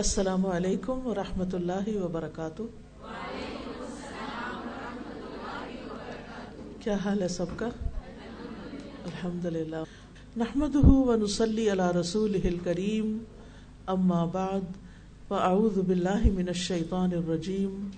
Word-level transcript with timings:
السلام 0.00 0.44
علیکم 0.46 1.06
ورحمۃ 1.06 1.52
اللہ 1.52 1.86
وبرکاتہ۔ 2.02 2.62
کیا 6.80 6.96
حال 7.04 7.22
ہے 7.22 7.28
سب 7.28 7.54
کا؟ 7.56 7.68
الحمد 9.04 9.44
للہ 9.54 9.82
نحمد 10.36 10.76
ونسلی 10.84 11.70
علی 11.72 11.88
رسول 12.00 12.36
کریم 12.64 13.16
اما 13.94 14.24
بعد، 14.32 14.66
فاعوذ 15.28 15.78
باللہ 15.78 16.28
من 16.34 16.48
الشیطان 16.48 17.12
الرجیم، 17.12 17.88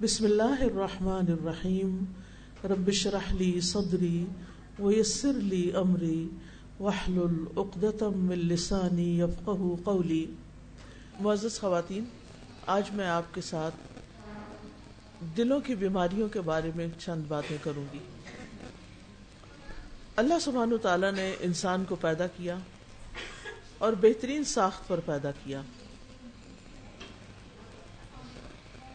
بسم 0.00 0.24
اللہ 0.24 0.60
الرحمن 0.60 1.32
الرحیم۔ 1.38 2.04
رب 2.70 2.88
اشرح 2.88 3.34
لی 3.38 3.60
صدری 3.60 4.24
ویسر 4.78 5.42
لی 5.52 5.70
امری، 5.76 6.26
واحلل 6.80 7.44
عقدۃ 7.56 8.02
من 8.16 8.48
لسانی 8.48 9.10
یفقهوا 9.20 9.76
قولی۔ 9.84 10.26
معزز 11.20 11.60
خواتین، 11.60 12.04
آج 12.66 12.90
میں 12.92 13.06
آپ 13.06 13.34
کے 13.34 13.40
ساتھ 13.40 13.74
دلوں 15.36 15.60
کی 15.60 15.74
بیماریوں 15.74 16.28
کے 16.28 16.40
بارے 16.40 16.70
میں 16.74 16.86
چند 16.98 17.24
باتیں 17.28 17.56
کروں 17.62 17.84
گی۔ 17.92 17.98
اللہ 20.16 20.34
سبحان 20.40 20.72
تعالیٰ 20.82 21.12
نے 21.12 21.34
انسان 21.40 21.84
کو 21.84 21.94
پیدا 21.94 22.26
کیا 22.26 22.58
اور 23.78 23.92
بہترین 24.00 24.44
ساخت 24.44 24.88
پر 24.88 25.00
پیدا 25.00 25.30
کیا۔ 25.30 25.62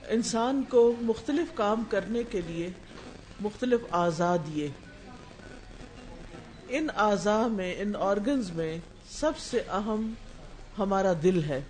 انسان 0.08 0.64
کو 0.70 0.96
مختلف 1.02 1.48
کام 1.54 1.84
کرنے 1.90 2.24
کے 2.24 2.42
لیے 2.42 2.70
مختلف 3.42 3.80
اعضاء 3.92 4.36
دیے۔ 4.36 4.70
ان 6.70 6.88
اعضاء 6.96 7.48
میں، 7.48 7.76
ان 7.78 7.94
آرگنز 8.00 8.52
میں 8.52 8.80
سب 9.10 9.38
سے 9.38 9.60
اہم 9.60 10.14
ہمارا 10.78 11.14
دل 11.24 11.44
ہے۔ 11.44 11.62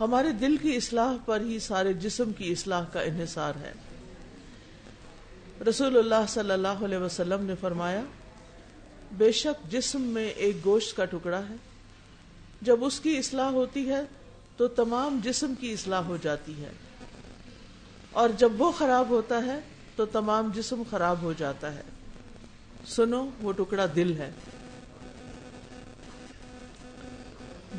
ہمارے 0.00 0.30
دل 0.30 0.56
کی 0.56 0.76
اصلاح 0.76 1.12
پر 1.24 1.40
ہی 1.40 1.58
سارے 1.58 1.92
جسم 1.92 2.32
کی 2.32 2.52
اصلاح 2.52 2.84
کا 2.92 3.00
انحصار 3.00 3.52
ہے۔ 3.60 3.72
رسول 5.68 5.98
اللہ 5.98 6.26
صلی 6.28 6.50
اللہ 6.50 6.68
علیہ 6.68 6.98
وسلم 6.98 7.44
نے 7.44 7.54
فرمایا، 7.60 8.02
بے 9.12 9.32
شک 9.32 9.72
جسم 9.72 10.02
میں 10.02 10.28
ایک 10.28 10.64
گوشت 10.64 10.96
کا 10.96 11.04
ٹکڑا 11.04 11.48
ہے۔ 11.48 11.54
جب 12.62 12.84
اس 12.84 13.00
کی 13.00 13.18
اصلاح 13.18 13.50
ہوتی 13.50 13.88
ہے 13.88 14.00
تو 14.56 14.68
تمام 14.68 15.20
جسم 15.22 15.54
کی 15.60 15.72
اصلاح 15.72 16.00
ہو 16.00 16.16
جاتی 16.22 16.62
ہے۔ 16.62 16.70
اور 18.10 18.28
جب 18.28 18.52
وہ 18.58 18.72
خراب 18.72 19.08
ہوتا 19.08 19.44
ہے 19.46 19.60
تو 19.96 20.06
تمام 20.06 20.50
جسم 20.54 20.82
خراب 20.90 21.22
ہو 21.22 21.32
جاتا 21.32 21.74
ہے۔ 21.74 21.82
سنو، 22.86 23.28
وہ 23.42 23.52
ٹکڑا 23.52 23.86
دل 23.96 24.16
ہے۔ 24.18 24.30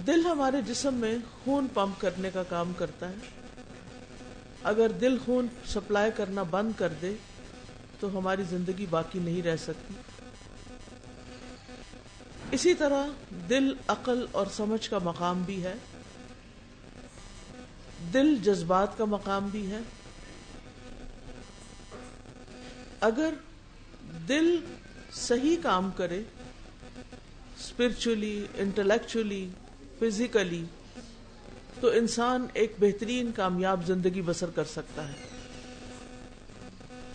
دل 0.07 0.25
ہمارے 0.25 0.61
جسم 0.61 0.93
میں 0.93 1.17
خون 1.43 1.67
پمپ 1.73 2.01
کرنے 2.01 2.29
کا 2.33 2.43
کام 2.43 2.73
کرتا 2.77 3.09
ہے۔ 3.09 3.15
اگر 4.63 4.89
دل 4.89 5.17
خون 5.25 5.47
سپلائی 5.65 6.11
کرنا 6.15 6.43
بند 6.43 6.71
کر 6.77 6.93
دے، 7.01 7.15
تو 7.99 8.17
ہماری 8.17 8.43
زندگی 8.49 8.85
باقی 8.89 9.19
نہیں 9.19 9.41
رہ 9.41 9.55
سکتی۔ 9.55 9.93
اسی 12.51 12.73
طرح 12.73 13.07
دل، 13.49 13.73
عقل 13.87 14.25
اور 14.31 14.47
سمجھ 14.53 14.89
کا 14.89 14.99
مقام 15.03 15.43
بھی 15.43 15.63
ہے۔ 15.63 15.73
دل، 18.13 18.35
جذبات 18.35 18.97
کا 18.97 19.05
مقام 19.05 19.47
بھی 19.47 19.71
ہے۔ 19.71 19.79
اگر 22.99 23.33
دل 24.27 24.59
صحیح 25.13 25.55
کام 25.63 25.91
کرے 25.91 26.23
اسپرچولی 27.59 28.45
انٹلیکچولی 28.55 29.49
فزیکلی 29.99 30.65
تو 31.79 31.89
انسان 31.89 32.45
ایک 32.53 32.73
بہترین 32.79 33.31
کامیاب 33.31 33.87
زندگی 33.87 34.21
بسر 34.21 34.49
کر 34.49 34.63
سکتا 34.63 35.07
ہے۔ 35.07 35.13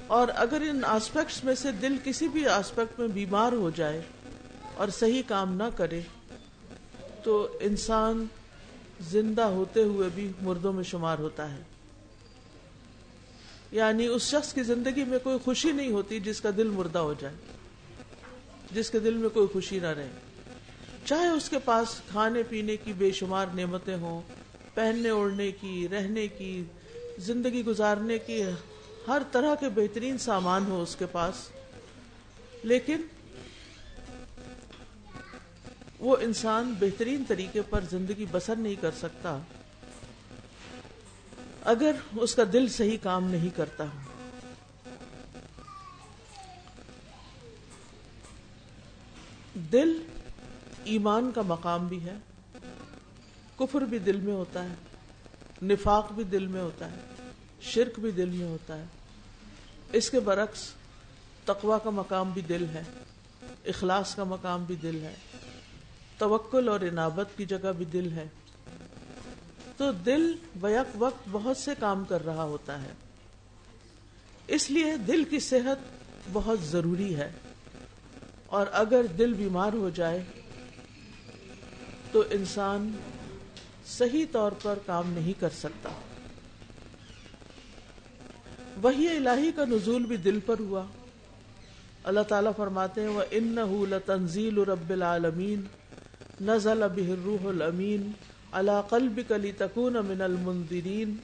اور 0.06 0.28
اگر 0.34 0.60
ان 0.60 0.84
آسپیکٹس 0.84 1.44
میں 1.44 1.54
سے 1.54 1.72
دل 1.72 1.96
کسی 2.04 2.28
بھی 2.28 2.46
آسپیکٹ 2.46 3.00
میں 3.00 3.08
بیمار 3.08 3.52
ہو 3.52 3.70
جائے 3.70 4.02
اور 4.74 4.88
صحیح 4.88 5.22
کام 5.26 5.54
نہ 5.54 5.62
کرے، 5.76 6.00
تو 7.22 7.58
انسان 7.60 8.26
زندہ 9.00 9.42
ہوتے 9.42 9.82
ہوئے 9.82 10.08
بھی 10.14 10.32
مردوں 10.42 10.72
میں 10.72 10.84
شمار 10.84 11.18
ہوتا 11.18 11.52
ہے۔ 11.52 11.62
یعنی 13.72 14.06
اس 14.06 14.22
شخص 14.22 14.54
کی 14.54 14.62
زندگی 14.62 15.04
میں 15.04 15.18
کوئی 15.18 15.38
خوشی 15.44 15.72
نہیں 15.72 15.92
ہوتی 15.92 16.20
جس 16.20 16.40
کا 16.40 16.50
دل 16.56 16.68
مردہ 16.68 16.98
ہو 16.98 17.14
جائے، 17.20 17.34
جس 18.70 18.90
کے 18.90 18.98
دل 18.98 19.14
میں 19.14 19.28
کوئی 19.28 19.46
خوشی 19.46 19.78
نہ 19.78 19.86
رہے۔ 19.86 20.08
چاہے 21.10 21.28
اس 21.28 21.50
کے 21.50 21.58
پاس 21.58 22.00
کھانے 22.10 22.42
پینے 22.42 22.76
کی 22.76 22.92
بے 22.92 23.12
شمار 23.12 23.46
نعمتیں 23.54 23.96
ہوں، 23.96 24.22
پہننے، 24.74 25.08
اوڑھنے 25.08 25.52
کی، 25.52 25.88
رہنے 25.88 26.28
کی، 26.28 26.64
زندگی 27.18 27.64
گزارنے 27.64 28.18
کی، 28.18 28.42
ہر 29.06 29.22
طرح 29.32 29.54
کے 29.54 29.68
بہترین 29.68 30.18
سامان 30.18 30.66
ہو 30.66 30.82
اس 30.82 30.96
کے 30.96 31.06
پاس۔ 31.06 31.34
لیکن 32.62 33.00
وہ 35.98 36.16
انسان 36.20 36.74
بہترین 36.80 37.24
طریقے 37.28 37.62
پر 37.62 37.80
زندگی 37.90 38.26
بسر 38.30 38.56
نہیں 38.56 38.74
کر 38.80 38.90
سکتا۔ 38.98 39.38
اگر 41.64 41.92
اس 42.16 42.34
کا 42.34 42.42
دل 42.52 42.68
صحیح 42.68 42.98
کام 43.02 43.30
نہیں 43.30 43.56
کرتا۔ 43.56 43.84
دل 49.54 50.02
ایمان 50.84 51.30
کا 51.34 51.42
مقام 51.42 51.86
بھی 51.86 52.04
ہے، 52.04 52.14
کفر 53.58 53.80
بھی 53.80 53.98
دل 53.98 54.20
میں 54.20 54.32
ہوتا 54.32 54.64
ہے، 54.64 54.74
نفاق 55.62 56.12
بھی 56.12 56.24
دل 56.24 56.46
میں 56.46 56.60
ہوتا 56.60 56.90
ہے، 56.90 56.96
شرک 57.60 58.00
بھی 58.00 58.10
دل 58.10 58.30
میں 58.30 58.46
ہوتا 58.46 58.78
ہے۔ 58.78 58.84
اس 59.92 60.10
کے 60.10 60.20
برعکس 60.20 60.72
تقوا 61.44 61.78
کا 61.78 61.90
مقام 61.90 62.30
بھی 62.30 62.42
دل 62.42 62.66
ہے، 62.74 62.82
اخلاص 63.64 64.14
کا 64.14 64.24
مقام 64.24 64.64
بھی 64.64 64.74
دل 64.74 65.00
ہے، 65.02 65.14
توکل 66.18 66.68
اور 66.68 66.80
انابت 66.80 67.26
کی 67.36 67.44
جگہ 67.44 67.72
بھی 67.76 67.84
دل 67.84 68.12
ہے۔ 68.12 68.28
تو 69.76 69.92
دل 69.92 70.32
بیک 70.56 70.86
وقت 70.94 71.28
بہت 71.30 71.56
سے 71.56 71.70
کام 71.78 72.04
کر 72.04 72.24
رہا 72.24 72.42
ہوتا 72.42 72.82
ہے۔ 72.82 72.92
اس 74.46 74.70
لیے 74.70 74.96
دل 74.96 75.24
کی 75.24 75.40
صحت 75.40 75.78
بہت 76.32 76.60
ضروری 76.60 77.16
ہے۔ 77.16 77.30
اور 78.46 78.66
اگر 78.72 79.06
دل 79.18 79.32
بیمار 79.32 79.72
ہو 79.72 79.90
جائے 79.90 80.24
تو 82.12 82.22
انسان 82.30 82.90
صحیح 83.86 84.24
طور 84.32 84.52
پر 84.62 84.78
کام 84.86 85.12
نہیں 85.12 85.40
کر 85.40 85.48
سکتا۔ 85.58 85.90
وہی 88.82 89.08
الہی 89.08 89.50
کا 89.56 89.64
نزول 89.64 90.04
بھی 90.06 90.16
دل 90.16 90.38
پر 90.46 90.58
ہوا۔ 90.58 90.84
اللہ 92.04 92.20
تعالیٰ 92.28 92.52
فرماتے 92.56 93.00
ہیں 93.00 93.08
وہ 93.08 93.22
ان 93.30 93.58
تنزیل 94.06 94.58
رب 94.58 94.90
العالمین 94.90 95.64
نزل 96.40 96.84
به 96.94 97.12
الروح 97.12 97.48
الامین 97.48 98.10
اللہ 98.52 98.80
قلب 98.88 99.20
کلی 99.28 99.52
تکون 99.52 99.96
من 100.06 100.22
المنذرین 100.22 101.14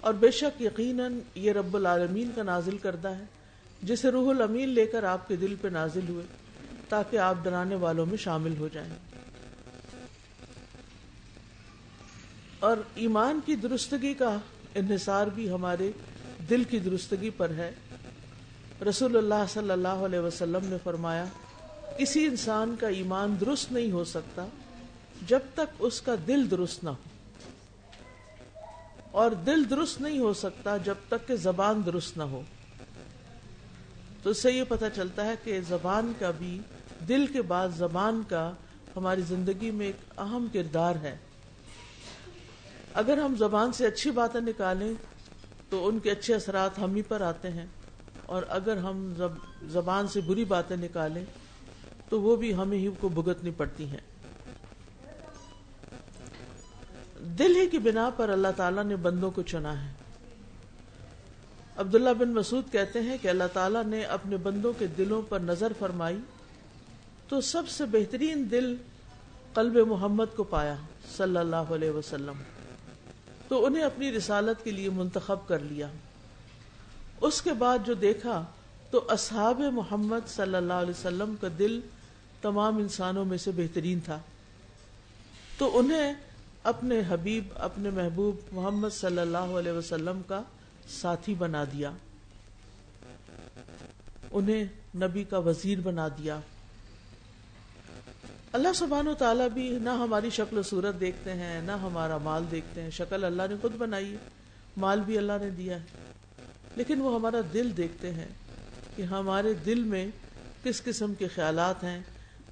اور 0.00 0.14
بے 0.14 0.30
شک 0.30 0.62
یقیناً 0.62 1.18
یہ 1.34 1.52
رب 1.52 1.76
العالمین 1.76 2.30
کا 2.34 2.42
نازل 2.42 2.78
کردہ 2.78 3.08
ہے، 3.08 3.24
جسے 3.82 4.10
روح 4.10 4.30
الامین 4.30 4.68
لے 4.68 4.86
کر 4.86 5.04
آپ 5.04 5.28
کے 5.28 5.36
دل 5.36 5.54
پہ 5.60 5.68
نازل 5.68 6.08
ہوئے، 6.08 6.24
تاکہ 6.88 7.18
آپ 7.18 7.36
ڈرانے 7.42 7.74
والوں 7.74 8.06
میں 8.06 8.16
شامل 8.16 8.56
ہو 8.58 8.68
جائیں۔ 8.72 8.90
اور 12.62 12.76
ایمان 12.94 13.40
کی 13.46 13.56
درستگی 13.56 14.14
کا 14.14 14.38
انحصار 14.74 15.26
بھی 15.26 15.50
ہمارے 15.50 15.92
دل 16.50 16.64
کی 16.64 16.78
درستگی 16.78 17.30
پر 17.30 17.50
ہے۔ 17.50 17.72
رسول 18.88 19.16
اللہ 19.16 19.44
صلی 19.48 19.70
اللہ 19.70 19.88
علیہ 19.88 20.18
وسلم 20.18 20.58
نے 20.62 20.76
فرمایا، 20.84 21.24
کسی 21.98 22.26
انسان 22.26 22.74
کا 22.80 22.88
ایمان 22.88 23.36
درست 23.40 23.72
نہیں 23.72 23.92
ہو 23.92 24.04
سکتا 24.04 24.46
جب 25.26 25.38
تک 25.54 25.74
اس 25.78 26.00
کا 26.00 26.14
دل 26.26 26.50
درست 26.50 26.84
نہ 26.84 26.90
ہو۔ 26.90 26.94
اور 29.10 29.30
دل 29.30 29.70
درست 29.70 30.00
نہیں 30.00 30.18
ہو 30.18 30.32
سکتا 30.32 30.76
جب 30.76 30.94
تک 31.08 31.28
کہ 31.28 31.36
زبان 31.36 31.82
درست 31.86 32.18
نہ 32.18 32.22
ہو۔ 32.22 32.42
تو 34.22 34.30
اس 34.30 34.42
سے 34.42 34.52
یہ 34.52 34.64
پتہ 34.68 34.84
چلتا 34.96 35.24
ہے 35.24 35.34
کہ 35.44 35.60
زبان 35.68 36.12
کا 36.18 36.30
بھی 36.30 36.60
دل 37.08 37.26
کے 37.26 37.42
بعد 37.42 37.68
زبان 37.76 38.22
کا 38.28 38.52
ہماری 38.96 39.22
زندگی 39.28 39.70
میں 39.70 39.86
ایک 39.86 40.20
اہم 40.20 40.46
کردار 40.52 40.94
ہے۔ 41.02 41.16
اگر 42.94 43.18
ہم 43.18 43.34
زبان 43.38 43.72
سے 43.72 43.86
اچھی 43.86 44.10
باتیں 44.10 44.40
نکالیں 44.40 44.92
تو 45.70 45.88
ان 45.88 45.98
کے 45.98 46.10
اچھے 46.10 46.34
اثرات 46.34 46.78
ہم 46.78 46.94
ہی 46.94 47.02
پر 47.02 47.20
آتے 47.20 47.50
ہیں 47.50 47.66
اور 48.26 48.42
اگر 48.48 48.76
ہم 48.76 49.12
زبان 49.62 50.08
سے 50.08 50.20
بری 50.20 50.44
باتیں 50.44 50.76
نکالیں 50.76 51.24
تو 52.08 52.20
وہ 52.20 52.36
بھی 52.36 52.54
ہمیں 52.54 52.78
ہی 52.78 52.88
کو 53.00 53.08
بھگتنی 53.08 53.50
پڑتی 53.50 53.84
ہیں۔ 53.84 54.00
دل 57.38 57.56
ہی 57.56 57.66
کی 57.66 57.78
بنا 57.78 58.10
پر 58.16 58.28
اللہ 58.28 58.48
تعالیٰ 58.56 58.84
نے 58.84 58.96
بندوں 58.96 59.30
کو 59.30 59.42
چنا 59.42 59.86
ہے۔ 59.86 59.92
عبداللہ 61.76 62.10
بن 62.18 62.32
مسعود 62.34 62.72
کہتے 62.72 63.00
ہیں 63.00 63.16
کہ 63.22 63.28
اللہ 63.28 63.44
تعالیٰ 63.52 63.84
نے 63.84 64.02
اپنے 64.02 64.36
بندوں 64.36 64.72
کے 64.78 64.86
دلوں 64.86 65.22
پر 65.28 65.40
نظر 65.40 65.72
فرمائی 65.78 66.18
تو 67.28 67.40
سب 67.40 67.68
سے 67.68 67.84
بہترین 67.86 68.50
دل 68.50 68.74
قلب 69.54 69.76
محمد 69.88 70.36
کو 70.36 70.44
پایا، 70.44 70.74
صلی 71.16 71.36
اللہ 71.36 71.56
علیہ 71.56 71.90
وسلم۔ 71.90 72.42
تو 73.52 73.66
انہیں 73.66 73.82
اپنی 73.82 74.12
رسالت 74.12 74.64
کے 74.64 74.70
لیے 74.70 74.90
منتخب 74.90 75.36
کر 75.46 75.58
لیا۔ 75.58 75.86
اس 77.20 77.42
کے 77.42 77.52
بعد 77.52 77.78
جو 77.86 77.94
دیکھا 77.94 78.44
تو 78.90 79.04
اصحاب 79.08 79.60
محمد 79.60 80.28
صلی 80.28 80.54
اللہ 80.54 80.72
علیہ 80.72 80.90
وسلم 80.90 81.34
کا 81.40 81.48
دل 81.58 81.80
تمام 82.42 82.76
انسانوں 82.76 83.24
میں 83.24 83.38
سے 83.38 83.50
بہترین 83.50 84.00
تھا۔ 84.00 84.18
تو 85.58 85.78
انہیں 85.78 86.14
اپنے 86.62 87.00
حبیب، 87.08 87.44
اپنے 87.54 87.90
محبوب 87.90 88.36
محمد 88.52 88.88
صلی 88.92 89.18
اللہ 89.18 89.38
علیہ 89.38 89.72
وسلم 89.72 90.22
کا 90.26 90.42
ساتھی 90.88 91.34
بنا 91.34 91.64
دیا۔ 91.64 91.90
انہیں 94.30 94.64
نبی 94.96 95.24
کا 95.24 95.38
وزیر 95.38 95.78
بنا 95.80 96.08
دیا۔ 96.08 96.40
اللہ 98.52 98.72
سبحانہ 98.74 99.10
و 99.10 99.14
تعالیٰ 99.14 99.48
بھی 99.48 99.78
نہ 99.82 99.90
ہماری 99.90 100.30
شکل 100.30 100.58
و 100.58 100.62
صورت 100.62 101.00
دیکھتے 101.00 101.32
ہیں، 101.32 101.62
نہ 101.62 101.72
ہمارا 101.72 102.18
مال 102.18 102.44
دیکھتے 102.50 102.82
ہیں۔ 102.82 102.90
شکل 102.90 103.24
اللہ 103.24 103.42
نے 103.50 103.54
خود 103.60 103.74
بنائی 103.74 104.12
ہے، 104.12 104.16
مال 104.76 105.00
بھی 105.00 105.18
اللہ 105.18 105.32
نے 105.40 105.50
دیا 105.50 105.76
ہے۔ 105.76 105.84
لیکن 106.76 107.00
وہ 107.00 107.14
ہمارا 107.14 107.40
دل 107.52 107.76
دیکھتے 107.76 108.12
ہیں 108.12 108.28
کہ 108.96 109.02
ہمارے 109.02 109.52
دل 109.52 109.82
میں 109.82 110.06
کس 110.62 110.82
قسم 110.82 111.14
کے 111.14 111.28
خیالات 111.28 111.84
ہیں، 111.84 112.02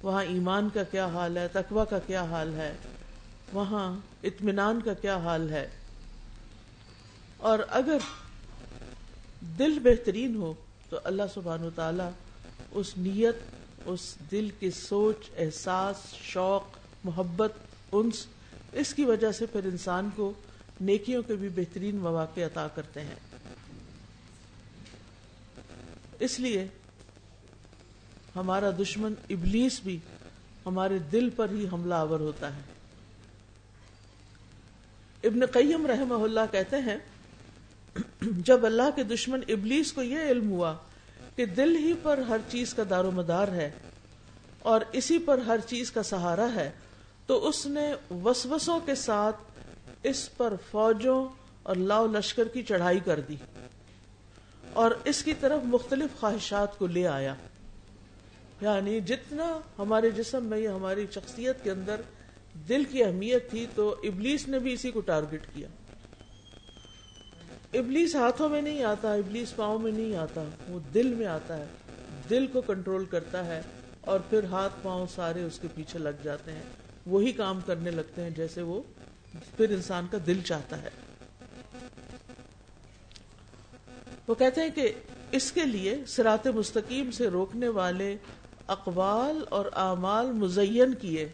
وہاں 0.03 0.23
ایمان 0.23 0.69
کا 0.73 0.83
کیا 0.83 1.05
حال 1.05 1.37
ہے، 1.37 1.47
تقوی 1.47 1.81
کا 1.89 1.99
کیا 1.99 2.23
حال 2.23 2.53
ہے، 2.53 2.73
وہاں 3.53 3.99
اطمینان 4.23 4.79
کا 4.85 4.93
کیا 4.93 5.17
حال 5.17 5.49
ہے۔ 5.49 5.69
اور 7.37 7.59
اگر 7.69 7.97
دل 9.59 9.79
بہترین 9.79 10.35
ہو 10.35 10.53
تو 10.89 10.99
اللہ 11.03 11.23
سبحانہ 11.33 11.65
و 11.65 11.69
تعالیٰ 11.75 12.09
اس 12.71 12.97
نیت 12.97 13.35
اس 13.85 14.15
دل 14.31 14.49
کی 14.59 14.71
سوچ، 14.71 15.29
احساس، 15.37 16.13
شوق، 16.13 16.63
محبت، 17.03 17.51
انس، 17.91 18.25
اس 18.71 18.93
کی 18.93 19.05
وجہ 19.05 19.31
سے 19.31 19.45
پھر 19.45 19.65
انسان 19.65 20.09
کو 20.15 20.33
نیکیوں 20.81 21.23
کے 21.23 21.35
بھی 21.35 21.49
بہترین 21.49 21.95
مواقع 21.95 22.41
عطا 22.41 22.67
کرتے 22.67 23.01
ہیں۔ 23.01 23.15
اس 26.19 26.39
لیے 26.39 26.67
ہمارا 28.35 28.69
دشمن 28.79 29.13
ابلیس 29.29 29.79
بھی 29.83 29.99
ہمارے 30.65 30.97
دل 30.99 31.29
پر 31.29 31.49
ہی 31.49 31.67
حملہ 31.71 31.93
آور 31.93 32.19
ہوتا 32.19 32.55
ہے۔ 32.55 32.61
ابن 35.23 35.45
قیم 35.45 35.85
رحمہ 35.85 36.13
اللہ 36.13 36.39
کہتے 36.51 36.77
ہیں، 36.77 36.97
جب 38.21 38.65
اللہ 38.65 38.89
کے 38.95 39.03
دشمن 39.03 39.39
ابلیس 39.47 39.93
کو 39.93 40.01
یہ 40.01 40.19
علم 40.19 40.51
ہوا 40.51 40.75
کہ 41.35 41.45
دل 41.45 41.75
ہی 41.75 41.93
پر 42.03 42.17
ہر 42.17 42.37
چیز 42.49 42.73
کا 42.73 42.83
دار 42.89 43.03
و 43.03 43.11
مدار 43.11 43.47
ہے 43.47 43.71
اور 44.59 44.81
اسی 44.91 45.17
پر 45.17 45.37
ہر 45.37 45.59
چیز 45.67 45.91
کا 45.91 46.03
سہارا 46.03 46.47
ہے، 46.55 46.71
تو 47.25 47.47
اس 47.47 47.65
نے 47.65 47.93
وسوسوں 48.23 48.79
کے 48.79 48.95
ساتھ 48.95 49.35
اس 50.03 50.37
پر 50.37 50.53
فوجوں 50.71 51.29
اور 51.63 51.75
لاؤ 51.75 52.07
لشکر 52.07 52.47
کی 52.47 52.63
چڑھائی 52.63 52.99
کر 52.99 53.19
دی 53.19 53.35
اور 54.73 54.91
اس 55.03 55.23
کی 55.23 55.33
طرف 55.39 55.61
مختلف 55.63 56.19
خواہشات 56.19 56.77
کو 56.77 56.87
لے 56.87 57.07
آیا۔ 57.07 57.35
یعنی 58.61 58.99
جتنا 58.99 59.59
ہمارے 59.77 60.09
جسم 60.09 60.45
میں 60.45 60.57
یا 60.57 60.75
ہماری 60.75 61.05
شخصیت 61.11 61.63
کے 61.63 61.71
اندر 61.71 62.01
دل 62.69 62.83
کی 62.83 63.03
اہمیت 63.03 63.49
تھی، 63.49 63.65
تو 63.75 63.95
ابلیس 64.03 64.47
نے 64.47 64.59
بھی 64.59 64.73
اسی 64.73 64.91
کو 64.91 64.99
ٹارگٹ 64.99 65.45
کیا۔ 65.53 65.67
ابلیس 67.73 68.15
ہاتھوں 68.15 68.49
میں 68.49 68.61
نہیں 68.61 68.83
آتا، 68.83 69.13
ابلیس 69.13 69.55
پاؤں 69.55 69.79
میں 69.79 69.91
نہیں 69.91 70.15
آتا، 70.15 70.43
وہ 70.69 70.79
دل 70.93 71.13
میں 71.13 71.25
آتا 71.25 71.57
ہے۔ 71.57 71.65
دل 72.29 72.47
کو 72.47 72.61
کنٹرول 72.61 73.05
کرتا 73.05 73.45
ہے 73.45 73.61
اور 74.01 74.19
پھر 74.19 74.43
ہاتھ 74.43 74.73
پاؤں 74.81 75.07
سارے 75.15 75.43
اس 75.43 75.59
کے 75.59 75.67
پیچھے 75.75 75.99
لگ 75.99 76.09
جاتے 76.23 76.51
ہیں۔ 76.51 76.63
وہی 77.05 77.31
کام 77.31 77.59
کرنے 77.65 77.91
لگتے 77.91 78.23
ہیں 78.23 78.29
جیسے 78.29 78.61
وہ 78.61 78.81
پھر 79.57 79.69
انسان 79.69 80.07
کا 80.11 80.17
دل 80.25 80.41
چاہتا 80.45 80.81
ہے۔ 80.81 80.89
وہ 84.27 84.35
کہتے 84.35 84.61
ہیں 84.61 84.69
کہ 84.69 84.93
اس 85.31 85.51
کے 85.51 85.65
لیے 85.65 85.95
سرات 86.07 86.47
مستقیم 86.47 87.11
سے 87.11 87.27
روکنے 87.27 87.67
والے 87.67 88.17
اقوال 88.67 89.43
اور 89.49 89.65
اعمال 89.75 90.31
مزین 90.31 90.93
کیے۔ 90.93 91.29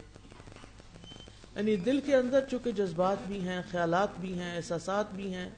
یعنی 1.56 1.76
دل 1.76 2.00
کے 2.00 2.16
اندر 2.16 2.44
چونکہ 2.50 2.72
جذبات 2.72 3.16
بھی 3.26 3.40
ہیں، 3.40 3.62
خیالات 3.70 4.08
بھی 4.20 4.38
ہیں، 4.38 4.56
احساسات 4.56 5.12
بھی 5.12 5.34
ہیں 5.34 5.50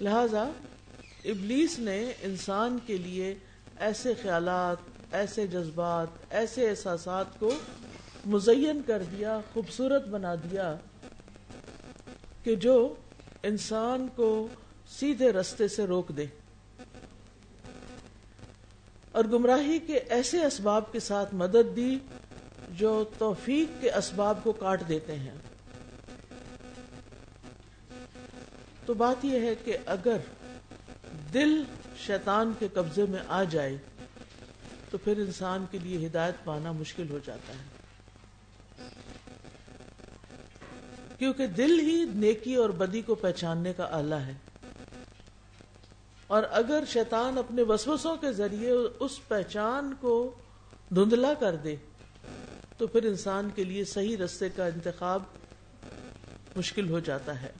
لہذا 0.00 0.50
ابلیس 1.24 1.78
نے 1.78 2.12
انسان 2.22 2.78
کے 2.86 2.96
لیے 2.96 3.34
ایسے 3.78 4.14
خیالات، 4.22 4.76
ایسے 5.14 5.46
جذبات، 5.46 6.06
ایسے 6.30 6.70
احساسات 6.70 7.26
کو 7.38 7.50
مزین 8.26 8.80
کر 8.86 9.02
دیا، 9.02 9.40
خوبصورت 9.52 10.08
بنا 10.08 10.34
دیا 10.34 10.76
کہ 12.42 12.54
جو 12.54 12.94
انسان 13.42 14.06
کو 14.16 14.48
سیدھے 14.88 15.32
رستے 15.32 15.68
سے 15.68 15.84
روک 15.84 16.08
دے۔ 16.08 16.26
اور 19.12 19.24
گمراہی 19.24 19.78
کے 19.78 19.94
ایسے 19.94 20.44
اسباب 20.44 20.92
کے 20.92 21.00
ساتھ 21.00 21.34
مدد 21.34 21.76
دی 21.76 21.98
جو 22.70 23.04
توفیق 23.18 23.82
کے 23.82 23.92
اسباب 23.92 24.38
کو 24.42 24.52
کاٹ 24.52 24.88
دیتے 24.88 25.14
ہیں۔ 25.14 25.34
تو 28.88 28.94
بات 28.94 29.24
یہ 29.24 29.40
ہے 29.40 29.54
کہ 29.54 29.78
اگر 29.86 30.16
دل 31.34 31.62
شیطان 32.06 32.52
کے 32.58 32.68
قبضے 32.72 33.04
میں 33.08 33.20
آ 33.28 33.44
جائے 33.44 33.76
تو 34.90 34.98
پھر 34.98 35.18
انسان 35.18 35.64
کے 35.70 35.78
لیے 35.78 36.06
ہدایت 36.06 36.34
پانا 36.44 36.72
مشکل 36.72 37.10
ہو 37.10 37.18
جاتا 37.24 37.52
ہے۔ 37.52 37.64
کیونکہ 41.18 41.46
دل 41.46 41.80
ہی 41.80 42.04
نیکی 42.14 42.54
اور 42.54 42.70
بدی 42.70 43.02
کو 43.02 43.14
پہچاننے 43.14 43.72
کا 43.72 43.88
آلہ 43.90 44.14
ہے۔ 44.14 44.34
اور 46.26 46.42
اگر 46.50 46.84
شیطان 46.86 47.38
اپنے 47.38 47.62
وسوسوں 47.62 48.16
کے 48.16 48.32
ذریعے 48.32 48.72
اس 49.00 49.28
پہچان 49.28 49.94
کو 50.00 50.34
دھندلا 50.90 51.34
کر 51.34 51.56
دے 51.56 51.76
تو 52.76 52.86
پھر 52.86 53.04
انسان 53.04 53.48
کے 53.54 53.64
لیے 53.64 53.84
صحیح 53.84 54.16
رستے 54.16 54.48
کا 54.48 54.66
انتخاب 54.66 55.22
مشکل 56.56 56.90
ہو 56.90 56.98
جاتا 56.98 57.42
ہے۔ 57.42 57.50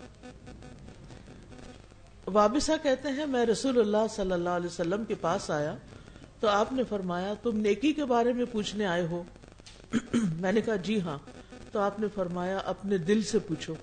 وابسا 2.32 2.76
کہتے 2.82 3.08
ہیں، 3.08 3.26
میں 3.26 3.46
رسول 3.46 3.80
اللہ 3.80 4.06
صلی 4.10 4.32
اللہ 4.32 4.48
علیہ 4.48 4.66
وسلم 4.66 5.04
کے 5.04 5.14
پاس 5.14 5.50
آیا 5.50 5.74
تو 6.40 6.48
آپ 6.48 6.72
نے 6.72 6.82
فرمایا، 6.84 7.34
تم 7.42 7.56
نیکی 7.56 7.92
کے 7.92 8.04
بارے 8.04 8.32
میں 8.32 8.44
پوچھنے 8.52 8.86
آئے 8.86 9.06
ہو؟ 9.06 9.22
میں 10.14 10.52
نے 10.52 10.60
کہا 10.60 10.76
جی 10.76 11.00
ہاں۔ 11.00 11.18
تو 11.72 11.78
آپ 11.78 12.00
نے 12.00 12.06
فرمایا، 12.14 12.58
اپنے 12.58 12.98
دل 12.98 13.22
سے 13.22 13.38
پوچھو۔ 13.38 13.74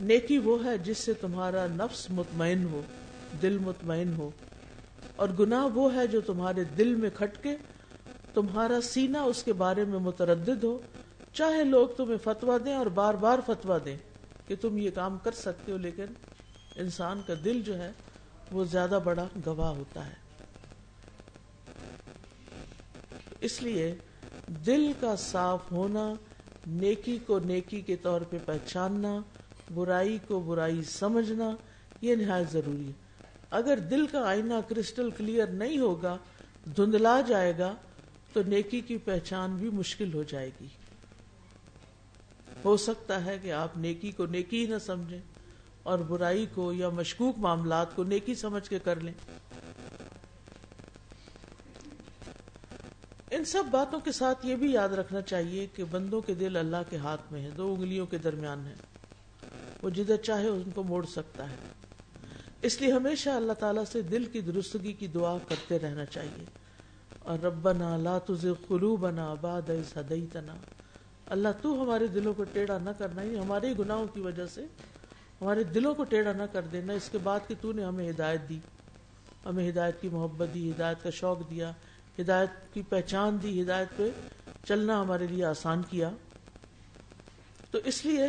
نیکی 0.00 0.38
وہ 0.38 0.64
ہے 0.64 0.78
جس 0.78 0.98
سے 0.98 1.12
تمہارا 1.12 1.66
نفس 1.70 2.10
مطمئن 2.10 2.64
ہو، 2.64 2.82
دل 3.42 3.58
مطمئن 3.58 4.12
ہو۔ 4.18 4.30
اور 5.16 5.28
گناہ 5.40 5.64
وہ 5.74 5.94
ہے 5.94 6.06
جو 6.06 6.20
تمہارے 6.20 6.64
دل 6.64 6.94
میں 6.94 7.10
کھٹ 7.14 7.42
کے 7.42 7.56
تمہارا 8.34 8.80
سینہ 8.80 9.18
اس 9.18 9.42
کے 9.42 9.52
بارے 9.52 9.84
میں 9.84 9.98
متردد 9.98 10.64
ہو۔ 10.64 10.80
چاہے 11.32 11.64
لوگ 11.64 11.88
تمہیں 11.88 12.18
فتوا 12.24 12.58
دیں 12.64 12.74
اور 12.74 12.86
بار 12.86 13.14
بار 13.14 13.38
فتوا 13.46 13.78
دیں 13.84 13.96
کہ 14.46 14.54
تم 14.60 14.78
یہ 14.78 14.90
کام 14.94 15.18
کر 15.22 15.32
سکتے 15.32 15.72
ہو، 15.72 15.76
لیکن 15.76 16.04
انسان 16.76 17.20
کا 17.26 17.34
دل 17.44 17.62
جو 17.62 17.78
ہے 17.78 17.92
وہ 18.52 18.64
زیادہ 18.64 18.98
بڑا 19.04 19.26
گواہ 19.46 19.70
ہوتا 19.70 20.06
ہے۔ 20.06 20.22
اس 23.40 23.62
لیے 23.62 23.94
دل 24.46 24.92
کا 25.00 25.16
صاف 25.16 25.72
ہونا، 25.72 26.14
نیکی 26.66 27.18
کو 27.26 27.38
نیکی 27.38 27.80
کے 27.80 27.96
طور 27.96 28.20
پہ 28.20 28.36
پہچاننا، 28.46 29.20
برائی 29.74 30.18
کو 30.26 30.40
برائی 30.40 30.82
سمجھنا، 30.82 31.56
یہ 32.00 32.14
نہایت 32.14 32.52
ضروری 32.52 32.86
ہے۔ 32.86 32.92
اگر 33.50 33.78
دل 33.78 34.06
کا 34.06 34.28
آئینہ 34.28 34.54
کرسٹل 34.68 35.10
کلیئر 35.10 35.46
نہیں 35.46 35.78
ہوگا، 35.78 36.16
دھندلا 36.76 37.20
جائے 37.20 37.58
گا، 37.58 37.74
تو 38.32 38.40
نیکی 38.46 38.80
کی 38.80 38.98
پہچان 38.98 39.56
بھی 39.56 39.70
مشکل 39.70 40.14
ہو 40.14 40.22
جائے 40.22 40.50
گی۔ 40.60 40.66
ہو 42.64 42.76
سکتا 42.76 43.24
ہے 43.24 43.38
کہ 43.42 43.52
آپ 43.52 43.76
نیکی 43.76 44.10
کو 44.10 44.26
نیکی 44.26 44.66
ہی 44.66 44.70
نہ 44.70 44.78
سمجھیں۔ 44.78 45.31
اور 45.82 45.98
برائی 45.98 46.46
کو 46.54 46.72
یا 46.72 46.88
مشکوک 46.88 47.38
معاملات 47.38 47.96
کو 47.96 48.04
نیکی 48.04 48.34
سمجھ 48.34 48.70
کے 48.70 48.78
کر 48.78 49.00
لیں۔ 49.00 49.12
ان 53.30 53.44
سب 53.44 53.64
باتوں 53.70 54.00
کے 54.00 54.12
ساتھ 54.12 54.46
یہ 54.46 54.56
بھی 54.56 54.72
یاد 54.72 54.88
رکھنا 54.88 55.20
چاہیے 55.20 55.66
کہ 55.74 55.84
بندوں 55.90 56.20
کے 56.20 56.34
دل 56.34 56.56
اللہ 56.56 56.76
کے 56.90 56.96
ہاتھ 56.96 57.32
میں 57.32 57.40
ہیں، 57.40 57.50
دو 57.50 57.74
انگلیوں 57.74 58.06
کے 58.06 58.18
درمیان 58.18 58.66
ہیں۔ 58.66 58.74
وہ 59.82 59.90
جدھر 59.90 60.16
چاہے 60.16 60.48
ان 60.48 60.70
کو 60.74 60.82
موڑ 60.82 61.06
سکتا 61.06 61.50
ہے۔ 61.50 61.56
اس 62.62 62.80
لیے 62.80 62.92
ہمیشہ 62.92 63.30
اللہ 63.30 63.52
تعالیٰ 63.52 63.84
سے 63.92 64.02
دل 64.02 64.24
کی 64.24 64.40
درستگی 64.40 64.92
کی 64.92 65.06
دعا 65.06 65.36
کرتے 65.48 65.78
رہنا 65.78 66.04
چاہیے۔ 66.04 66.44
اور 67.18 67.38
ربنا 67.38 67.96
لا 67.96 68.18
تزغ 68.18 68.52
قلوبنا 68.68 69.34
بعد 69.34 69.70
اذ 69.70 69.98
هديتنا 69.98 70.56
اللہ 71.26 71.48
تو 71.62 71.82
ہمارے 71.82 72.06
دلوں 72.06 72.34
کو 72.34 72.44
ٹیڑھا 72.44 72.78
نہ 72.78 72.90
کرنا 72.98 73.22
ہی 73.22 73.38
ہمارے 73.38 73.74
گناہوں 73.78 74.06
کی 74.06 74.20
وجہ 74.20 74.46
سے 74.46 74.64
ہمارے 75.42 75.64
دلوں 75.64 75.94
کو 75.94 76.04
ٹیڑھا 76.04 76.32
نہ 76.32 76.42
کر 76.52 76.62
دینا، 76.62 76.92
اس 76.92 77.08
کے 77.12 77.18
بعد 77.18 77.40
کہ 77.48 77.54
تو 77.60 77.72
نے 77.72 77.84
ہمیں 77.84 78.10
ہدایت 78.10 78.40
دی۔ 78.48 78.58
ہمیں 79.44 79.70
ہدایت 79.70 80.00
کی 80.00 80.08
محبت 80.08 80.48
دی، 80.54 80.70
ہدایت 80.70 81.02
کا 81.02 81.10
شوق 81.10 81.50
دیا، 81.50 81.72
ہدایت 82.20 82.74
کی 82.74 82.82
پہچان 82.82 83.38
دی، 83.42 83.62
ہدایت 83.62 83.88
پہ 83.96 84.10
چلنا 84.64 85.00
ہمارے 85.00 85.26
لیے 85.26 85.44
آسان 85.44 85.82
کیا۔ 85.90 86.10
تو 87.70 87.78
اس 87.84 88.06
لیے 88.06 88.26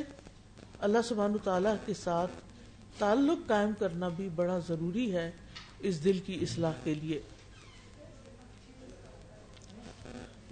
اللہ 0.80 0.98
سبحانہ 1.04 1.38
تعالیٰ 1.44 1.76
کے 1.86 1.94
ساتھ 1.94 2.32
تعلق 2.98 3.48
قائم 3.48 3.70
کرنا 3.80 4.08
بھی 4.08 4.30
بڑا 4.36 4.60
ضروری 4.68 5.14
ہے 5.16 5.32
اس 5.80 6.04
دل 6.04 6.20
کی 6.26 6.38
اصلاح 6.42 6.74
کے 6.84 6.94
لیے۔ 6.94 7.22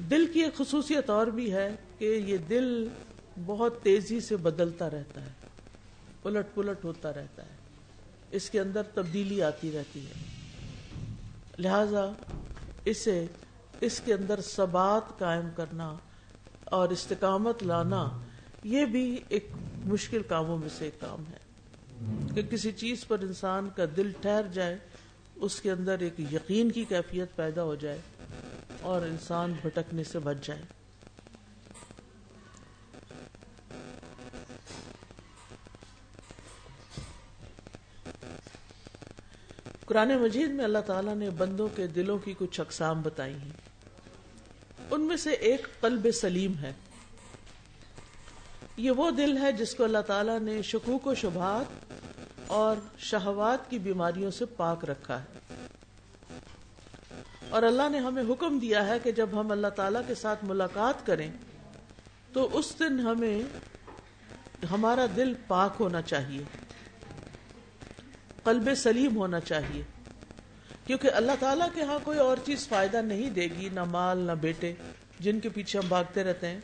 دل 0.10 0.26
کی 0.34 0.44
ایک 0.44 0.58
خصوصیت 0.58 1.10
اور 1.10 1.28
بھی 1.28 1.54
ہے 1.54 1.76
کہ 1.98 2.06
یہ 2.06 2.38
دل 2.38 2.88
بہت 3.46 3.84
تیزی 3.84 4.20
سے 4.20 4.38
بدلتا 4.38 4.90
رہتا 4.90 5.26
ہے۔ 5.26 5.41
الٹ 6.26 6.46
پلٹ 6.56 6.86
ہوتا 6.86 7.14
رہتا 7.14 7.44
ہے۔ 7.44 7.56
اس 8.32 8.50
کے 8.50 8.60
اندر 8.60 8.84
تبدیلی 8.84 9.44
آتی 9.44 9.72
رہتی 9.72 10.06
ہے۔ 10.08 10.14
لہذا 11.60 12.12
اسے 12.86 13.26
اس 13.82 14.02
کے 14.06 14.14
اندر 14.14 14.42
ثبات 14.42 15.20
قائم 15.20 15.50
کرنا 15.56 15.98
اور 16.64 16.90
استقامت 16.90 17.64
لانا 17.64 18.08
یہ 18.64 18.86
بھی 18.86 19.18
ایک 19.30 19.48
مشکل 19.86 20.22
کاموں 20.24 20.58
میں 20.58 20.70
سے 20.78 20.86
ایک 20.86 21.00
کام 21.00 21.24
ہے۔ 21.32 21.42
کہ 22.36 22.42
کسی 22.42 22.72
چیز 22.72 23.08
پر 23.08 23.20
انسان 23.20 23.70
کا 23.76 23.84
دل 23.98 24.12
ٹھہر 24.22 24.42
جائے، 24.54 24.78
اس 25.36 25.62
کے 25.62 25.72
اندر 25.72 26.00
ایک 26.00 26.20
یقین 26.20 26.72
کی 26.72 26.86
کیفیت 26.90 27.36
پیدا 27.36 27.64
ہو 27.64 27.76
جائے 27.76 27.98
اور 28.82 29.02
انسان 29.02 29.54
بھٹکنے 29.62 30.04
سے 30.04 30.20
بچ 30.20 30.36
جائے۔ 30.44 30.62
قرآن 39.92 40.18
مجید 40.18 40.50
میں 40.50 40.66
اللہ 40.66 40.80
تعالیٰ 40.86 41.16
نے 41.16 41.30
بندوں 41.30 41.68
کے 41.76 41.88
دلوں 41.88 42.18
کی 42.18 42.34
کچھ 42.38 42.60
اقسام 42.60 43.02
بتائی 43.02 43.34
ہیں۔ 43.34 43.50
ان 44.92 45.02
میں 45.02 45.18
سے 45.18 45.32
ایک 45.32 45.68
قلب 45.82 46.08
سلیم 46.14 46.58
ہے۔ 46.58 46.74
یہ 48.78 48.92
وہ 48.92 49.12
دل 49.12 49.38
ہے 49.38 49.52
جس 49.52 49.76
کو 49.76 49.84
اللہ 49.84 50.02
تعالیٰ 50.08 50.40
نے 50.40 50.62
شکوک 50.62 51.08
و 51.08 51.16
شبہات 51.16 51.92
اور 52.48 52.76
شہوات 52.98 53.70
کی 53.70 53.80
بیماریوں 53.80 54.32
سے 54.32 54.46
پاک 54.46 54.86
رکھا 54.86 55.24
ہے۔ 55.24 55.38
اور 57.50 57.64
اللہ 57.64 57.90
نے 57.90 57.98
ہمیں 57.98 58.24
حکم 58.30 58.60
دیا 58.60 58.88
ہے 58.88 59.00
کہ 59.04 59.12
جب 59.12 59.30
ہم 59.34 59.52
اللہ 59.52 59.68
تعالیٰ 59.68 60.02
کے 60.08 60.16
ساتھ 60.16 60.46
ملاقات 60.46 61.06
کریں 61.06 61.32
تو 62.34 62.50
اس 62.54 62.74
دن 62.80 63.00
ہمیں 63.00 63.42
ہمارا 64.72 65.06
دل 65.16 65.34
پاک 65.48 65.76
ہونا 65.80 66.02
چاہیے۔ 66.02 66.44
قلب 68.44 68.76
سلیم 68.76 69.18
ہونا 69.18 69.40
چاہیے۔ 69.40 69.84
کیونکہ 70.86 71.10
اللہ 71.14 71.32
تعالیٰ 71.40 71.68
کے 71.74 71.82
ہاں 71.82 72.00
کوئی 72.04 72.20
اور 72.20 72.38
چیز 72.46 72.68
فائدہ 72.68 72.98
نہیں 72.98 73.30
دے 73.30 73.48
گی، 73.58 73.70
نہ 73.74 73.84
مال، 73.84 74.18
نہ 74.18 74.32
بیٹے، 74.32 74.74
جن 75.20 75.40
کے 75.40 75.50
پیچھے 75.50 75.80
ہم 75.80 75.88
بھاگتے 75.88 76.24
رہتے 76.24 76.48
ہیں۔ 76.48 76.60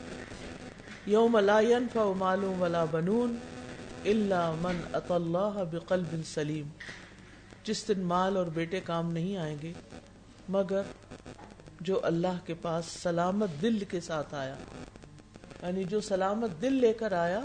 یوم 1.06 1.38
لا 1.38 1.60
ينفع 1.60 2.12
مال 2.16 2.44
ولا 2.44 2.84
بنون 2.84 3.36
الا 4.04 4.52
من 4.60 4.76
اتى 4.92 5.14
الله 5.14 5.62
بقلب 5.70 6.16
سلیم۔ 6.34 6.68
جس 7.64 7.88
دن 7.88 8.00
مال 8.00 8.36
اور 8.36 8.46
بیٹے 8.46 8.80
کام 8.80 9.12
نہیں 9.12 9.36
آئیں 9.36 9.56
گے، 9.62 9.72
مگر 10.48 10.82
جو 11.80 12.00
اللہ 12.02 12.38
کے 12.46 12.54
پاس 12.54 12.84
سلامت 12.86 13.48
دل 13.62 13.84
کے 13.84 14.00
ساتھ 14.00 14.34
آیا 14.34 14.54
یعنی 15.62 15.84
جو 15.84 16.00
سلامت 16.00 16.62
دل 16.62 16.72
لے 16.72 16.92
کر 16.92 17.12
آیا، 17.12 17.40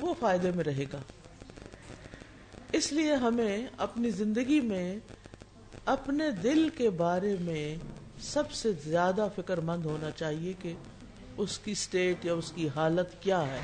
وہ 0.00 0.14
فائدے 0.20 0.50
میں 0.54 0.64
رہے 0.64 0.84
گا۔ 0.92 0.98
اس 2.76 2.92
لیے 2.92 3.14
ہمیں 3.14 3.66
اپنی 3.78 4.10
زندگی 4.10 4.60
میں 4.60 4.98
اپنے 5.84 6.30
دل 6.30 6.68
کے 6.76 6.90
بارے 6.90 7.36
میں 7.40 7.76
سب 8.20 8.52
سے 8.52 8.72
زیادہ 8.84 9.28
فکر 9.36 9.60
مند 9.60 9.84
ہونا 9.84 10.10
چاہیے 10.10 10.52
کہ 10.62 10.74
اس 11.36 11.58
کی 11.58 11.74
سٹیٹ 11.74 12.24
یا 12.24 12.34
اس 12.34 12.52
کی 12.52 12.68
حالت 12.76 13.22
کیا 13.22 13.46
ہے۔ 13.46 13.60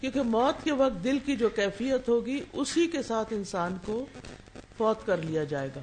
کیونکہ 0.00 0.22
موت 0.22 0.64
کے 0.64 0.72
وقت 0.72 1.04
دل 1.04 1.18
کی 1.18 1.36
جو 1.36 1.48
کیفیت 1.48 2.08
ہوگی، 2.08 2.40
اسی 2.52 2.86
کے 2.86 3.02
ساتھ 3.02 3.32
انسان 3.32 3.76
کو 3.84 4.06
فوت 4.76 5.06
کر 5.06 5.16
لیا 5.16 5.44
جائے 5.44 5.68
گا۔ 5.76 5.80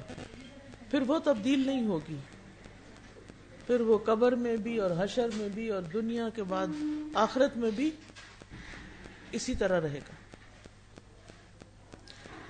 پھر 0.90 1.02
وہ 1.06 1.18
تبدیل 1.24 1.66
نہیں 1.66 1.86
ہوگی۔ 1.86 2.16
پھر 3.66 3.80
وہ 3.80 3.98
قبر 3.98 4.34
میں 4.34 4.56
بھی 4.56 4.78
اور 4.78 4.90
حشر 4.98 5.28
میں 5.34 5.48
بھی 5.48 5.68
اور 5.68 5.82
دنیا 5.82 6.28
کے 6.28 6.42
بعد 6.42 6.66
آخرت 7.14 7.56
میں 7.56 7.70
بھی 7.70 7.90
اسی 9.32 9.54
طرح 9.54 9.80
رہے 9.80 9.98
گا۔ 9.98 10.13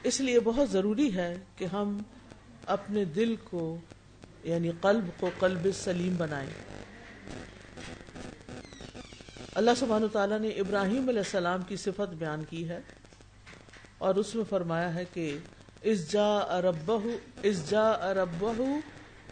اس 0.05 0.21
لیے 0.21 0.41
بہت 0.41 0.71
ضروری 0.71 1.15
ہے 1.15 1.39
کہ 1.57 1.65
ہم 1.65 1.99
اپنے 2.67 3.05
دل 3.05 3.35
کو 3.45 3.77
یعنی 4.45 4.71
قلب 4.81 5.05
کو 5.21 5.31
قلب 5.39 5.67
سلیم 5.75 6.15
بنائیں۔ 6.17 6.51
اللہ 9.55 9.71
سبحانہ 9.77 10.07
تعالیٰ 10.07 10.39
نے 10.39 10.49
ابراہیم 10.49 11.09
علیہ 11.09 11.19
السلام 11.19 11.63
کی 11.63 11.77
صفت 11.77 12.15
بیان 12.15 12.45
کی 12.45 12.69
ہے 12.69 12.81
اور 13.99 14.15
اس 14.15 14.35
میں 14.35 14.45
فرمایا 14.49 14.95
ہے 14.95 15.05
کہ 15.15 15.39
اس 15.83 16.13
جا 16.13 16.37
اربہ 16.39 16.99
اس 17.43 17.71
جا 17.71 17.91
اربہ 17.91 18.63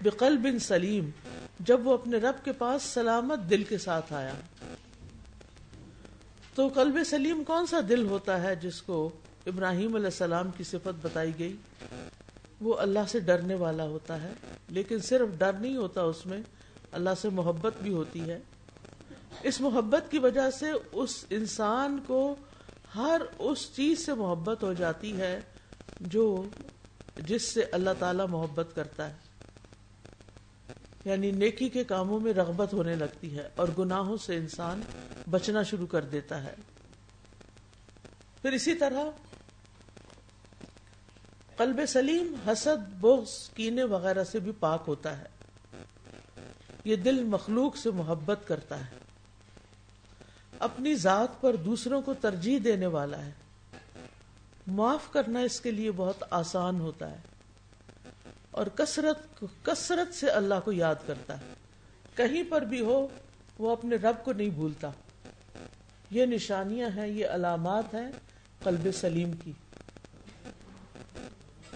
بقلب 0.03 0.47
سلیم، 0.61 1.11
جب 1.61 1.87
وہ 1.87 1.95
اپنے 1.95 2.17
رب 2.17 2.45
کے 2.45 2.53
پاس 2.53 2.83
سلامت 2.83 3.51
دل 3.51 3.65
کے 3.65 3.79
ساتھ 3.79 4.13
آیا۔ 4.13 4.35
تو 6.55 6.69
قلب 6.69 6.99
سلیم 7.07 7.45
کون 7.45 7.67
سا 7.67 7.81
دل 7.89 8.07
ہوتا 8.07 8.43
ہے 8.43 8.57
جس 8.57 8.83
کو 8.83 9.11
ابراہیم 9.47 9.95
علیہ 9.95 10.07
السلام 10.07 10.51
کی 10.51 10.65
صفت 10.65 11.07
بتائی 11.07 11.33
گئی۔ 11.39 11.57
وہ 12.61 12.77
اللہ 12.79 12.99
سے 13.09 13.21
ڈرنے 13.21 13.55
والا 13.55 13.85
ہوتا 13.85 14.23
ہے، 14.23 14.33
لیکن 14.69 14.99
صرف 14.99 15.29
ڈر 15.39 15.53
نہیں 15.53 15.77
ہوتا 15.77 16.03
اس 16.03 16.27
میں، 16.27 16.43
اللہ 16.93 17.11
سے 17.21 17.29
محبت 17.29 17.73
بھی 17.83 17.93
ہوتی 17.93 18.31
ہے۔ 18.31 18.39
اس 19.43 19.61
محبت 19.61 20.11
کی 20.11 20.19
وجہ 20.19 20.51
سے 20.51 20.67
اس 20.93 21.25
انسان 21.31 21.99
کو 22.07 22.37
ہر 22.95 23.23
اس 23.39 23.77
چیز 23.77 24.07
سے 24.07 24.15
محبت 24.15 24.63
ہو 24.63 24.73
جاتی 24.73 25.17
ہے 25.17 25.41
جو 26.01 26.45
جس 27.17 27.55
سے 27.55 27.63
اللہ 27.73 27.91
تعالی 27.99 28.23
محبت 28.29 28.69
کرتا 28.75 29.09
ہے۔ 29.09 29.15
یعنی 31.05 31.31
نیکی 31.31 31.69
کے 31.69 31.85
کاموں 31.85 32.21
میں 32.21 32.33
رغبت 32.33 32.73
ہونے 32.73 32.95
لگتی 32.95 33.37
ہے 33.39 33.49
اور 33.57 33.69
گناہوں 33.79 34.17
سے 34.17 34.37
انسان 34.37 34.81
بچنا 35.31 35.63
شروع 35.63 35.87
کر 35.87 36.05
دیتا 36.05 36.45
ہے۔ 36.45 36.55
پھر 38.43 38.53
اسی 38.53 38.75
طرح 38.75 39.05
قلب 41.57 41.81
سلیم 41.89 42.35
حسد، 42.49 43.01
بغض، 43.01 43.49
کینے 43.49 43.83
وغیرہ 43.83 44.25
سے 44.25 44.39
بھی 44.39 44.53
پاک 44.61 44.85
ہوتا 44.89 45.19
ہے۔ 45.19 45.27
یہ 46.85 46.97
دل 46.97 47.25
مخلوق 47.25 47.77
سے 47.77 47.91
محبت 47.91 48.39
کرتا 48.45 48.81
ہے۔ 48.81 48.99
اپنی 50.59 50.95
ذات 50.95 51.41
پر 51.41 51.57
دوسروں 51.57 52.03
کو 52.03 52.15
ترجیح 52.15 52.59
دینے 52.65 52.87
والا 52.87 53.25
ہے۔ 53.25 53.31
معاف 54.67 55.13
کرنا 55.13 55.41
اس 55.41 55.61
کے 55.61 55.71
لیے 55.71 55.91
بہت 55.97 56.25
آسان 56.31 56.81
ہوتا 56.81 57.11
ہے۔ 57.11 57.17
اور 58.51 58.67
کثرت 58.67 59.45
کثرت 59.63 60.15
سے 60.15 60.27
اللہ 60.27 60.55
کو 60.65 60.73
یاد 60.73 60.95
کرتا 61.07 61.41
ہے۔ 61.41 61.53
کہیں 62.15 62.45
پر 62.49 62.63
بھی 62.63 62.81
ہو، 62.81 63.09
وہ 63.59 63.71
اپنے 63.71 63.97
رب 63.97 64.25
کو 64.25 64.33
نہیں 64.33 64.51
بھولتا۔ 64.51 64.91
یہ 66.11 66.27
نشانیاں 66.27 66.89
ہیں، 66.97 67.09
یہ 67.09 67.27
علامات 67.27 67.95
ہیں 67.95 68.13
قلب 68.63 68.89
سلیم 68.95 69.33
کی۔ 69.33 69.53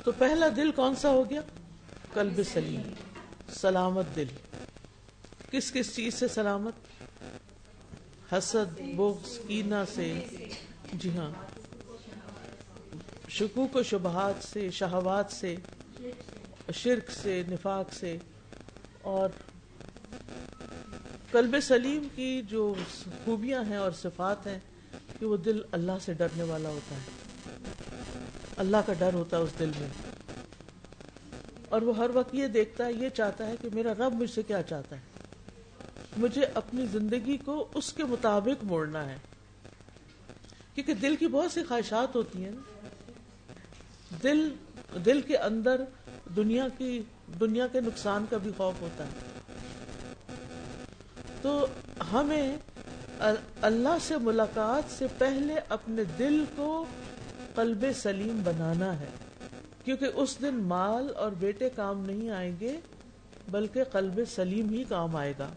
تو 0.06 0.12
پہلا 0.18 0.46
دل 0.56 0.72
کون 0.72 0.96
سا 0.96 1.10
ہو 1.10 1.30
گیا؟ 1.30 1.40
قلب 2.14 2.40
سلیم، 2.52 2.82
سلامت 3.54 4.04
دل۔ 4.16 4.24
کس 5.50 5.72
کس 5.72 5.96
چیز 5.96 6.14
سے 6.14 6.28
سلامت؟ 6.28 6.72
حسد، 8.32 8.80
بغض 8.96 9.38
کینا 9.46 9.84
سے۔ 9.94 10.14
جی 10.92 11.10
ہاں۔ 11.16 11.30
شکوک 13.28 13.76
و 13.76 13.82
شبہات 13.82 14.44
سے، 14.44 14.70
شہوات 14.70 15.32
سے، 15.32 15.56
شرک 16.74 17.10
سے، 17.10 17.42
نفاق 17.48 17.92
سے۔ 17.92 18.16
اور 19.02 19.28
قلب 21.30 21.56
سلیم 21.62 22.08
کی 22.14 22.42
جو 22.42 22.74
خوبیاں 23.24 23.64
ہیں 23.64 23.76
اور 23.76 23.90
صفات 23.92 24.46
ہیں 24.46 24.58
کہ 25.18 25.26
وہ 25.26 25.36
دل 25.36 25.62
اللہ 25.72 25.92
سے 26.00 26.12
ڈرنے 26.12 26.42
والا 26.42 26.68
ہوتا 26.68 26.96
ہے۔ 26.96 27.15
اللہ 28.56 28.76
کا 28.86 28.92
ڈر 28.92 29.14
ہوتا 29.14 29.36
ہے 29.36 29.42
اس 29.42 29.50
دل 29.58 29.70
میں۔ 29.78 29.88
اور 31.68 31.82
وہ 31.82 31.96
ہر 31.96 32.10
وقت 32.14 32.34
یہ 32.34 32.46
دیکھتا 32.46 32.86
ہے، 32.86 32.92
یہ 32.92 33.08
چاہتا 33.08 33.46
ہے 33.46 33.54
کہ 33.62 33.68
میرا 33.72 33.92
رب 33.94 34.12
مجھ 34.12 34.30
سے 34.30 34.42
کیا 34.42 34.62
چاہتا 34.62 34.96
ہے۔ 34.96 35.00
مجھے 36.16 36.44
اپنی 36.44 36.86
زندگی 36.92 37.36
کو 37.36 37.68
اس 37.74 37.92
کے 37.92 38.04
مطابق 38.04 38.64
موڑنا 38.64 39.06
ہے۔ 39.06 39.16
کیونکہ 40.74 40.94
دل 40.94 41.16
کی 41.16 41.26
بہت 41.26 41.52
سی 41.52 41.62
خواہشات 41.64 42.16
ہوتی 42.16 42.44
ہیں۔ 42.44 42.52
دل 44.22 44.48
دل 45.04 45.20
کے 45.20 45.36
اندر 45.36 45.80
دنیا 46.36 46.66
کی، 46.78 47.02
دنیا 47.40 47.66
کے 47.66 47.80
نقصان 47.80 48.24
کا 48.30 48.36
بھی 48.36 48.50
خوف 48.56 48.74
ہوتا 48.80 49.04
ہے۔ 49.04 49.42
تو 51.42 51.66
ہمیں 52.12 52.56
اللہ 53.62 53.96
سے 54.00 54.16
ملاقات 54.16 54.98
سے 54.98 55.06
پہلے 55.18 55.54
اپنے 55.68 56.04
دل 56.18 56.44
کو 56.56 56.86
قلب 57.56 57.84
سلیم 57.94 58.40
بنانا 58.44 59.00
ہے۔ 59.00 59.08
کیونکہ 59.84 60.06
اس 60.14 60.40
دن 60.42 60.54
مال 60.54 61.08
اور 61.16 61.32
بیٹے 61.32 61.70
کام 61.70 62.04
نہیں 62.04 62.30
آئیں 62.30 62.56
گے، 62.60 62.80
بلکہ 63.50 63.84
قلب 63.84 64.20
سلیم 64.34 64.68
ہی 64.68 64.84
کام 64.84 65.16
آئے 65.16 65.32
گا۔ 65.38 65.48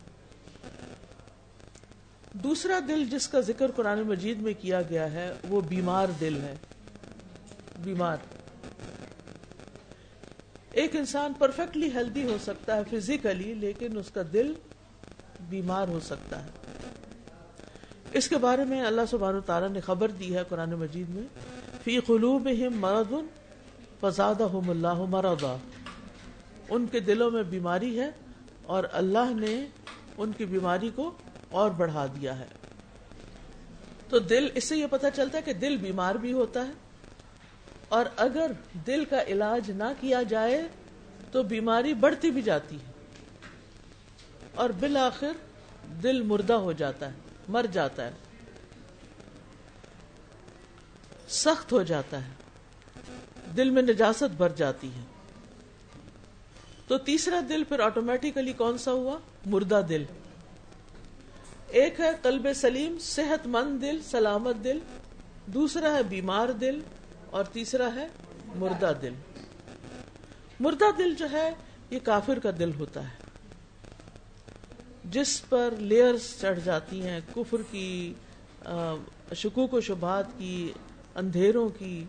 دوسرا 2.34 2.80
دل 2.88 3.06
جس 3.06 3.28
کا 3.28 3.40
ذکر 3.40 3.72
قرآن 3.72 4.02
مجید 4.02 4.42
میں 4.42 4.54
کیا 4.60 4.82
گیا 4.82 5.12
ہے، 5.12 5.34
وہ 5.50 5.62
بیمار 5.62 6.08
دل 6.20 6.42
ہے۔ 6.42 6.56
بیمار۔ 7.84 8.18
ایک 10.72 10.96
انسان 10.96 11.34
پرفیکٹلی 11.34 11.90
ہیلدی 11.94 12.24
ہو 12.24 12.38
سکتا 12.44 12.78
ہے 12.78 12.82
فزیکلی 12.92 13.54
لیکن 13.54 13.98
اس 13.98 14.12
کا 14.12 14.22
دل 14.34 14.54
بیمار 15.50 15.88
ہو 15.88 16.00
سکتا 16.00 16.46
ہے۔ 16.46 16.50
اس 18.14 18.30
کے 18.30 18.38
بارے 18.38 18.64
میں 18.64 18.82
اللہ 18.82 19.02
سبحانہ 19.10 19.40
تعالیٰ 19.40 19.70
نے 19.70 19.80
خبر 19.80 20.12
دی 20.12 20.36
ہے 20.36 20.42
قرآن 20.50 20.70
مجید 20.70 21.10
میں۔ 21.10 21.59
فی 21.84 22.00
قلوبہم 22.00 22.80
مرض 22.80 23.14
فزادہم 24.00 24.70
اللہ 24.70 24.94
مرضا۔ 24.94 25.56
ان 26.70 26.86
کے 26.92 27.00
دلوں 27.00 27.32
میں 27.32 27.44
بیماری 27.44 28.00
ہے 28.00 28.10
اور 28.64 28.84
اللہ 28.92 29.34
نے 29.34 29.68
ان 30.18 30.32
کی 30.38 30.46
بیماری 30.46 30.90
کو 30.96 31.12
اور 31.50 31.70
بڑھا 31.70 32.06
دیا 32.06 32.40
ہے۔ 32.40 32.46
تو 34.10 34.20
دل، 34.20 34.48
اس 34.56 34.64
سے 34.64 34.78
یہ 34.78 34.86
پتا 34.92 35.12
چلتا 35.12 35.38
ہے 35.38 35.44
کہ 35.44 35.54
دل 35.54 35.78
بیمار 35.78 36.16
بھی 36.16 36.32
ہوتا 36.32 36.68
ہے 36.68 36.72
اور 37.90 38.06
اگر 38.18 38.52
دل 38.88 39.06
کا 39.06 39.24
علاج 39.24 39.72
نہ 39.72 39.92
کیا 40.00 40.24
جائے 40.24 40.68
تو 41.32 41.44
بیماری 41.44 41.94
بڑھتی 41.94 42.32
بھی 42.32 42.42
جاتی 42.42 42.76
ہے 42.76 42.92
اور 44.56 44.70
بالآخر 44.70 45.32
دل 46.04 46.22
مردہ 46.22 46.54
ہو 46.54 46.72
جاتا 46.72 47.08
ہے، 47.08 47.18
مر 47.48 47.66
جاتا 47.72 48.06
ہے۔ 48.06 48.12
سخت 51.30 51.72
ہو 51.72 51.84
جاتا 51.84 52.26
ہے۔ 52.26 52.30
دل 53.58 53.70
میں 53.70 53.82
نجاست 53.82 54.24
بھر 54.24 54.50
جاتی 54.50 54.88
ہے۔ 54.88 55.02
تو 56.88 56.98
تیسرا 56.98 57.40
دل 57.50 57.64
پھر 57.64 57.80
آٹومیٹیکلی 57.80 58.54
کون 58.54 58.78
سا 58.78 58.92
ہوا؟ 58.92 59.18
مردہ 59.46 59.82
دل۔ 59.90 60.04
ایک 61.68 62.00
ہے 62.00 62.10
قلب 62.22 62.48
سلیم 62.56 62.98
صحت 63.00 63.48
مند 63.48 63.82
دل، 63.82 64.00
سلامت 64.04 64.56
دل۔ 64.64 64.80
دوسرا 65.46 65.94
ہے 65.94 66.04
بیمار 66.04 66.50
دل 66.50 66.80
اور 67.32 67.44
تیسرا 67.44 67.90
ہے 67.96 68.08
مردہ 68.56 68.94
دل۔ 69.02 69.14
مردہ 70.60 70.86
دل 70.98 71.16
جو 71.16 71.32
ہے، 71.32 71.52
یہ 71.90 72.00
کافر 72.04 72.40
کا 72.40 72.50
دل 72.60 72.72
ہوتا 72.80 73.04
ہے۔ 73.04 73.16
جس 75.04 75.50
پر 75.50 75.74
لیئرز 75.78 76.42
چڑھ 76.42 76.60
جاتی 76.64 77.02
ہیں، 77.02 77.20
کفر 77.36 77.62
کی 77.72 78.14
شکوک 79.36 79.74
و 79.74 79.82
شبہات 79.82 80.26
کی 80.38 80.74
اندھیروں 81.20 81.70
کی۔ 81.70 82.04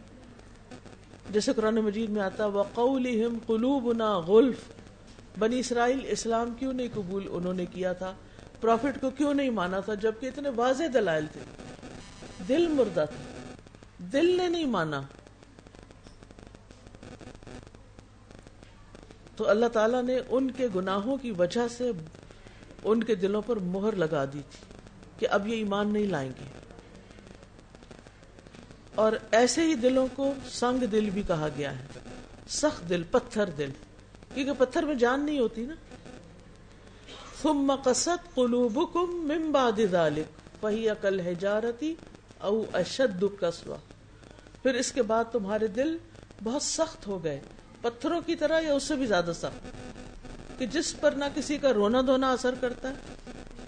جیسے 1.30 1.52
قرآن 1.52 1.74
مجید 1.74 2.10
میں 2.10 2.22
آتا 2.22 2.46
وقول 2.46 3.28
قلوب 3.46 3.92
نا 3.92 4.18
غلف۔ 4.18 4.56
بنی 5.38 5.58
اسرائیل 5.58 6.00
اسلام 6.08 6.54
کیوں 6.58 6.72
نہیں 6.72 6.88
قبول 6.94 7.28
انہوں 7.30 7.54
نے 7.54 7.66
کیا 7.66 7.92
تھا؟ 7.92 8.14
پروفٹ 8.60 9.00
کو 9.00 9.10
کیوں 9.10 9.34
نہیں 9.34 9.50
مانا 9.50 9.80
تھا 9.80 9.94
جبکہ 9.94 10.26
اتنے 10.26 10.48
واضح 10.56 10.82
دلائل 10.94 11.26
تھے؟ 11.32 11.40
دل 12.48 12.68
مردہ 12.68 13.04
تھا۔ 13.10 13.44
دل 14.12 14.36
نے 14.36 14.48
نہیں 14.48 14.66
مانا۔ 14.66 15.02
تو 19.36 19.48
اللہ 19.48 19.66
تعالیٰ 19.66 20.02
نے 20.02 20.18
ان 20.28 20.50
کے 20.50 20.68
گناہوں 20.74 21.16
کی 21.16 21.30
وجہ 21.30 21.68
سے 21.68 21.90
ان 22.84 23.04
کے 23.04 23.14
دلوں 23.14 23.42
پر 23.46 23.56
مہر 23.56 23.96
لگا 23.96 24.24
دی 24.24 24.40
تھی 24.50 24.74
کہ 25.18 25.26
اب 25.30 25.48
یہ 25.48 25.54
ایمان 25.54 25.92
نہیں 25.92 26.06
لائیں 26.06 26.30
گے۔ 26.30 26.59
اور 29.00 29.12
ایسے 29.30 29.64
ہی 29.64 29.74
دلوں 29.74 30.06
کو 30.16 30.34
سنگ 30.50 30.84
دل 30.84 31.10
بھی 31.10 31.22
کہا 31.26 31.48
گیا 31.56 31.78
ہے۔ 31.78 31.86
سخت 32.48 32.88
دل، 32.88 33.02
پتھر 33.10 33.46
دل۔ 33.46 33.70
کیونکہ 34.34 34.52
پتھر 34.58 34.82
میں 34.82 34.94
جان 34.94 35.24
نہیں 35.26 35.38
ہوتی 35.38 35.66
نا۔ 35.66 35.74
ثم 37.42 37.74
قصد 37.84 38.34
قلوبكم 38.34 39.28
من 39.28 39.52
بعد 39.52 39.80
ذلك 39.90 40.26
فهي 40.60 40.88
كالحجارة 41.00 41.86
او 42.40 42.62
اشد 42.72 43.24
قسوة 43.40 43.76
پھر 44.62 44.74
اس 44.74 44.92
کے 44.92 45.02
بعد 45.02 45.24
تمہارے 45.32 45.66
دل 45.66 45.96
بہت 46.44 46.62
سخت 46.62 47.06
ہو 47.06 47.24
گئے۔ 47.24 47.40
پتھروں 47.80 48.20
کی 48.26 48.36
طرح 48.36 48.60
یا 48.60 48.74
اس 48.74 48.82
سے 48.82 48.96
بھی 48.96 49.06
زیادہ 49.06 49.32
سخت؟ 49.34 49.66
کہ 50.58 50.66
جس 50.66 51.00
پر 51.00 51.12
نہ 51.12 51.24
کسی 51.34 51.58
کا 51.58 51.72
رونا 51.72 52.00
دھونا 52.00 52.32
اثر 52.32 52.54
کرتا 52.60 52.88
ہے، 52.88 52.94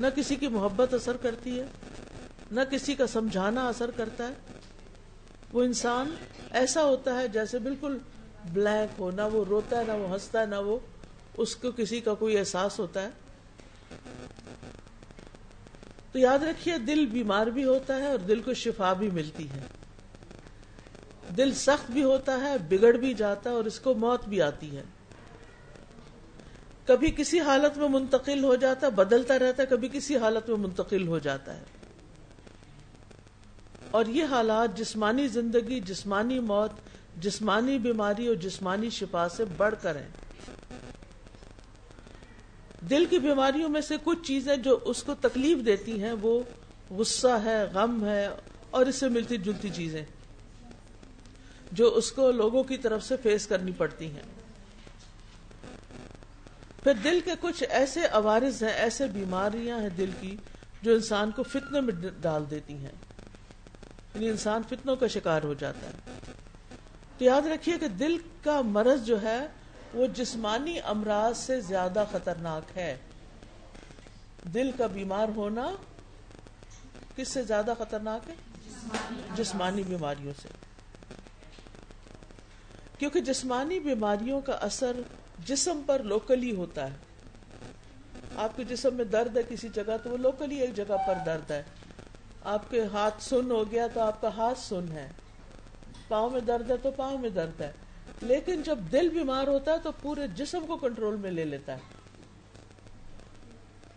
نہ 0.01 0.07
کسی 0.17 0.37
کی 0.37 0.49
محبت 0.49 0.95
اثر 0.95 1.17
کرتی 1.17 1.61
ہے، 1.61 1.65
نہ 2.51 2.61
کسی 2.71 2.95
کا 2.95 3.07
سمجھانا 3.07 3.69
اثر 3.69 3.91
کرتا 3.91 4.29
ہے۔ 4.29 4.33
وہ 5.53 5.63
انسان 5.63 6.15
ایسا 6.51 6.85
ہوتا 6.85 7.21
ہے 7.21 7.29
جیسے 7.29 7.59
بالکل 7.59 7.99
بلینک 8.45 9.01
ہو، 9.01 9.11
نہ 9.11 9.23
وہ 9.23 9.45
روتا 9.45 9.79
ہے، 9.79 9.85
نہ 9.85 9.93
وہ 9.93 10.13
ہنستا 10.13 10.41
ہے، 10.41 10.47
نہ 10.47 10.55
وہ 10.55 10.79
اس 11.37 11.57
کو 11.57 11.71
کسی 11.71 12.01
کا 12.01 12.15
کوئی 12.15 12.39
احساس 12.39 12.79
ہوتا 12.79 13.03
ہے۔ 13.03 13.11
تو 16.13 16.19
یاد 16.19 16.39
رکھیے، 16.39 16.79
دل 16.79 17.07
بیمار 17.07 17.47
بھی 17.47 17.65
ہوتا 17.65 17.97
ہے 17.97 18.07
اور 18.07 18.19
دل 18.19 18.43
کو 18.43 18.55
شفا 18.55 18.93
بھی 18.93 19.11
ملتی 19.11 19.49
ہے۔ 19.49 19.61
دل 21.37 21.55
سخت 21.55 21.91
بھی 21.91 22.03
ہوتا 22.03 22.41
ہے، 22.41 22.59
بگڑ 22.59 22.93
بھی 22.93 23.15
جاتا 23.15 23.51
ہے 23.51 23.55
اور 23.55 23.65
اس 23.65 23.81
کو 23.81 23.95
موت 23.95 24.29
بھی 24.29 24.43
آتی 24.43 24.77
ہے۔ 24.77 24.83
کبھی 26.87 27.11
کسی 27.11 27.41
حالت 27.41 27.79
میں 27.79 27.89
منتقل 27.89 28.45
ہو 28.45 28.55
جاتا 28.55 28.87
ہے 28.87 28.93
بدلتا 28.93 29.39
رہتا 29.39 29.63
ہے، 29.63 29.67
کبھی 29.67 29.89
کسی 29.89 30.17
حالت 30.17 30.49
میں 30.49 30.57
منتقل 30.57 31.09
ہو 31.09 31.19
جاتا 31.19 31.57
ہے۔ 31.57 31.63
اور 33.93 34.07
یہ 34.07 34.25
حالات 34.25 34.77
جسمانی 34.77 35.29
زندگی، 35.29 35.81
جسمانی 35.81 36.41
موت، 36.41 36.71
جسمانی 37.23 37.79
بیماری 37.79 38.27
اور 38.27 38.35
جسمانی 38.35 38.91
شفا 38.91 39.29
سے 39.29 39.45
بڑھ 39.57 39.75
کر 39.83 39.97
ہیں۔ 39.97 40.09
دل 42.91 43.05
کی 43.05 43.19
بیماریوں 43.19 43.69
میں 43.69 43.81
سے 43.81 43.97
کچھ 44.05 44.19
چیزیں 44.23 44.57
جو 44.57 44.79
اس 44.85 45.03
کو 45.03 45.15
تکلیف 45.21 45.67
دیتی 45.67 46.03
ہیں، 46.03 46.13
وہ 46.13 46.43
غصہ 46.91 47.39
ہے، 47.45 47.65
غم 47.75 48.05
ہے 48.05 48.29
اور 48.71 48.87
اس 48.87 48.97
سے 48.97 49.09
ملتی 49.09 49.37
جلتی 49.37 49.71
چیزیں 49.71 50.05
جو 51.73 51.95
اس 51.95 52.13
کو 52.13 52.31
لوگوں 52.31 52.63
کی 52.63 52.77
طرف 52.77 53.05
سے 53.05 53.15
فیس 53.23 53.47
کرنی 53.47 53.73
پڑتی 53.73 54.07
ہیں۔ 54.07 54.27
پھر 56.83 56.93
دل 57.05 57.21
کے 57.25 57.31
کچھ 57.41 57.65
ایسے 57.71 58.01
عوارض 58.07 58.63
ہیں، 58.63 58.73
ایسے 58.73 59.07
بیماریاں 59.07 59.81
ہیں 59.81 59.89
دل 59.89 60.11
کی 60.21 60.37
جو 60.83 60.95
انسان 60.95 61.31
کو 61.31 61.43
فتنے 61.43 61.81
میں 61.81 61.95
ڈال 62.21 62.45
دیتی 62.51 62.75
ہیں۔ 62.75 63.12
یعنی 64.15 64.29
انسان 64.29 64.63
فتنوں 64.69 64.97
کا 64.97 65.07
شکار 65.07 65.43
ہو 65.43 65.55
جاتا 65.55 65.87
ہے۔ 65.87 66.23
تو 67.19 67.25
یاد 67.25 67.43
رکھیے 67.43 67.79
کہ 67.79 67.89
دل 67.89 68.17
کا 68.45 68.61
مرض 68.61 69.05
جو 69.05 69.23
ہے، 69.23 69.47
وہ 69.95 70.07
جسمانی 70.07 70.81
امراض 70.81 71.39
سے 71.39 71.61
زیادہ 71.61 72.05
خطرناک 72.13 72.79
ہے۔ 72.79 72.97
دل 74.55 74.71
کا 74.79 74.87
بیمار 74.87 75.27
ہونا 75.37 75.71
کس 77.17 77.29
سے 77.29 77.43
زیادہ 77.43 77.75
خطرناک 77.79 78.31
ہے؟ 78.31 78.35
جسمانی 79.35 79.83
بیماریوں 79.83 80.33
سے۔ 80.43 80.49
کیونکہ 82.99 83.21
جسمانی 83.21 83.81
بیماریوں 83.81 84.41
کا 84.41 84.53
اثر 84.53 84.97
جسم 85.45 85.83
پر 85.87 86.03
لوکلی 86.03 86.55
ہوتا 86.55 86.91
ہے۔ 86.91 86.97
آپ 88.37 88.57
کے 88.57 88.65
جسم 88.65 88.95
میں 88.95 89.05
درد 89.05 89.37
ہے 89.37 89.43
کسی 89.49 89.69
جگہ، 89.75 89.97
تو 90.03 90.11
وہ 90.11 90.17
لوکلی 90.17 90.57
ایک 90.57 90.77
جگہ 90.77 90.97
پر 91.07 91.15
درد 91.27 91.51
ہے۔ 91.51 91.63
آپ 92.45 92.71
کے 92.71 92.85
ہاتھ 92.85 93.23
سن 93.23 93.51
ہو 93.51 93.71
گیا 93.71 93.87
تو 93.95 94.01
آپ 94.01 94.21
کا 94.21 94.29
ہاتھ 94.29 94.59
سن 94.59 94.89
ہے۔ 94.93 95.09
پاؤں 96.09 96.31
میں 96.31 96.41
درد 96.41 96.71
ہے 96.71 96.77
تو 96.77 96.91
پاؤں 96.91 97.19
میں 97.19 97.31
درد 97.31 97.61
ہے۔ 97.61 97.73
لیکن 98.21 98.63
جب 98.63 98.79
دل 98.93 99.09
بیمار 99.09 99.47
ہوتا 99.47 99.73
ہے 99.73 99.77
تو 99.83 99.91
پورے 100.03 100.27
جسم 100.29 100.67
کو 100.67 100.77
کنٹرول 100.77 101.17
میں 101.17 101.31
لے 101.31 101.45
لیتا 101.45 101.73
ہے۔ 101.73 101.79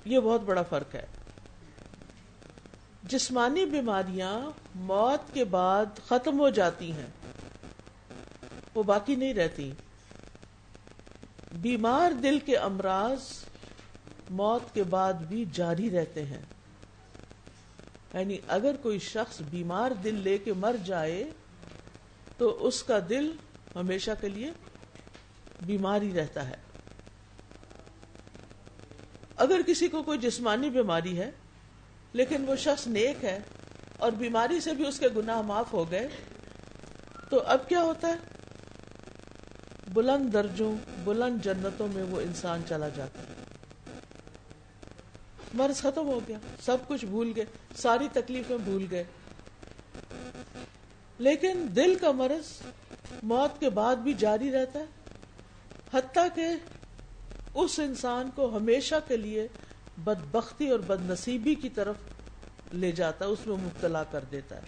یہ 0.06 0.20
بہت 0.20 0.42
بڑا 0.42 0.62
فرق 0.62 0.96
ہے۔ 0.96 1.06
جسمانی 3.04 3.66
بیماریاں 3.66 4.40
موت 4.76 5.34
کے 5.34 5.44
بعد 5.44 5.86
ختم 6.08 6.40
ہو 6.40 6.50
جاتی 6.50 6.92
ہیں۔ 6.92 7.08
وہ 8.76 8.84
باقی 8.84 9.16
نہیں 9.16 9.34
رہتی۔ 9.34 9.72
بیمار 11.52 12.12
دل 12.12 12.40
کے 12.40 12.58
امراض 12.58 13.20
موت 14.30 14.74
کے 14.74 14.84
بعد 14.84 15.14
بھی 15.14 15.46
جاری 15.54 15.90
رہتے 15.90 16.26
ہیں۔ 16.26 16.42
یعنی 18.16 18.38
اگر 18.48 18.76
کوئی 18.82 19.00
شخص 19.00 19.42
بیمار 19.50 19.92
دل 19.92 20.16
لے 20.16 20.38
کے 20.38 20.54
مر 20.54 20.76
جائے 20.86 21.24
تو 22.38 22.68
اس 22.68 22.84
کا 22.84 23.00
دل 23.10 23.32
ہمیشہ 23.76 24.12
کے 24.22 24.30
لیے 24.30 24.52
بیماری 25.62 26.14
رہتا 26.14 26.50
ہے۔ 26.50 26.56
اگر 29.36 29.62
کسی 29.68 29.88
کو 29.88 30.04
کوئی 30.04 30.20
جسمانی 30.20 30.70
بیماری 30.70 31.18
ہے، 31.18 31.32
لیکن 32.14 32.46
وہ 32.48 32.56
شخص 32.56 32.88
نیک 32.88 33.24
ہے 33.24 33.40
اور 33.98 34.12
بیماری 34.12 34.60
سے 34.60 34.74
بھی 34.74 34.88
اس 34.88 35.00
کے 35.00 35.08
گناہ 35.16 35.42
معاف 35.42 35.74
ہو 35.74 35.92
گئے، 35.92 36.08
تو 37.30 37.40
اب 37.46 37.70
کیا 37.70 37.82
ہوتا 37.84 38.08
ہے؟ 38.08 38.16
بلند 39.94 40.34
درجوں، 40.34 40.76
بلند 41.04 41.46
جنتوں 41.46 41.88
میں 41.88 42.04
وہ 42.04 42.22
انسان 42.22 42.62
چلا 42.70 42.90
جاتا 42.90 43.20
ہے۔ 43.20 43.35
مرض 45.56 45.78
ختم 45.78 46.08
ہو 46.08 46.20
گیا، 46.28 46.38
سب 46.66 46.78
کچھ 46.88 47.06
بھول 47.06 47.34
گئے، 47.36 47.46
ساری 47.76 48.08
تکلیفیں 48.14 48.58
بھول 48.58 48.86
گئے۔ 48.92 49.04
لیکن 51.18 51.68
دل 51.76 51.96
کا 52.02 52.12
مرض 52.12 52.62
موت 53.24 53.60
کے 53.60 53.70
بعد 53.70 53.96
بھی 53.96 54.14
جاری 54.14 54.52
رہتا 54.52 54.80
ہے، 54.80 54.86
حتیٰ 55.94 56.28
کہ 56.36 56.46
اس 57.54 57.80
انسان 57.80 58.30
کو 58.36 58.58
ہمیشہ 58.58 58.96
کے 59.08 59.18
لیے 59.18 59.48
بدبختی 59.98 60.70
اور 60.70 60.80
بد 60.80 61.10
نصیبی 61.10 61.56
کی 61.56 61.70
طرف 61.70 61.96
لے 62.74 62.92
جاتا 62.92 63.26
ہے، 63.26 63.30
اس 63.30 63.40
میں 63.46 63.58
مبتلا 63.58 64.04
کر 64.04 64.24
دیتا 64.32 64.56
ہے۔ 64.56 64.62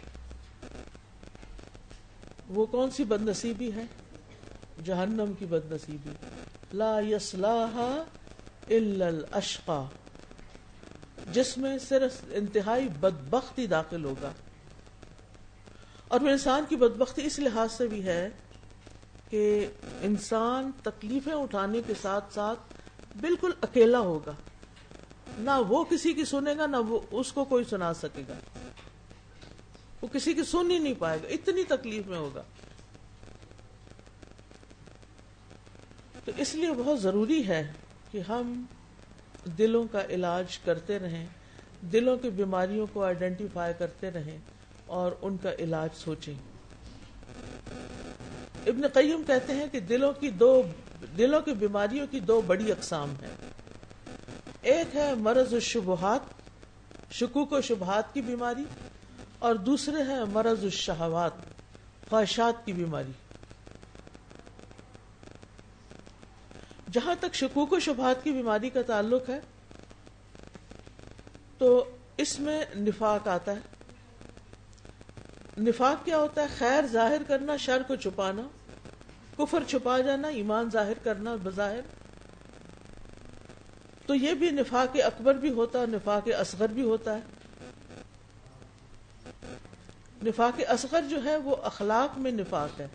وہ 2.49 2.65
کون 2.65 2.91
سی 2.91 3.03
بد 3.03 3.21
نصیبی 3.21 3.71
ہے؟ 3.75 3.83
جہنم 4.85 5.33
کی 5.39 5.45
بد 5.45 5.71
نصیبی 5.71 6.09
لا 6.73 6.97
الا 8.69 9.07
الاشقا۔ 9.07 9.85
جس 11.31 11.57
میں 11.57 11.77
صرف 11.77 12.23
انتہائی 12.31 12.87
بدبختی 12.87 13.67
داخل 13.67 14.05
ہوگا۔ 14.05 14.31
اور 16.07 16.21
وہ 16.21 16.29
انسان 16.29 16.63
کی 16.69 16.75
بدبختی 16.75 17.25
اس 17.25 17.39
لحاظ 17.39 17.71
سے 17.71 17.87
بھی 17.87 18.05
ہے 18.05 18.29
کہ 19.29 19.67
انسان 20.01 20.71
تکلیفیں 20.83 21.33
اٹھانے 21.33 21.81
کے 21.87 21.93
ساتھ 22.01 22.33
ساتھ 22.33 22.59
بالکل 23.21 23.51
اکیلا 23.61 23.99
ہوگا۔ 23.99 24.31
نہ 25.37 25.51
وہ 25.67 25.83
کسی 25.83 26.13
کی 26.13 26.25
سنے 26.25 26.57
گا، 26.57 26.65
نہ 26.65 26.77
وہ 26.77 26.99
اس 27.11 27.33
کو 27.33 27.45
کوئی 27.45 27.63
سنا 27.63 27.93
سکے 27.93 28.21
گا۔ 28.27 28.33
وہ 30.01 30.07
کسی 30.07 30.33
کی 30.33 30.43
سن 30.43 30.71
ہی 30.71 30.79
نہیں 30.79 30.93
پائے 30.99 31.19
گا، 31.23 31.27
اتنی 31.27 31.63
تکلیف 31.63 32.07
میں 32.07 32.17
ہوگا۔ 32.17 32.43
تو 36.25 36.31
اس 36.37 36.55
لیے 36.55 36.71
بہت 36.77 37.01
ضروری 37.01 37.47
ہے 37.47 37.71
کہ 38.11 38.21
ہم 38.29 38.65
دلوں 39.47 39.85
کا 39.91 40.01
علاج 40.09 40.57
کرتے 40.57 40.99
رہیں، 40.99 41.25
دلوں 41.81 42.17
کی 42.17 42.29
بیماریوں 42.29 42.87
کو 42.93 43.03
آئیڈینٹیفائی 43.03 43.73
کرتے 43.77 44.11
رہیں 44.11 44.37
اور 44.85 45.11
ان 45.21 45.37
کا 45.37 45.49
علاج 45.59 45.89
سوچیں۔ 45.95 46.33
ابن 48.67 48.87
قیم 48.87 49.23
کہتے 49.27 49.53
ہیں 49.53 49.67
کہ 49.71 49.79
دلوں 49.79 50.13
کی 50.13 50.29
دو، 50.29 50.61
دلوں 51.17 51.41
کی 51.41 51.51
بیماریوں 51.51 52.07
کی 52.11 52.19
دو 52.19 52.41
بڑی 52.41 52.71
اقسام 52.71 53.09
ہیں۔ 53.09 53.35
ایک 54.61 54.95
ہے 54.95 55.15
مرض 55.15 55.53
الشبہات، 55.53 56.19
شکوک 57.11 57.53
و 57.53 57.61
شبہات 57.61 58.13
کی 58.13 58.21
بیماری، 58.21 58.63
اور 59.39 59.55
دوسرے 59.55 60.03
ہے 60.07 60.23
مرض 60.33 60.63
الشہوات، 60.63 61.31
خواہشات 62.09 62.65
کی 62.65 62.73
بیماری۔ 62.73 63.11
جہاں 66.91 67.15
تک 67.19 67.35
شکوک 67.35 67.73
و 67.73 67.79
شبہات 67.79 68.23
کی 68.23 68.31
بیماری 68.31 68.69
کا 68.69 68.81
تعلق 68.81 69.29
ہے، 69.29 69.39
تو 71.57 71.95
اس 72.17 72.39
میں 72.39 72.65
نفاق 72.75 73.27
آتا 73.27 73.51
ہے۔ 73.51 73.77
نفاق 75.61 76.05
کیا 76.05 76.17
ہوتا 76.17 76.41
ہے؟ 76.41 76.47
خیر 76.57 76.87
ظاہر 76.87 77.21
کرنا، 77.27 77.57
شر 77.57 77.81
کو 77.87 77.95
چھپانا۔ 77.95 78.41
کفر 79.37 79.63
چھپا 79.67 79.99
جانا، 79.99 80.27
ایمان 80.27 80.69
ظاہر 80.73 80.93
کرنا 81.03 81.35
بظاہر۔ 81.43 81.79
تو 84.05 84.15
یہ 84.15 84.33
بھی 84.33 84.49
نفاق 84.49 84.97
اکبر 85.05 85.35
بھی 85.35 85.49
ہوتا 85.49 85.81
ہے، 85.81 85.85
نفاق 85.85 86.29
اصغر 86.39 86.67
بھی 86.67 86.83
ہوتا 86.83 87.17
ہے۔ 87.17 87.19
نفاق 90.23 90.61
اصغر 90.67 91.01
جو 91.09 91.23
ہے، 91.23 91.37
وہ 91.37 91.55
اخلاق 91.55 92.17
میں 92.17 92.31
نفاق 92.31 92.81
ہے۔ 92.81 92.87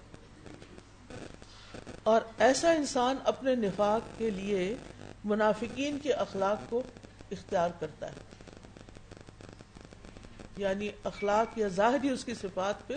اور 2.03 2.21
ایسا 2.39 2.73
انسان 2.73 3.17
اپنے 3.25 3.55
نفاق 3.55 4.19
کے 4.19 4.31
لیے 4.31 4.77
منافقین 5.25 5.99
کے 5.99 6.13
اخلاق 6.13 6.71
کو 6.71 6.83
اختیار 7.31 7.71
کرتا 7.81 8.07
ہے۔ 8.07 8.17
یعنی 10.57 10.89
اخلاق 11.05 11.59
یا 11.59 11.69
ظاہری 11.69 12.11
اس 12.11 12.25
کی 12.25 12.35
صفات 12.35 12.87
پھر 12.87 12.97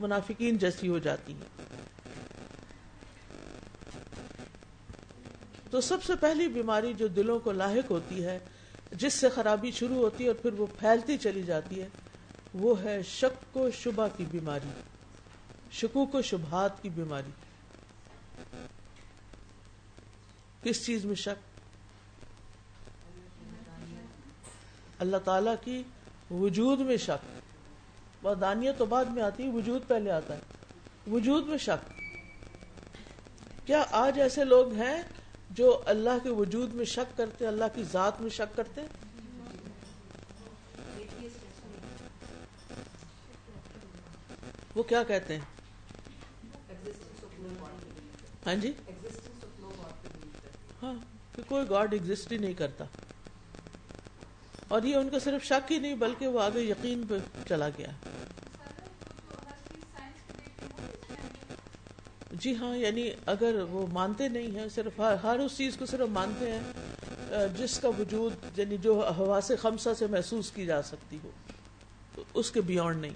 منافقین 0.00 0.58
جیسی 0.58 0.88
ہو 0.88 0.98
جاتی 0.98 1.32
ہیں۔ 1.32 1.66
تو 5.70 5.80
سب 5.80 6.02
سے 6.02 6.12
پہلی 6.20 6.48
بیماری 6.48 6.94
جو 6.94 7.06
دلوں 7.06 7.38
کو 7.38 7.52
لاحق 7.52 7.90
ہوتی 7.90 8.24
ہے، 8.24 8.38
جس 8.92 9.14
سے 9.14 9.28
خرابی 9.28 9.70
شروع 9.70 9.96
ہوتی 9.96 10.24
ہے 10.24 10.28
اور 10.28 10.36
پھر 10.36 10.52
وہ 10.52 10.66
پھیلتی 10.78 11.16
چلی 11.16 11.42
جاتی 11.42 11.82
ہے، 11.82 11.88
وہ 12.54 12.82
ہے 12.82 13.02
شک 13.02 13.56
و 13.56 13.70
شبہ 13.70 14.08
کی 14.16 14.24
بیماری۔ 14.30 14.70
شکوک 15.72 16.14
و 16.14 16.22
شبہات 16.22 16.82
کی 16.82 16.88
بیماری۔ 16.88 17.30
کس 20.66 20.86
چیز 20.86 21.04
میں 21.04 21.14
شک؟ 21.14 21.60
اللہ 24.98 25.16
تعالی 25.16 25.50
کی 25.64 25.82
وجود 26.30 26.80
میں 26.80 26.96
شک۔ 26.96 28.26
دانیہ 28.40 28.72
تو 28.78 28.86
بعد 28.86 29.04
میں 29.04 29.22
آتی 29.22 29.42
ہے، 29.42 29.48
وجود 29.48 29.82
پہلے 29.86 30.10
آتا 30.10 30.36
ہے۔ 30.36 30.40
وجود 31.10 31.46
میں 31.46 31.58
شک۔ 31.58 31.92
کیا 33.66 33.84
آج 33.90 34.20
ایسے 34.20 34.44
لوگ 34.44 34.72
ہیں 34.72 35.02
جو 35.50 35.82
اللہ 35.86 36.10
کے 36.22 36.28
وجود 36.28 36.74
میں 36.74 36.84
شک 36.84 37.16
کرتے، 37.16 37.46
اللہ 37.46 37.64
کی 37.74 37.82
ذات 37.92 38.20
میں 38.20 38.30
شک 38.30 38.56
کرتے؟ 38.56 38.80
وہ 44.74 44.82
کیا 44.82 45.02
کہتے 45.02 45.38
ہیں؟ 45.38 45.44
ہاں 48.46 48.54
جی؟ 48.54 48.72
ہاں 50.82 50.94
کہ 51.36 51.42
کوئی 51.48 51.64
گاڈ 51.70 51.92
ایگزٹ 51.92 52.32
ہی 52.32 52.36
نہیں 52.38 52.54
کرتا۔ 52.54 52.84
اور 54.68 54.82
یہ 54.82 54.96
ان 54.96 55.08
کا 55.08 55.18
صرف 55.18 55.44
شک 55.44 55.72
ہی 55.72 55.78
نہیں، 55.78 55.94
بلکہ 55.94 56.26
وہ 56.26 56.40
آگے 56.40 56.60
یقین 56.60 57.06
پہ 57.08 57.14
چلا 57.48 57.68
گیا۔ 57.68 57.90
جی 62.32 62.56
ہاں 62.56 62.76
یعنی 62.76 63.10
اگر 63.26 63.54
وہ 63.70 63.86
مانتے 63.86 64.28
نہیں 64.28 64.58
ہیں، 64.58 64.68
صرف 64.68 65.00
ہر 65.22 65.38
اس 65.38 65.56
چیز 65.56 65.76
کو 65.76 65.86
صرف 65.86 66.08
مانتے 66.08 66.52
ہیں 66.52 67.46
جس 67.56 67.78
کا 67.78 67.88
وجود 67.88 68.58
یعنی 68.58 68.76
جو 68.76 69.10
ہوا 69.16 69.40
سے 69.40 69.56
خمسہ 69.56 69.88
سے 69.98 70.06
محسوس 70.06 70.50
کی 70.50 70.66
جا 70.66 70.82
سکتی 70.82 71.18
ہو 71.24 71.30
اس 72.34 72.50
کے 72.50 72.60
بیونڈ 72.60 73.00
نہیں۔ 73.00 73.14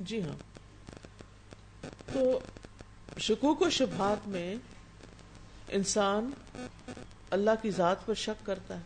جی 0.00 0.22
ہاں۔ 0.22 0.53
شکوک 3.26 3.62
و 3.62 3.70
شبہات 3.70 4.28
میں 4.28 4.56
انسان 5.68 6.30
اللہ 7.30 7.50
کی 7.62 7.70
ذات 7.70 8.06
پر 8.06 8.14
شک 8.14 8.46
کرتا 8.46 8.76
ہے، 8.76 8.82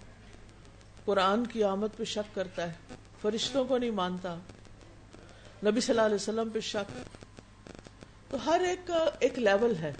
قرآن 1.04 1.46
کی 1.46 1.64
آمد 1.64 1.86
پہ 1.96 2.04
شک 2.04 2.34
کرتا 2.34 2.68
ہے، 2.68 2.72
فرشتوں 3.22 3.64
کو 3.64 3.78
نہیں 3.78 3.90
مانتا، 3.90 4.34
نبی 5.66 5.80
صلی 5.80 5.92
اللہ 5.92 6.06
علیہ 6.06 6.14
وسلم 6.14 6.48
پہ 6.48 6.60
شک۔ 6.60 6.98
تو 8.30 8.36
ہر 8.46 8.60
ایک 8.60 8.86
کا 8.86 9.10
ایک 9.20 9.38
لیول 9.38 9.76
ہے۔ 9.76 9.92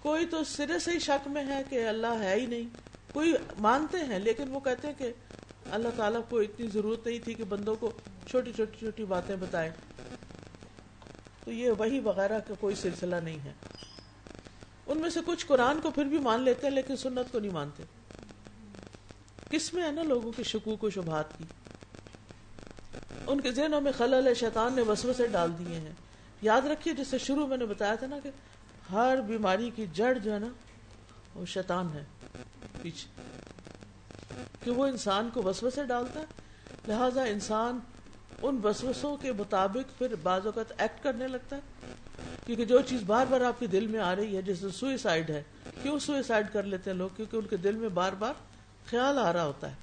کوئی 0.00 0.26
تو 0.26 0.44
سرے 0.44 0.78
سے 0.78 0.90
ہی 0.90 0.98
شک 0.98 1.28
میں 1.28 1.46
ہے 1.46 1.62
کہ 1.68 1.88
اللہ 1.88 2.20
ہے 2.20 2.34
ہی 2.40 2.46
نہیں۔ 2.46 2.68
کوئی 3.12 3.34
مانتے 3.58 3.98
ہیں، 3.98 4.18
لیکن 4.18 4.50
وہ 4.50 4.60
کہتے 4.60 4.88
ہیں 4.88 4.94
کہ 4.98 5.12
اللہ 5.70 5.88
تعالیٰ 5.96 6.20
کو 6.28 6.40
اتنی 6.40 6.66
ضرورت 6.66 7.06
نہیں 7.06 7.18
تھی 7.18 7.34
کہ 7.34 7.44
بندوں 7.44 7.74
کو 7.74 7.90
چھوٹی 8.30 8.52
چھوٹی 8.52 8.78
چھوٹی 8.78 9.04
باتیں 9.04 9.36
بتائیں۔ 9.36 9.70
تو 11.50 11.54
یہ 11.54 11.70
وہی 11.70 12.00
وغیرہ 12.00 12.38
کا 12.38 12.54
کوئی 12.60 12.74
سلسلہ 12.74 13.16
نہیں 13.16 13.38
ہے۔ 13.44 13.52
ان 14.86 14.98
میں 14.98 15.10
سے 15.10 15.20
کچھ 15.26 15.46
قرآن 15.46 15.80
کو 15.80 15.90
پھر 15.90 16.04
بھی 16.04 16.18
مان 16.18 16.42
لیتے 16.42 16.66
ہیں، 16.66 16.74
لیکن 16.74 16.96
سنت 16.96 17.32
کو 17.32 17.38
نہیں 17.38 17.52
مانتے۔ 17.52 17.82
کس 19.50 19.74
میں 19.74 19.82
ہے 19.82 19.92
نا 19.92 20.02
لوگوں 20.02 20.32
کی 20.36 20.42
شکوک 20.42 20.84
و 20.84 20.90
شبہات 20.90 21.38
کی؟ 21.38 21.44
ان 23.26 23.40
کے 23.40 23.52
ذہنوں 23.52 23.80
میں 23.80 23.92
خلل 23.92 24.26
ہے، 24.26 24.34
شیطان 24.34 24.72
نے 24.72 24.82
وسو 24.82 25.12
سے 25.12 25.26
ڈال 25.26 25.50
دیے 25.58 25.80
ہیں۔ 25.80 25.92
یاد 26.42 26.60
رکھیے 26.60 26.94
جس 26.94 27.08
سے 27.08 27.18
شروع 27.18 27.46
میں 27.46 27.56
نے 27.56 27.66
بتایا 27.66 27.94
تھا 27.94 28.06
نا 28.06 28.18
کہ 28.22 28.30
ہر 28.92 29.18
بیماری 29.26 29.70
کی 29.76 29.86
جڑ 29.92 30.18
جو 30.18 30.34
ہے 30.34 30.38
نا، 30.38 30.48
وہ 31.34 31.46
شیطان 31.46 31.88
ہے۔ 31.94 32.04
پیچھے۔ 32.82 33.22
کہ 34.64 34.70
وہ 34.70 34.86
انسان 34.86 35.28
کو 35.34 35.42
وسو 35.42 35.70
سے 35.70 35.84
ڈالتا 35.84 36.20
ہے، 36.20 36.24
لہذا 36.88 37.22
انسان 37.22 37.78
ان 38.42 38.60
وسوسوں 38.64 39.16
کے 39.16 39.32
مطابق 39.32 39.98
پھر 39.98 40.14
بعض 40.22 40.46
اوقات 40.46 40.72
ایکٹ 40.78 41.04
کرنے 41.04 41.28
لگتا 41.28 41.56
ہے۔ 41.56 41.60
کیونکہ 42.46 42.64
جو 42.64 42.80
چیز 42.80 43.02
بار 43.06 43.26
بار 43.26 43.40
آپ 43.40 43.60
کے 43.60 43.66
دل 43.66 43.86
میں 43.86 44.00
آ 44.00 44.16
رہی 44.16 44.36
ہے 44.36 44.42
جیسے 44.42 44.68
سوئسائڈ 44.68 45.30
ہے، 45.30 45.42
کیوں 45.82 45.98
سوئسائڈ 45.98 46.46
کر 46.52 46.62
لیتے 46.62 46.90
ہیں 46.90 46.96
لوگ؟ 46.96 47.08
کیونکہ 47.16 47.36
ان 47.36 47.46
کے 47.46 47.56
دل 47.56 47.74
میں 47.74 47.88
بار 47.88 48.12
بار 48.12 48.34
خیال 48.86 49.18
آ 49.18 49.32
رہا 49.32 49.44
ہوتا 49.44 49.70
ہے۔ 49.70 49.74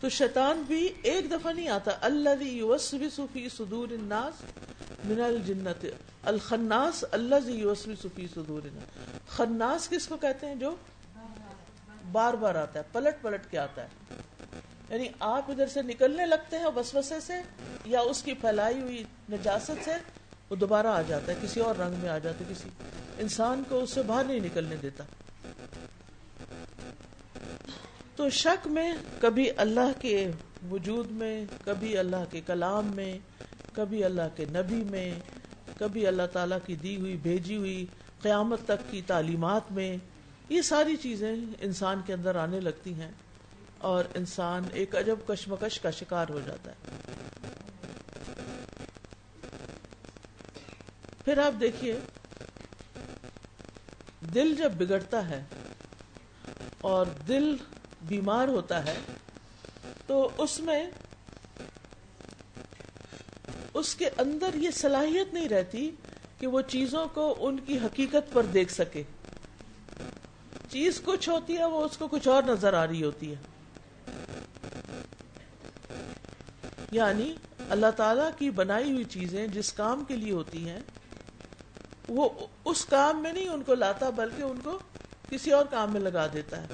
تو 0.00 0.08
شیطان 0.08 0.62
بھی 0.66 0.88
ایک 1.02 1.30
دفعہ 1.30 1.52
نہیں 1.52 1.68
آتا۔ 1.68 1.90
اللہ 2.00 2.78
صدور 3.56 3.92
الناس 3.92 4.42
من 5.04 5.20
الجنت 5.20 5.86
الخناس 6.22 7.04
اللہ 7.10 7.34
صفی 8.02 8.26
صدور 8.34 8.66
الناس۔ 8.66 9.30
خناس 9.36 9.88
کس 9.88 10.06
کو 10.06 10.16
کہتے 10.16 10.46
ہیں 10.46 10.54
جو؟ 10.54 10.76
بار 12.12 12.34
بار 12.34 12.54
آتا 12.54 12.78
ہے، 12.78 12.84
پلٹ 12.92 13.22
پلٹ 13.22 13.50
کے 13.50 13.58
آتا 13.58 13.84
ہے۔ 13.84 13.88
یعنی 14.90 15.08
آپ 15.20 15.50
ادھر 15.50 15.66
سے 15.66 15.82
نکلنے 15.82 16.26
لگتے 16.26 16.58
ہیں 16.58 16.66
وسوسے 16.76 17.20
سے 17.20 17.32
یا 17.84 18.00
اس 18.00 18.22
کی 18.22 18.32
پھیلائی 18.32 18.80
ہوئی 18.80 19.04
نجاست 19.32 19.84
سے، 19.84 19.90
وہ 20.50 20.56
دوبارہ 20.56 20.86
آ 20.86 21.02
جاتا 21.02 21.32
ہے، 21.32 21.38
کسی 21.42 21.60
اور 21.60 21.74
رنگ 21.74 21.94
میں 22.00 22.08
آ 22.08 22.18
جاتا 22.18 22.44
ہے، 22.44 22.54
کسی 22.54 22.68
انسان 23.18 23.62
کو 23.68 23.78
اس 23.78 23.92
سے 23.92 24.02
باہر 24.02 24.24
نہیں 24.24 24.40
نکلنے 24.40 24.76
دیتا۔ 24.76 25.04
تو 28.16 28.30
شک 28.30 28.66
میں 28.66 28.92
کبھی 29.20 29.50
اللہ 29.56 29.92
کے 30.00 30.30
وجود 30.70 31.10
میں، 31.10 31.44
کبھی 31.64 31.98
اللہ 31.98 32.24
کے 32.30 32.40
کلام 32.40 32.90
میں، 32.94 33.18
کبھی 33.72 34.04
اللہ 34.04 34.36
کے 34.36 34.44
نبی 34.44 34.84
میں، 34.90 35.14
کبھی 35.78 36.06
اللہ 36.06 36.22
تعالیٰ 36.32 36.58
کی 36.66 36.76
دی 36.76 36.96
ہوئی، 36.96 37.16
بھیجی 37.16 37.56
ہوئی 37.56 37.86
قیامت 38.22 38.60
تک 38.64 38.90
کی 38.90 39.02
تعلیمات 39.06 39.72
میں، 39.72 39.96
یہ 40.48 40.62
ساری 40.62 40.96
چیزیں 40.96 41.36
انسان 41.60 42.00
کے 42.06 42.12
اندر 42.12 42.36
آنے 42.36 42.60
لگتی 42.60 42.94
ہیں۔ 42.94 43.10
اور 43.80 44.04
انسان 44.14 44.62
ایک 44.72 44.96
عجب 44.96 45.16
کشمکش 45.26 45.80
کا 45.80 45.90
شکار 45.90 46.26
ہو 46.28 46.40
جاتا 46.46 46.70
ہے۔ 46.70 46.76
پھر 51.24 51.38
آپ 51.38 51.60
دیکھیے، 51.60 51.98
دل 54.34 54.54
جب 54.54 54.72
بگڑتا 54.72 55.28
ہے 55.28 55.44
اور 56.80 57.06
دل 57.28 57.56
بیمار 58.02 58.48
ہوتا 58.48 58.86
ہے، 58.86 58.98
تو 60.06 60.30
اس 60.38 60.60
میں 60.60 60.90
اس 63.74 63.94
کے 63.94 64.10
اندر 64.18 64.54
یہ 64.54 64.70
صلاحیت 64.70 65.34
نہیں 65.34 65.48
رہتی 65.48 65.90
کہ 66.38 66.46
وہ 66.46 66.60
چیزوں 66.60 67.06
کو 67.14 67.36
ان 67.38 67.58
کی 67.58 67.78
حقیقت 67.78 68.32
پر 68.32 68.42
دیکھ 68.42 68.72
سکے۔ 68.72 69.02
چیز 70.70 71.00
کچھ 71.04 71.28
ہوتی 71.28 71.56
ہے، 71.58 71.64
وہ 71.64 71.84
اس 71.84 71.96
کو 71.96 72.08
کچھ 72.08 72.28
اور 72.28 72.42
نظر 72.42 72.74
آ 72.74 72.86
رہی 72.86 73.04
ہوتی 73.04 73.30
ہے۔ 73.30 73.49
یعنی 76.92 77.32
اللہ 77.70 77.90
تعالی 77.96 78.22
کی 78.38 78.50
بنائی 78.50 78.92
ہوئی 78.92 79.04
چیزیں 79.10 79.46
جس 79.48 79.72
کام 79.72 80.04
کے 80.04 80.16
لیے 80.16 80.32
ہوتی 80.32 80.68
ہیں، 80.68 80.80
وہ 82.08 82.28
اس 82.64 82.84
کام 82.84 83.22
میں 83.22 83.32
نہیں 83.32 83.48
ان 83.48 83.62
کو 83.62 83.74
لاتا، 83.74 84.10
بلکہ 84.16 84.42
ان 84.42 84.60
کو 84.64 84.78
کسی 85.30 85.50
اور 85.52 85.64
کام 85.70 85.92
میں 85.92 86.00
لگا 86.00 86.26
دیتا 86.32 86.62
ہے۔ 86.62 86.68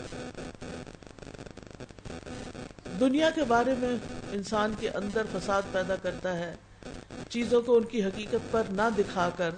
دنیا 3.00 3.30
کے 3.30 3.44
بارے 3.48 3.74
میں 3.78 3.94
انسان 4.32 4.74
کے 4.80 4.90
اندر 4.90 5.22
فساد 5.32 5.62
پیدا 5.72 5.96
کرتا 6.02 6.36
ہے، 6.38 6.54
چیزوں 7.28 7.60
کو 7.62 7.76
ان 7.76 7.84
کی 7.84 8.04
حقیقت 8.04 8.50
پر 8.50 8.62
نہ 8.70 8.88
دکھا 8.98 9.28
کر، 9.36 9.54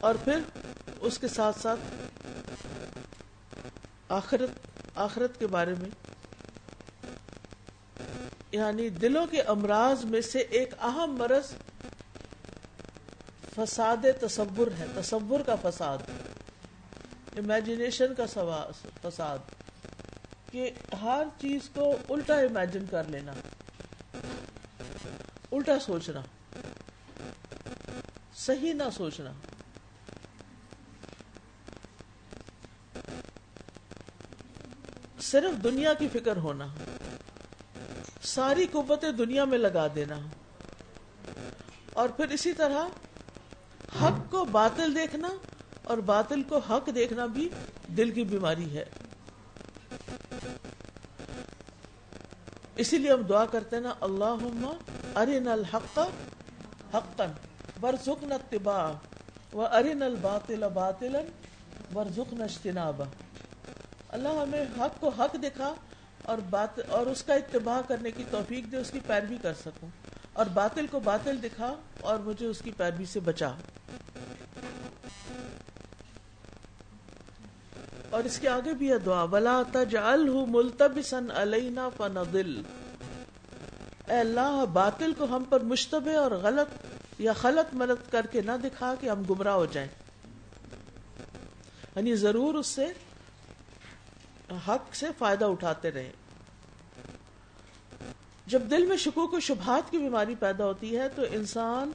اور 0.00 0.14
پھر 0.24 0.38
اس 1.00 1.18
کے 1.18 1.28
ساتھ 1.28 1.58
ساتھ 1.60 1.80
آخرت 4.12 4.98
آخرت 4.98 5.38
کے 5.38 5.46
بارے 5.46 5.74
میں 5.78 5.88
یعنی 8.52 8.88
دلوں 8.88 9.26
کے 9.26 9.40
امراض 9.42 10.04
میں 10.04 10.20
سے 10.20 10.38
ایک 10.38 10.74
اہم 10.80 11.16
مرض 11.18 11.52
فساد 13.54 14.04
تصور 14.20 14.66
ہے، 14.78 14.86
تصور 14.94 15.40
کا 15.40 15.54
فساد 15.62 15.98
امیجنیشن 17.38 18.14
کا 18.14 18.26
فساد، 19.02 19.38
کہ 20.52 20.70
ہر 21.02 21.24
چیز 21.40 21.68
کو 21.74 21.96
الٹا 22.08 22.38
امیجن 22.40 22.86
کر 22.90 23.04
لینا، 23.04 23.32
الٹا 25.52 25.78
سوچنا، 25.78 26.20
صحیح 28.36 28.72
نہ 28.72 28.88
سوچنا۔ 28.96 29.32
صرف 35.20 35.62
دنیا 35.64 35.94
کی 35.94 36.08
فکر 36.12 36.36
ہونا۔ 36.36 36.66
ساری 38.34 38.66
قوتیں 38.72 39.10
دنیا 39.12 39.44
میں 39.44 39.58
لگا 39.58 39.86
دینا۔ 39.94 40.18
اور 41.92 42.08
پھر 42.08 42.28
اسی 42.28 42.52
طرح 42.52 42.86
حق 44.02 44.30
کو 44.30 44.44
باطل 44.44 44.94
دیکھنا 44.94 45.28
اور 45.84 45.98
باطل 45.98 46.42
کو 46.42 46.58
حق 46.58 46.90
دیکھنا 46.94 47.26
بھی 47.26 47.48
دل 47.96 48.10
کی 48.10 48.24
بیماری 48.24 48.76
ہے۔ 48.76 48.84
اسی 52.76 52.98
لیے 52.98 53.12
ہم 53.12 53.22
دعا 53.22 53.44
کرتے 53.46 53.76
ہیں 53.76 53.82
نا 53.82 53.94
اللہ 54.00 54.44
ارن 55.14 55.48
الحق 55.48 55.98
حقا 56.94 57.26
ورزقنا 57.82 58.34
اتباع 58.34 58.92
و 59.52 59.66
ارن 59.66 60.02
الباطل 60.02 60.64
باطلا 60.74 61.18
ورزقنا 61.94 62.44
اجتنابا 62.44 63.04
اللہ 64.08 64.28
ہمیں 64.28 64.62
حق 64.78 65.00
کو 65.00 65.08
حق 65.08 65.34
دکھا 65.42 65.74
اور 66.28 66.38
بات 66.38 66.80
اور 66.88 67.06
اس 67.06 67.22
کا 67.22 67.34
اتباع 67.34 67.80
کرنے 67.88 68.10
کی 68.10 68.24
توفیق 68.30 68.72
دے، 68.72 68.76
اس 68.76 68.90
کی 68.90 69.00
پیروی 69.06 69.36
کر 69.42 69.54
سکوں۔ 69.54 69.88
اور 70.32 70.46
باطل 70.46 70.86
کو 70.86 71.00
باطل 71.00 71.42
دکھا 71.42 71.76
اور 72.00 72.18
مجھے 72.18 72.46
اس 72.46 72.58
کی 72.58 72.72
پیروی 72.76 73.04
سے 73.04 73.20
بچا۔ 73.20 73.48
اور 78.10 78.24
اس 78.24 78.38
کے 78.38 78.48
آگے 78.48 78.74
بھی 78.74 78.92
ہے 78.92 78.98
دعا۔ 78.98 79.22
ولا 79.22 79.62
تجعلہ 79.72 80.44
ملتبسا 80.48 81.20
علینا 81.34 81.88
فنضل۔ 81.96 82.62
اے 84.08 84.16
اللہ، 84.16 84.64
باطل 84.72 85.12
کو 85.12 85.24
ہم 85.24 85.44
پر 85.48 85.60
مشتبہ 85.60 86.16
اور 86.16 86.30
غلط 86.30 86.86
یا 87.20 87.32
خلط 87.32 87.74
ملت 87.74 88.12
کر 88.12 88.26
کے 88.26 88.40
نہ 88.40 88.52
دکھا 88.64 88.94
کہ 89.00 89.10
ہم 89.10 89.22
گمراہ 89.30 89.54
ہو 89.54 89.66
جائیں۔ 89.66 89.88
یعنی 91.96 92.14
ضرور 92.14 92.54
اس 92.54 92.66
سے 92.66 92.86
حق 94.68 94.94
سے 94.94 95.06
فائدہ 95.18 95.44
اٹھاتے 95.44 95.90
رہے۔ 95.90 96.10
جب 98.46 98.62
دل 98.70 98.86
میں 98.86 98.96
شکوک 98.96 99.34
و 99.34 99.40
شبہات 99.40 99.90
کی 99.90 99.98
بیماری 99.98 100.34
پیدا 100.34 100.64
ہوتی 100.64 100.98
ہے 100.98 101.08
تو 101.08 101.22
انسان 101.30 101.90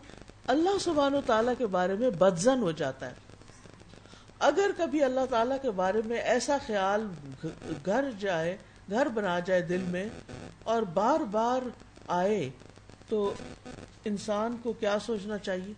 اللہ 0.47 0.77
سبحانہ 0.81 1.15
و 1.15 1.21
تعالیٰ 1.25 1.53
کے 1.57 1.65
بارے 1.65 1.93
میں 1.93 2.09
بدزن 2.09 2.61
ہو 2.61 2.71
جاتا 2.71 3.07
ہے۔ 3.07 3.13
اگر 4.39 4.71
کبھی 4.77 5.03
اللہ 5.03 5.25
تعالیٰ 5.29 5.57
کے 5.61 5.71
بارے 5.71 6.01
میں 6.05 6.17
ایسا 6.17 6.57
خیال 6.65 7.07
گھر 7.85 8.09
جائے، 8.19 8.57
گھر 8.89 9.07
بنا 9.07 9.39
جائے 9.39 9.61
دل 9.61 9.81
میں 9.81 10.09
اور 10.63 10.81
بار 10.81 11.19
بار 11.19 11.67
آئے، 12.07 12.49
تو 13.09 13.33
انسان 14.05 14.57
کو 14.63 14.73
کیا 14.73 14.97
سوچنا 14.99 15.37
چاہیے؟ 15.37 15.73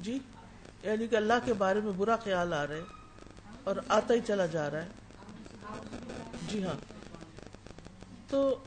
جی 0.00 0.18
یعنی 0.82 1.06
کہ 1.06 1.16
اللہ 1.16 1.32
کے 1.44 1.52
بارے 1.52 1.80
میں 1.80 1.92
برا 1.96 2.16
خیال 2.16 2.52
آ 2.52 2.66
رہے 2.66 2.80
اور 3.64 3.76
آتا 3.88 4.14
ہی 4.14 4.18
چلا 4.26 4.46
جا 4.46 4.70
رہا 4.70 4.82
ہے۔ 4.82 4.88
جی 6.48 6.64
ہاں۔ 6.64 6.74
تو 8.28 8.64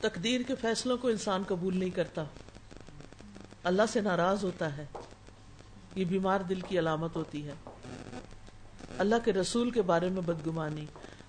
تقدیر 0.00 0.40
کے 0.46 0.54
فیصلوں 0.54 0.96
کو 0.98 1.08
انسان 1.08 1.42
قبول 1.48 1.76
نہیں 1.76 1.90
کرتا۔ 1.90 2.24
اللہ 3.64 3.82
سے 3.92 4.00
ناراض 4.00 4.44
ہوتا 4.44 4.76
ہے۔ 4.76 4.86
یہ 5.94 6.04
بیمار 6.04 6.40
دل 6.40 6.60
کی 6.60 6.78
علامت 6.78 7.16
ہوتی 7.16 7.48
ہے۔ 7.48 7.52
اللہ 8.98 9.14
کے 9.24 9.32
رسول 9.32 9.70
کے 9.70 9.82
بارے 9.82 10.08
میں 10.08 10.22
بدگمانی، 10.22 10.86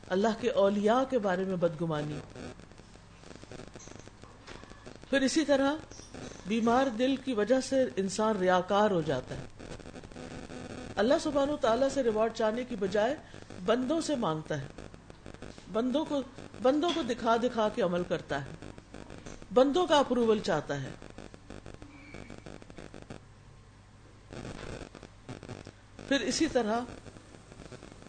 اللہ 0.08 0.28
کے 0.42 0.50
اولیاء 0.50 1.04
کے 1.10 1.20
بارے 1.20 1.44
میں 1.44 1.56
بدگمانی۔ 1.56 2.20
پھر 5.14 5.22
اسی 5.22 5.46
طرح 5.46 5.74
بیمار 6.48 6.88
دل 6.88 7.16
کی 7.16 7.34
وجہ 7.34 7.62
سے 7.62 7.86
انسان 7.96 8.38
ریاکار 8.38 8.92
ہو 8.92 9.02
جاتا 9.02 9.36
ہے۔ 9.36 9.46
اللہ 10.96 11.14
سبحان 11.22 11.50
و 11.50 11.58
تعالیٰ 11.58 11.90
سے 11.90 12.04
ریوارڈ 12.04 12.34
چاہنے 12.34 12.64
کی 12.64 12.76
بجائے 12.76 13.16
بندوں 13.66 14.02
سے 14.02 14.16
مانگتا 14.16 14.62
ہے۔ 14.62 14.68
بندوں 15.74 16.06
کو 16.06 16.22
بندوں 16.62 16.90
کو 16.96 17.02
دکھا 17.02 17.36
دکھا 17.36 17.70
کے 17.76 17.82
عمل 17.82 18.04
کرتا 18.04 18.46
ہے۔ 18.46 18.50
بندوں 19.54 19.88
کا 19.88 20.00
اپروول 20.00 20.40
چاہتا 20.40 20.84
ہے۔ 20.84 20.90
پھر 26.08 26.20
اسی 26.20 26.48
طرح 26.48 26.80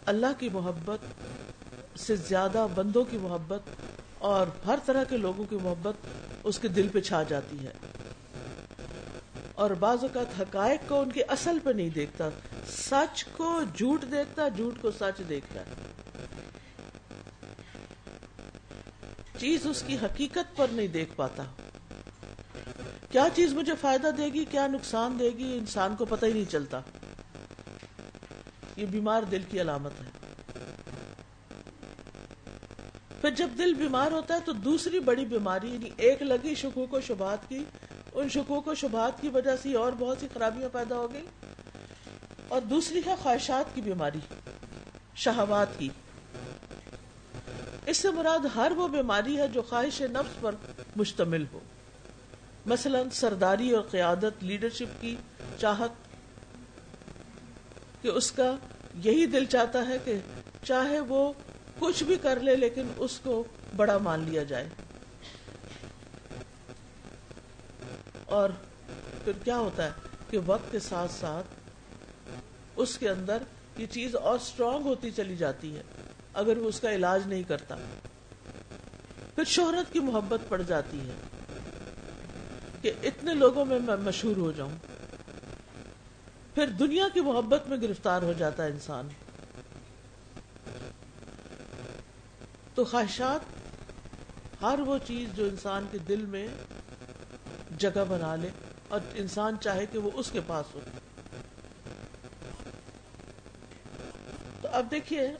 اللہ 0.05 0.39
کی 0.39 0.49
محبت 0.49 0.99
سے 1.99 2.15
زیادہ 2.15 2.67
بندوں 2.75 3.03
کی 3.03 3.17
محبت 3.17 3.61
اور 4.17 4.47
ہر 4.65 4.79
طرح 4.85 5.03
کے 5.03 5.17
لوگوں 5.17 5.45
کی 5.49 5.57
محبت 5.63 5.95
اس 6.45 6.59
کے 6.59 6.67
دل 6.67 6.87
پہ 6.87 7.01
چھا 7.01 7.23
جاتی 7.23 7.57
ہے۔ 7.65 7.71
اور 9.53 9.71
بعض 9.71 9.97
اوقات 10.01 10.41
حقائق 10.41 10.89
کو 10.89 11.01
ان 11.01 11.11
کے 11.11 11.23
اصل 11.23 11.57
پہ 11.63 11.69
نہیں 11.69 11.89
دیکھتا، 11.89 12.29
سچ 12.67 13.25
کو 13.25 13.61
جھوٹ 13.75 14.01
دیکھتا، 14.11 14.47
جھوٹ 14.47 14.81
کو 14.81 14.91
سچ 14.91 15.29
دیکھتا 15.29 15.63
چیز 19.37 19.67
اس 19.67 19.83
کی 19.87 19.97
حقیقت 20.03 20.57
پر 20.57 20.67
نہیں 20.71 20.87
دیکھ 20.87 21.09
پاتا۔ 21.15 21.43
کیا 23.11 23.27
چیز 23.35 23.53
مجھے 23.53 23.73
فائدہ 23.81 24.07
دے 24.17 24.25
گی، 24.25 24.45
کیا 24.45 24.67
نقصان 24.67 25.19
دے 25.19 25.31
گی، 25.37 25.57
انسان 25.59 25.95
کو 25.95 26.05
پتہ 26.05 26.25
ہی 26.25 26.33
نہیں 26.33 26.51
چلتا۔ 26.51 26.81
یہ 28.75 28.85
بیمار 28.85 29.23
دل 29.23 29.41
کی 29.49 29.61
علامت 29.61 29.91
ہے۔ 30.01 30.24
پھر 33.25 33.33
جب 33.33 33.49
دل 33.57 33.73
بیمار 33.73 34.11
ہوتا 34.11 34.33
ہے 34.33 34.39
تو 34.45 34.51
دوسری 34.51 34.99
بڑی 34.99 35.25
بیماری 35.25 35.73
یعنی 35.73 35.89
ایک 35.97 36.21
لگی 36.21 36.55
شکوک 36.55 36.93
و 36.93 37.01
شبہات 37.01 37.49
کی، 37.49 37.63
ان 38.13 38.29
شکوک 38.29 38.67
و 38.67 38.75
شبہات 38.75 39.21
کی 39.21 39.29
وجہ 39.29 39.55
سے 39.61 39.73
اور 39.73 39.93
بہت 39.99 40.17
سی 40.19 40.27
خرابیاں 40.33 40.69
پیدا 40.69 40.95
ہو 40.95 41.13
گئی 41.13 41.25
اور 42.47 42.61
دوسری 42.61 43.01
ہے 43.05 43.15
خواہشات 43.21 43.75
کی 43.75 43.81
بیماری، 43.81 44.19
شہوات 45.15 45.67
کی۔ 45.77 45.89
اس 47.85 47.97
سے 47.97 48.11
مراد 48.11 48.45
ہر 48.55 48.71
وہ 48.75 48.87
بیماری 48.87 49.37
ہے 49.37 49.47
جو 49.47 49.61
خواہش 49.61 50.01
نفس 50.01 50.41
پر 50.41 50.55
مشتمل 50.95 51.45
ہو۔ 51.51 51.59
مثلا 52.65 53.01
سرداری 53.11 53.71
اور 53.71 53.81
قیادت، 53.81 54.43
لیڈرشپ 54.43 55.01
کی 55.01 55.15
چاہت 55.57 55.91
کہ 58.01 58.07
اس 58.07 58.31
کا 58.31 58.55
یہی 59.03 59.25
دل 59.25 59.45
چاہتا 59.45 59.87
ہے 59.87 59.97
کہ 60.05 60.15
چاہے 60.63 60.99
وہ 60.99 61.33
کچھ 61.79 62.03
بھی 62.03 62.15
کر 62.21 62.39
لے 62.39 62.55
لیکن 62.55 62.87
اس 62.97 63.19
کو 63.23 63.43
بڑا 63.75 63.97
مان 63.97 64.19
لیا 64.19 64.43
جائے۔ 64.43 64.69
اور 68.25 68.49
پھر 69.23 69.31
کیا 69.43 69.57
ہوتا 69.57 69.85
ہے 69.85 69.91
کہ 70.29 70.37
وقت 70.45 70.71
کے 70.71 70.79
ساتھ 70.79 71.11
ساتھ 71.11 71.47
اس 72.75 72.97
کے 72.97 73.09
اندر 73.09 73.37
یہ 73.77 73.85
چیز 73.85 74.15
اور 74.15 74.35
اسٹرانگ 74.35 74.85
ہوتی 74.85 75.11
چلی 75.11 75.35
جاتی 75.35 75.77
ہے، 75.77 75.83
اگر 76.33 76.57
وہ 76.57 76.69
اس 76.69 76.79
کا 76.79 76.95
علاج 76.95 77.21
نہیں 77.27 77.43
کرتا۔ 77.43 77.75
پھر 79.35 79.43
شہرت 79.43 79.93
کی 79.93 79.99
محبت 79.99 80.39
پڑ 80.47 80.61
جاتی 80.61 80.99
ہے 80.99 81.13
کہ 82.81 82.91
اتنے 83.03 83.33
لوگوں 83.33 83.65
میں 83.65 83.79
میں 83.79 83.95
مشہور 83.95 84.37
ہو 84.37 84.51
جاؤں۔ 84.51 84.71
پھر 86.55 86.67
دنیا 86.67 87.07
کی 87.13 87.21
محبت 87.21 87.69
میں 87.69 87.77
گرفتار 87.77 88.21
ہو 88.21 88.33
جاتا 88.33 88.65
ہے 88.65 88.71
انسان۔ 88.71 89.07
تو 92.75 92.85
خواہشات، 92.85 93.39
ہر 94.61 94.79
وہ 94.79 94.97
چیز 95.07 95.29
جو 95.35 95.45
انسان 95.45 95.85
کے 95.91 95.97
دل 95.97 96.25
میں 96.25 96.47
جگہ 97.77 98.03
بنا 98.09 98.35
لے 98.35 98.49
اور 98.87 98.99
انسان 99.13 99.55
چاہے 99.61 99.85
کہ 99.85 99.97
وہ 99.97 100.11
اس 100.13 100.31
کے 100.31 100.39
پاس 100.47 100.75
ہو۔ 100.75 100.79
تو 104.61 104.67
اب 104.71 104.91
دیکھیے 104.91 105.31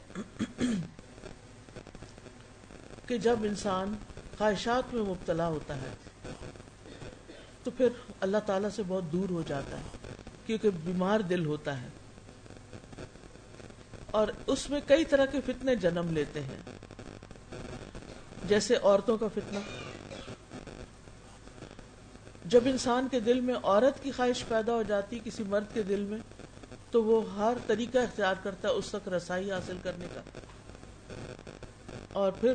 کہ 3.08 3.18
جب 3.18 3.36
انسان 3.44 3.94
خواہشات 4.38 4.94
میں 4.94 5.04
مبتلا 5.04 5.48
ہوتا 5.48 5.76
ہے، 5.76 6.22
تو 7.64 7.72
پھر 7.72 7.88
اللہ 8.20 8.38
تعالیٰ 8.46 8.70
سے 8.70 8.84
بہت 8.88 9.04
دور 9.12 9.30
ہو 9.30 9.44
جاتا 9.48 9.78
ہے، 9.78 10.08
کیونکہ 10.46 10.70
بیمار 10.70 11.20
دل 11.20 11.46
ہوتا 11.46 11.82
ہے۔ 11.82 11.88
اور 14.12 14.28
اس 14.48 14.70
میں 14.70 14.80
کئی 14.88 15.06
طرح 15.06 15.26
کے 15.26 15.42
فتنے 15.42 15.76
جنم 15.76 16.08
لیتے 16.10 16.44
ہیں۔ 16.44 16.75
جیسے 18.48 18.76
عورتوں 18.76 19.18
کا 19.18 19.28
فتنہ۔ 19.28 19.60
جب 22.46 22.62
انسان 22.66 23.08
کے 23.12 23.20
دل 23.20 23.40
میں 23.42 23.56
عورت 23.64 24.04
کی 24.04 24.12
خواہش 24.12 24.44
پیدا 24.48 24.74
ہو 24.74 24.84
جاتی 24.84 25.20
کسی 25.24 25.44
مرد 25.44 25.74
کے 25.74 25.84
دل 25.84 26.00
میں، 26.00 26.20
تو 26.92 27.04
وہ 27.04 27.34
ہر 27.36 27.54
طریقہ 27.68 27.98
اختیار 27.98 28.36
کرتا 28.44 28.68
ہے 28.68 28.74
اس 28.74 28.86
تک 28.92 29.08
رسائی 29.08 29.52
حاصل 29.52 29.78
کرنے 29.84 30.06
کا۔ 30.14 30.22
اور 32.14 32.32
پھر 32.32 32.54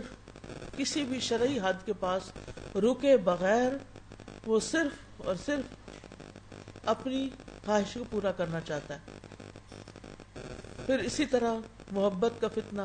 کسی 0.76 1.02
بھی 1.02 1.20
شرعی 1.20 1.58
حد 1.62 1.86
کے 1.86 1.92
پاس 1.92 2.22
رکے 2.76 3.16
بغیر 3.16 3.72
وہ 4.46 4.60
صرف 4.60 4.92
اور 5.16 5.34
صرف 5.46 5.90
اپنی 6.84 7.28
خواہش 7.64 7.94
کو 7.94 8.04
پورا 8.10 8.32
کرنا 8.32 8.60
چاہتا 8.60 8.94
ہے۔ 8.94 9.00
پھر 10.86 10.98
اسی 10.98 11.26
طرح 11.26 11.54
محبت 11.90 12.32
کا 12.40 12.48
فتنہ 12.48 12.82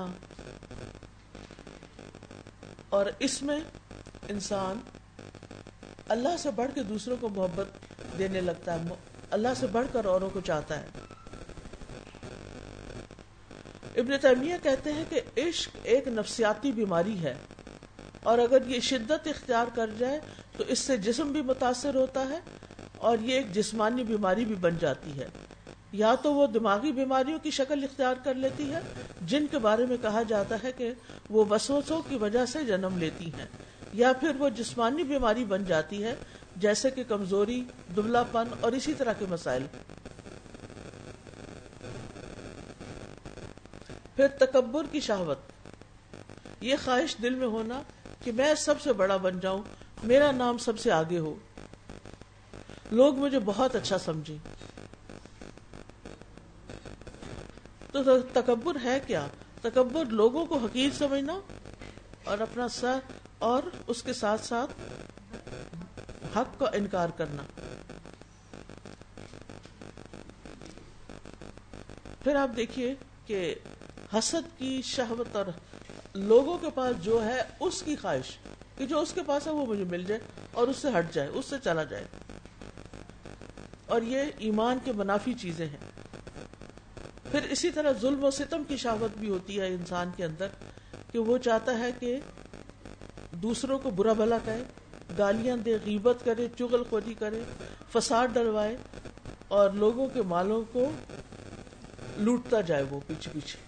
اور 2.95 3.05
اس 3.19 3.41
میں 3.43 3.59
انسان 4.29 4.79
اللہ 6.07 6.37
سے 6.39 6.51
بڑھ 6.55 6.71
کے 6.75 6.83
دوسروں 6.83 7.17
کو 7.19 7.29
محبت 7.29 8.17
دینے 8.17 8.41
لگتا 8.41 8.73
ہے 8.73 8.95
اللہ 9.31 9.53
سے 9.59 9.67
بڑھ 9.71 9.87
کر 9.91 10.05
اوروں 10.05 10.29
کو 10.29 10.41
چاہتا 10.41 10.79
ہے۔ 10.79 10.87
ابن 13.95 14.17
تیمیہ 14.21 14.57
کہتے 14.63 14.93
ہیں 14.93 15.03
کہ 15.09 15.21
عشق 15.37 15.75
ایک 15.83 16.07
نفسیاتی 16.09 16.71
بیماری 16.71 17.17
ہے، 17.21 17.33
اور 18.23 18.37
اگر 18.37 18.67
یہ 18.67 18.79
شدت 18.81 19.27
اختیار 19.27 19.67
کر 19.75 19.89
جائے 19.97 20.19
تو 20.57 20.63
اس 20.67 20.79
سے 20.79 20.97
جسم 20.97 21.31
بھی 21.31 21.41
متاثر 21.43 21.95
ہوتا 21.95 22.27
ہے 22.29 22.39
اور 22.99 23.17
یہ 23.21 23.33
ایک 23.33 23.51
جسمانی 23.53 24.03
بیماری 24.03 24.45
بھی 24.45 24.55
بن 24.61 24.77
جاتی 24.79 25.19
ہے۔ 25.19 25.27
یا 25.95 26.15
تو 26.15 26.33
وہ 26.33 26.47
دماغی 26.47 26.91
بیماریوں 26.91 27.39
کی 27.39 27.51
شکل 27.51 27.83
اختیار 27.83 28.15
کر 28.23 28.33
لیتی 28.33 28.73
ہے، 28.73 28.79
جن 29.21 29.47
کے 29.51 29.57
بارے 29.57 29.85
میں 29.85 29.97
کہا 30.01 30.23
جاتا 30.23 30.55
ہے 30.63 30.71
کہ 30.71 30.93
وہ 31.29 31.45
وسوسوں 31.49 32.01
کی 32.09 32.15
وجہ 32.15 32.45
سے 32.45 32.65
جنم 32.65 32.97
لیتی 32.97 33.25
ہیں، 33.25 33.45
یا 33.93 34.13
پھر 34.13 34.31
وہ 34.39 34.49
جسمانی 34.49 35.03
بیماری 35.03 35.45
بن 35.45 35.65
جاتی 35.65 36.03
ہے، 36.03 36.15
جیسے 36.55 36.89
کہ 36.89 37.03
کمزوری 37.07 37.63
دبلا 37.95 38.23
پن 38.23 38.43
اور 38.59 38.71
اسی 38.71 38.93
طرح 38.93 39.13
کے 39.13 39.25
مسائل۔ 39.29 39.63
پھر 44.15 44.27
تکبر 44.27 44.83
کی 44.91 44.99
شہوت۔ 44.99 45.37
یہ 46.61 46.75
خواہش 46.85 47.17
دل 47.21 47.35
میں 47.35 47.47
ہونا 47.47 47.81
کہ 48.23 48.31
میں 48.31 48.55
سب 48.55 48.81
سے 48.81 48.93
بڑا 48.93 49.17
بن 49.17 49.39
جاؤں، 49.39 49.63
میرا 50.03 50.31
نام 50.31 50.57
سب 50.57 50.79
سے 50.79 50.91
آگے 50.91 51.19
ہو۔ 51.19 51.35
لوگ 52.91 53.15
مجھے 53.15 53.39
بہت 53.45 53.75
اچھا 53.75 53.97
سمجھیں۔ 53.97 54.37
تو 58.03 58.21
تکبر 58.21 58.77
ہے 58.83 58.99
کیا؟ 59.07 59.27
تکبر 59.61 60.05
لوگوں 60.05 60.45
کو 60.45 60.57
حقیق 60.57 60.95
سمجھنا 60.95 61.39
اور 62.23 62.39
اپنا 62.39 62.67
سر 62.67 62.99
اور 63.39 63.63
اس 63.87 64.03
کے 64.03 64.13
ساتھ 64.13 64.45
ساتھ 64.45 64.71
حق 66.37 66.59
کا 66.59 66.65
انکار 66.73 67.09
کرنا۔ 67.09 67.43
پھر 72.23 72.35
آپ 72.35 72.49
دیکھیے 72.57 72.95
کہ 73.25 73.55
حسد 74.13 74.59
کی 74.59 74.81
شہوت 74.81 75.35
اور 75.35 75.45
لوگوں 76.13 76.57
کے 76.57 76.67
پاس 76.75 77.03
جو 77.03 77.25
ہے 77.25 77.41
اس 77.59 77.81
کی 77.81 77.95
خواہش 77.95 78.37
کہ 78.77 78.85
جو 78.85 78.99
اس 78.99 79.13
کے 79.13 79.21
پاس 79.25 79.47
ہے 79.47 79.51
وہ 79.51 79.65
مجھے 79.65 79.83
مل 79.83 80.03
جائے 80.03 80.21
اور 80.51 80.67
اس 80.67 80.77
سے 80.77 80.87
ہٹ 80.97 81.13
جائے، 81.13 81.29
اس 81.33 81.45
سے 81.45 81.55
چلا 81.63 81.83
جائے۔ 81.83 82.05
اور 83.85 84.01
یہ 84.01 84.23
ایمان 84.37 84.77
کے 84.83 84.91
منافی 84.91 85.33
چیزیں 85.33 85.65
ہیں۔ 85.65 85.94
پھر 87.35 87.43
اسی 87.49 87.69
طرح 87.71 87.91
ظلم 88.01 88.23
و 88.23 88.29
ستم 88.31 88.63
کی 88.67 88.77
شہوت 88.77 89.17
بھی 89.17 89.29
ہوتی 89.29 89.59
ہے 89.59 89.67
انسان 89.67 90.11
کے 90.15 90.25
اندر 90.25 90.47
کہ 91.11 91.19
وہ 91.19 91.37
چاہتا 91.37 91.79
ہے 91.79 91.89
کہ 91.99 92.19
دوسروں 93.31 93.79
کو 93.79 93.89
برا 93.89 94.13
بھلا 94.13 94.37
کہے، 94.45 94.63
گالیاں 95.17 95.57
دے، 95.57 95.77
غیبت 95.85 96.23
کرے، 96.25 96.47
چغل 96.57 96.83
خوری 96.89 97.13
کرے، 97.13 97.41
فساد 97.93 98.27
ڈلوائے 98.33 98.75
اور 99.47 99.69
لوگوں 99.69 100.07
کے 100.13 100.21
مالوں 100.21 100.61
کو 100.71 100.91
لوٹتا 102.17 102.61
جائے 102.61 102.83
وہ 102.89 102.99
پیچھے 103.07 103.31
پیچھے۔ 103.33 103.59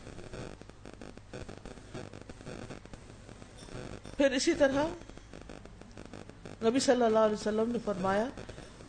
پھر 4.17 4.31
اسی 4.31 4.53
طرح 4.53 4.83
نبی 6.63 6.79
صلی 6.79 7.03
اللہ 7.03 7.19
علیہ 7.19 7.41
وسلم 7.41 7.71
نے 7.71 7.79
فرمایا، 7.85 8.25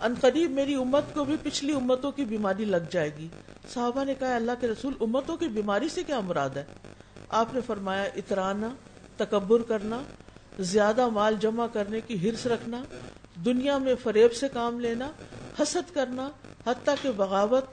ان 0.00 0.14
قریب 0.20 0.50
میری 0.50 0.74
امت 0.74 1.14
کو 1.14 1.24
بھی 1.24 1.36
پچھلی 1.42 1.74
امتوں 1.74 2.12
کی 2.12 2.24
بیماری 2.24 2.64
لگ 2.64 2.90
جائے 2.90 3.10
گی۔ 3.18 3.28
صحابہ 3.74 4.04
نے 4.04 4.14
کہا، 4.14 4.36
اللہ 4.36 4.52
کے 4.60 4.68
رسول، 4.68 4.94
امتوں 5.00 5.36
کی 5.36 5.48
بیماری 5.48 5.88
سے 5.88 6.02
کیا 6.02 6.20
مراد 6.20 6.50
ہے؟ 6.50 6.64
آپ 7.28 7.54
نے 7.54 7.60
فرمایا، 7.66 8.02
اترانا، 8.02 8.68
تکبر 9.16 9.62
کرنا، 9.62 10.02
زیادہ 10.58 11.08
مال 11.08 11.34
جمع 11.40 11.66
کرنے 11.66 12.00
کی 12.00 12.28
ہرس 12.28 12.46
رکھنا، 12.46 12.82
دنیا 13.44 13.78
میں 13.78 13.94
فریب 14.02 14.34
سے 14.34 14.48
کام 14.48 14.80
لینا، 14.80 15.10
حسد 15.62 15.94
کرنا، 15.94 16.28
حتیٰ 16.66 16.94
کہ 17.02 17.10
بغاوت، 17.10 17.64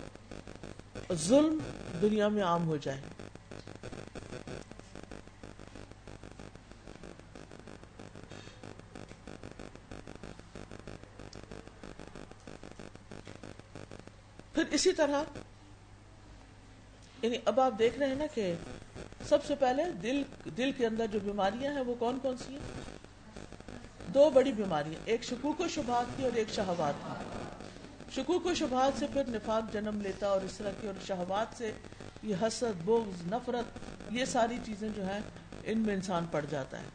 ظلم 1.14 1.58
دنیا 2.02 2.28
میں 2.28 2.44
عام 2.44 2.68
ہو 2.68 2.78
جائے۔ 2.78 3.02
پھر 14.54 14.64
اسی 14.72 14.92
طرح 14.92 15.24
یعنی 17.26 17.38
اب 17.46 17.60
آپ 17.60 17.78
دیکھ 17.80 17.98
رہے 18.00 18.08
ہیں 18.08 18.16
نا 18.16 18.26
کہ 18.34 18.54
سب 19.30 19.46
سے 19.46 19.56
پہلے 19.60 19.84
دل 20.04 20.22
دل 20.58 20.72
کے 20.78 20.86
اندر 20.86 21.06
جو 21.12 21.20
بیماریاں 21.24 21.74
ہیں 21.74 21.84
وہ 21.88 21.96
کون 22.00 22.20
کون 22.22 22.38
سی 22.38 22.54
ہیں؟ 22.54 24.14
دو 24.14 24.30
بڑی 24.30 24.52
بیماریاں، 24.54 25.00
ایک 25.06 25.24
شکوک 25.24 25.62
و 25.62 25.68
شبہات 25.68 26.18
کی 26.18 26.24
اور 26.24 26.36
ایک 26.38 26.50
شہوات 26.54 27.04
کی۔ 27.04 28.14
شکوک 28.16 28.46
و 28.46 28.54
شبہات 28.54 29.00
سے 29.00 29.06
پھر 29.14 29.28
نفاق 29.30 29.72
جنم 29.74 30.00
لیتا 30.02 30.28
اور 30.28 30.42
اس 30.42 30.58
طرح 30.58 30.72
کی، 30.82 30.88
اور 30.88 31.06
شہوات 31.08 31.58
سے 31.58 31.72
یہ 32.24 32.36
حسد، 32.42 32.86
بغض، 32.86 33.26
نفرت، 33.34 34.14
یہ 34.14 34.26
ساری 34.26 34.58
چیزیں 34.66 34.88
جو 34.96 35.06
ہیں 35.06 35.20
ان 35.64 35.80
میں 35.80 35.94
انسان 35.96 36.26
پڑ 36.32 36.46
جاتا 36.50 36.82
ہے۔ 36.82 36.88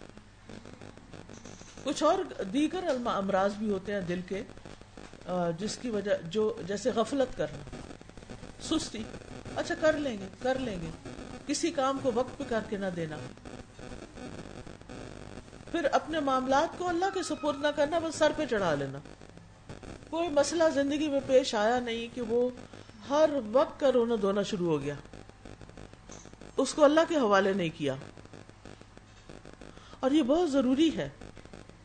کچھ 1.85 2.03
اور 2.03 2.19
دیگر 2.53 2.85
امراض 3.07 3.55
بھی 3.55 3.71
ہوتے 3.71 3.93
ہیں 3.95 4.01
دل 4.09 4.21
کے 4.29 4.43
جس 5.59 5.77
کی 5.83 5.91
وجہ، 5.91 6.17
جو 6.31 6.53
جیسے 6.67 6.91
غفلت 6.95 7.37
کرنا، 7.37 7.63
سستی۔ 8.69 9.03
اچھا 9.57 9.75
کر 9.81 9.93
لیں 9.93 10.19
گے، 10.19 10.27
کر 10.43 10.59
لیں 10.59 10.77
گے۔ 10.83 10.91
کسی 11.47 11.71
کام 11.71 11.99
کو 12.03 12.11
وقت 12.15 12.39
پہ 12.39 12.45
کر 12.49 12.61
کے 12.69 12.77
نہ 12.77 12.87
دینا۔ 12.97 13.17
پھر 15.73 15.85
اپنے 15.93 16.21
معاملات 16.21 16.79
کو 16.79 16.89
اللہ 16.89 17.05
کے 17.15 17.23
سپورٹ 17.23 17.57
نہ 17.59 17.69
کرنا، 17.77 17.99
بس 17.99 18.15
سر 18.15 18.33
پہ 18.37 18.47
چڑھا 18.47 18.75
لینا۔ 18.75 18.99
کوئی 20.11 20.29
مسئلہ 20.29 20.65
زندگی 20.75 21.09
میں 21.09 21.21
پیش 21.27 21.55
آیا 21.55 21.81
نہیں 21.81 22.15
کہ 22.15 22.23
وہ 22.23 22.51
ہر 23.09 23.31
وقت 23.53 23.81
کا 23.81 23.93
رونا 23.93 24.15
دھونا 24.23 24.43
شروع 24.43 24.69
ہو 24.69 24.83
گیا۔ 24.83 24.95
اس 26.57 26.75
کو 26.75 26.85
اللہ 26.85 27.01
کے 27.09 27.17
حوالے 27.17 27.53
نہیں 27.53 27.69
کیا۔ 27.77 27.95
اور 30.01 30.11
یہ 30.11 30.23
بہت 30.23 30.53
ضروری 30.53 30.97
ہے 30.97 31.09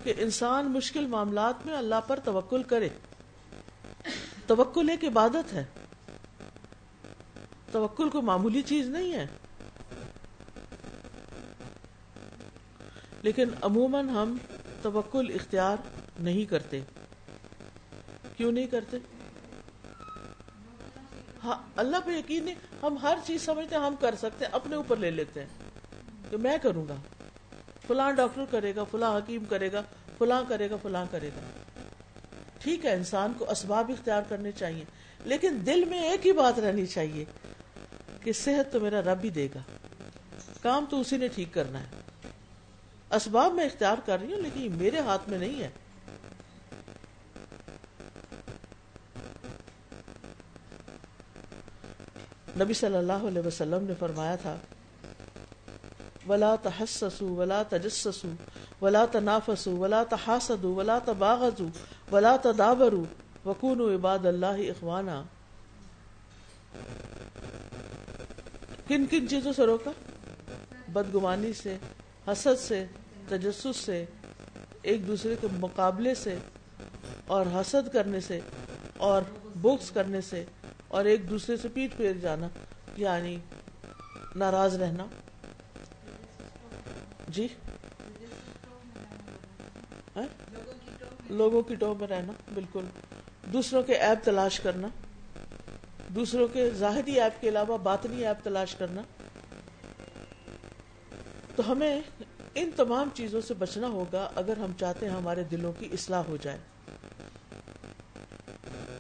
کہ 0.03 0.13
انسان 0.17 0.71
مشکل 0.71 1.07
معاملات 1.07 1.65
میں 1.65 1.77
اللہ 1.77 2.01
پر 2.07 2.19
توکل 2.19 2.63
کرے۔ 2.63 2.89
توکل 4.47 4.89
ایک 4.89 5.03
عبادت 5.03 5.53
ہے۔ 5.53 5.63
توکل 7.75 8.09
کو 8.09 8.21
معمولی 8.21 8.61
چیز 8.61 8.89
نہیں 8.89 9.13
ہے۔ 9.13 9.27
لیکن 13.21 13.49
عموماً 13.61 14.09
ہم 14.09 14.37
توکل 14.81 15.31
اختیار 15.35 15.77
نہیں 16.19 16.45
کرتے۔ 16.45 16.81
کیوں 18.37 18.51
نہیں 18.51 18.67
کرتے؟ 18.67 18.97
ہاں 21.43 21.55
اللہ 21.75 21.97
پہ 22.05 22.11
یقین 22.11 22.43
نہیں، 22.43 22.55
ہم 22.83 22.97
ہر 22.97 23.17
چیز 23.25 23.41
سمجھتے 23.41 23.75
ہیں، 23.75 23.81
ہم 23.81 23.95
کر 23.99 24.15
سکتے 24.15 24.45
ہیں، 24.45 24.51
اپنے 24.51 24.75
اوپر 24.75 24.97
لے 24.97 25.11
لیتے 25.11 25.41
ہیں 25.41 25.47
کہ 26.29 26.37
میں 26.37 26.57
کروں 26.63 26.87
گا۔ 26.87 26.95
فلاں 27.87 28.11
ڈاکٹر 28.11 28.43
کرے 28.51 28.75
گا، 28.75 28.83
فلاں 28.83 29.17
حکیم 29.17 29.45
کرے 29.45 29.71
گا، 29.71 29.81
فلاں 30.17 30.43
کرے 30.47 30.69
گا، 30.69 30.75
فلاں 30.83 31.05
کرے 31.11 31.29
گا۔ 31.29 31.41
ٹھیک 32.59 32.85
ہے، 32.85 32.93
انسان 32.93 33.33
کو 33.37 33.51
اسباب 33.51 33.89
اختیار 33.89 34.21
کرنے 34.29 34.51
چاہیے، 34.51 34.83
لیکن 35.25 35.57
دل 35.65 35.85
میں 35.85 36.03
ایک 36.03 36.27
ہی 36.27 36.31
بات 36.31 36.59
رہنی 36.59 36.85
چاہیے۔ 36.85 37.25
کہ 38.25 38.33
صحت 38.33 38.73
تو 38.73 38.79
میرا 38.79 39.01
رب 39.01 39.19
ہی 39.23 39.29
دے 39.29 39.47
گا۔ 39.55 39.59
کام 40.61 40.85
تو 40.89 40.99
اسی 40.99 41.17
نے 41.17 41.27
ٹھیک 41.27 41.53
کرنا 41.53 41.79
ہے۔ 41.79 41.85
اسباب 43.11 43.53
میں 43.53 43.65
اختیار 43.65 43.97
کر 44.05 44.19
رہی 44.19 44.33
ہوں، 44.33 44.41
لیکن 44.41 44.71
میرے 44.71 44.99
ہاتھ 44.99 45.29
میں 45.29 45.37
نہیں 45.37 45.63
ہے۔ 45.63 45.69
نبی 52.59 52.73
صلی 52.73 52.97
اللہ 52.97 53.27
علیہ 53.27 53.47
وسلم 53.47 53.83
نے 53.83 53.93
فرمایا 53.99 54.35
تھا، 54.35 54.57
ولا 56.27 56.55
تحسسوا، 56.55 57.31
ولا 57.31 57.63
تجسسوا، 57.69 58.49
ولا 58.81 59.05
تنافسوا، 59.11 59.73
ولا 59.73 60.03
تحاسدوا، 60.03 60.75
ولا 60.75 60.99
تباغضوا، 61.05 61.69
ولا 62.11 62.35
تدابروا، 62.43 63.49
وكونوا 63.49 63.93
عباد 63.93 64.25
اللہ 64.25 64.45
اخوانا 64.45 65.23
کن 68.87 69.05
کن 69.05 69.27
چیزوں 69.27 69.53
سے 69.53 69.65
روکا؟ 69.65 69.91
بدگمانی 70.87 71.53
سے، 71.53 71.77
حسد 72.27 72.59
سے، 72.59 72.85
تجسس 73.27 73.77
سے، 73.77 74.05
ایک 74.81 75.07
دوسرے 75.07 75.35
کے 75.41 75.47
مقابلے 75.59 76.15
سے، 76.15 76.37
اور 77.27 77.45
حسد 77.45 77.93
کرنے 77.93 78.19
سے، 78.19 78.39
اور 78.97 79.21
بکس 79.55 79.91
کرنے 79.91 80.21
سے، 80.21 80.45
اور 80.87 81.05
ایک 81.05 81.29
دوسرے 81.29 81.57
سے 81.57 81.67
پیٹ 81.67 81.97
پھیر 81.97 82.13
جانا 82.13 82.47
یعنی 82.97 83.37
ناراض 84.35 84.75
رہنا۔ 84.75 85.05
جی؟ 87.29 87.47
ہاں؟ 90.15 90.23
لوگوں 91.29 91.61
کی 91.61 91.75
ٹو 91.75 91.95
میں 91.95 92.07
رہنا، 92.07 92.33
بالکل۔ 92.53 92.85
دوسروں 93.53 93.83
کے 93.83 93.93
ایپ 93.93 94.23
تلاش 94.23 94.59
کرنا۔ 94.59 94.87
دوسروں 96.15 96.47
کے 96.47 96.69
ظاہری 96.69 97.21
ایپ 97.21 97.41
کے 97.41 97.49
علاوہ 97.49 97.77
باطنی 97.77 98.25
ایپ 98.25 98.43
تلاش 98.43 98.75
کرنا، 98.75 99.01
تو 101.55 101.71
ہمیں 101.71 102.01
ان 102.55 102.69
تمام 102.75 103.09
چیزوں 103.13 103.41
سے 103.41 103.53
بچنا 103.53 103.87
ہوگا 103.87 104.31
اگر 104.35 104.57
ہم 104.57 104.71
چاہتے 104.79 105.09
ہیں 105.09 105.13
ہمارے 105.13 105.43
دلوں 105.43 105.71
کی 105.79 105.89
اصلاح 105.93 106.21
ہو 106.27 106.37
جائے۔ 106.41 106.57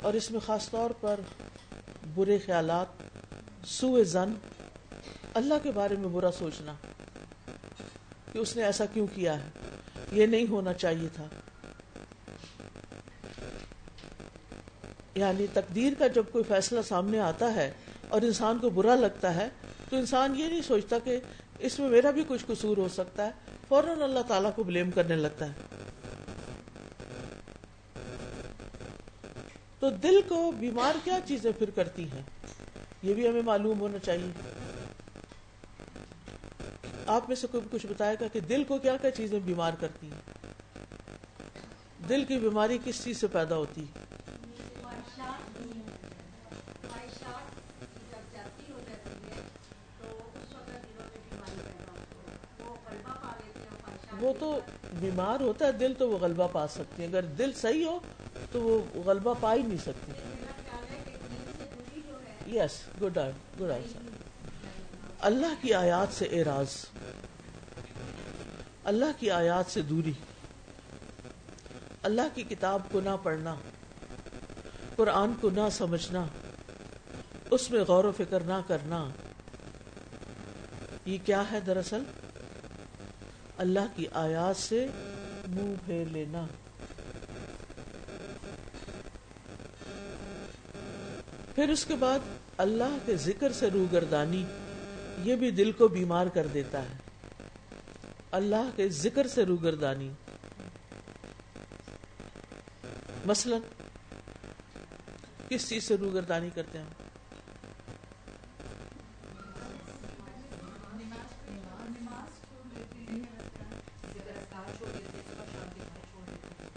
اور 0.01 0.13
اس 0.13 0.31
میں 0.31 0.39
خاص 0.39 0.69
طور 0.69 0.89
پر 0.89 1.19
برے 2.15 2.37
خیالات 2.37 2.87
سوئے 3.65 4.03
زن 4.03 4.33
اللہ 5.33 5.53
کے 5.63 5.71
بارے 5.71 5.95
میں 5.95 6.09
برا 6.09 6.31
سوچنا 6.31 6.73
کہ 8.33 8.37
اس 8.37 8.55
نے 8.55 8.63
ایسا 8.63 8.85
کیوں 8.85 9.07
کیا 9.07 9.43
ہے؟ 9.43 9.49
یہ 10.11 10.25
نہیں 10.25 10.47
ہونا 10.49 10.73
چاہیے 10.73 11.07
تھا۔ 11.13 11.27
یعنی 15.15 15.45
تقدیر 15.53 15.93
کا 15.99 16.07
جب 16.07 16.23
کوئی 16.31 16.43
فیصلہ 16.43 16.79
سامنے 16.81 17.19
آتا 17.19 17.55
ہے 17.55 17.71
اور 18.09 18.21
انسان 18.21 18.57
کو 18.57 18.69
برا 18.69 18.95
لگتا 18.95 19.35
ہے، 19.35 19.49
تو 19.89 19.95
انسان 19.95 20.39
یہ 20.39 20.47
نہیں 20.47 20.61
سوچتا 20.61 20.99
کہ 20.99 21.19
اس 21.59 21.79
میں 21.79 21.89
میرا 21.89 22.11
بھی 22.11 22.23
کچھ 22.27 22.45
قصور 22.47 22.77
ہو 22.77 22.87
سکتا 22.87 23.25
ہے، 23.25 23.31
فوراً 23.67 24.01
اللہ 24.01 24.19
تعالیٰ 24.27 24.55
کو 24.55 24.63
بلیم 24.63 24.91
کرنے 24.91 25.15
لگتا 25.15 25.45
ہے۔ 25.45 25.53
تو 29.79 29.89
دل 29.89 30.21
کو 30.27 30.51
بیمار 30.51 30.95
کیا 31.03 31.19
چیزیں 31.27 31.51
پھر 31.59 31.69
کرتی 31.69 32.03
ہیں؟ 32.03 32.21
یہ 33.03 33.13
بھی 33.13 33.27
ہمیں 33.27 33.41
معلوم 33.41 33.79
ہونا 33.79 33.99
چاہیے۔ 33.99 34.31
آپ 37.07 37.23
میں 37.27 37.35
سے 37.35 37.47
کوئی 37.47 37.63
کچھ 37.71 37.85
بتائے 37.85 38.15
گا 38.21 38.25
کہ 38.33 38.39
دل 38.39 38.63
کو 38.63 38.77
کیا 38.77 38.97
کیا 38.97 39.11
چیزیں 39.11 39.39
بیمار 39.39 39.71
کرتی 39.79 40.07
ہیں؟ 40.07 40.21
دل 42.09 42.23
کی 42.23 42.37
بیماری 42.37 42.77
کس 42.85 43.03
چیز 43.03 43.21
سے 43.21 43.27
پیدا 43.27 43.55
ہوتی 43.55 43.81
ہے؟ 43.81 44.04
تو 54.39 54.59
بیمار 54.99 55.39
ہوتا 55.39 55.65
ہے، 55.65 55.71
دل 55.71 55.93
تو 55.97 56.09
وہ 56.09 56.17
غلبہ 56.17 56.47
پا 56.51 56.67
سکتی 56.67 57.03
ہے۔ 57.03 57.07
اگر 57.07 57.23
دل 57.23 57.51
صحیح 57.53 57.85
ہو، 57.85 57.99
تو 58.51 58.61
وہ 58.61 59.03
غلبہ 59.03 59.33
پا 59.39 59.55
ہی 59.55 59.61
نہیں 59.61 59.77
سکتی۔ 59.77 60.11
یس 62.55 63.01
گڈ 63.01 63.17
گڈ 63.61 63.71
آنسر 63.71 63.99
اللہ 65.19 65.53
کی 65.61 65.73
آیات 65.73 66.07
سے 66.13 66.25
اعراض۔ 66.25 66.67
اللہ 68.83 69.05
کی 69.19 69.31
آیات 69.31 69.71
سے 69.71 69.81
دوری۔ 69.81 70.13
اللہ 72.03 72.21
کی 72.33 72.43
کتاب 72.43 72.81
کو 72.91 72.99
نہ 73.01 73.09
پڑھنا، 73.23 73.55
قرآن 74.95 75.31
کو 75.41 75.49
نہ 75.49 75.69
سمجھنا، 75.71 76.25
اس 77.51 77.71
میں 77.71 77.79
غور 77.79 78.03
و 78.03 78.11
فکر 78.11 78.39
نہ 78.39 78.61
کرنا، 78.67 79.09
یہ 81.05 81.17
کیا 81.25 81.43
ہے 81.51 81.59
دراصل؟ 81.59 82.03
اللہ 83.57 83.79
کی 83.95 84.05
آیات 84.13 84.57
سے 84.57 84.87
منہ 85.47 85.75
پھیر 85.85 86.05
لینا۔ 86.05 86.45
پھر 91.55 91.69
اس 91.69 91.85
کے 91.85 91.95
بعد 91.95 92.19
اللہ 92.57 92.97
کے 93.05 93.15
ذکر 93.15 93.51
سے 93.51 93.67
روگردانی، 93.69 94.45
یہ 95.23 95.35
بھی 95.35 95.51
دل 95.51 95.71
کو 95.71 95.87
بیمار 95.87 96.27
کر 96.27 96.47
دیتا 96.47 96.81
ہے۔ 96.81 96.97
اللہ 98.31 98.69
کے 98.75 98.89
ذکر 98.89 99.27
سے 99.27 99.45
روگردانی۔ 99.45 100.09
مثلا، 103.25 103.57
کس 105.49 105.69
چیز 105.69 105.83
سے 105.83 105.97
روگردانی 105.97 106.49
کرتے 106.55 106.77
ہیں 106.77 107.04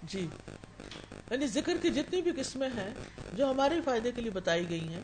جی۔ 0.09 0.27
یعنی 1.31 1.47
ذکر 1.47 1.77
کی 1.81 1.89
جتنی 1.91 2.21
بھی 2.21 2.31
قسمیں 2.35 2.69
ہیں 2.69 2.89
جو 3.33 3.49
ہمارے 3.49 3.79
فائدے 3.85 4.11
کے 4.11 4.21
لیے 4.21 4.31
بتائی 4.31 4.69
گئی 4.69 4.87
ہیں، 4.87 5.01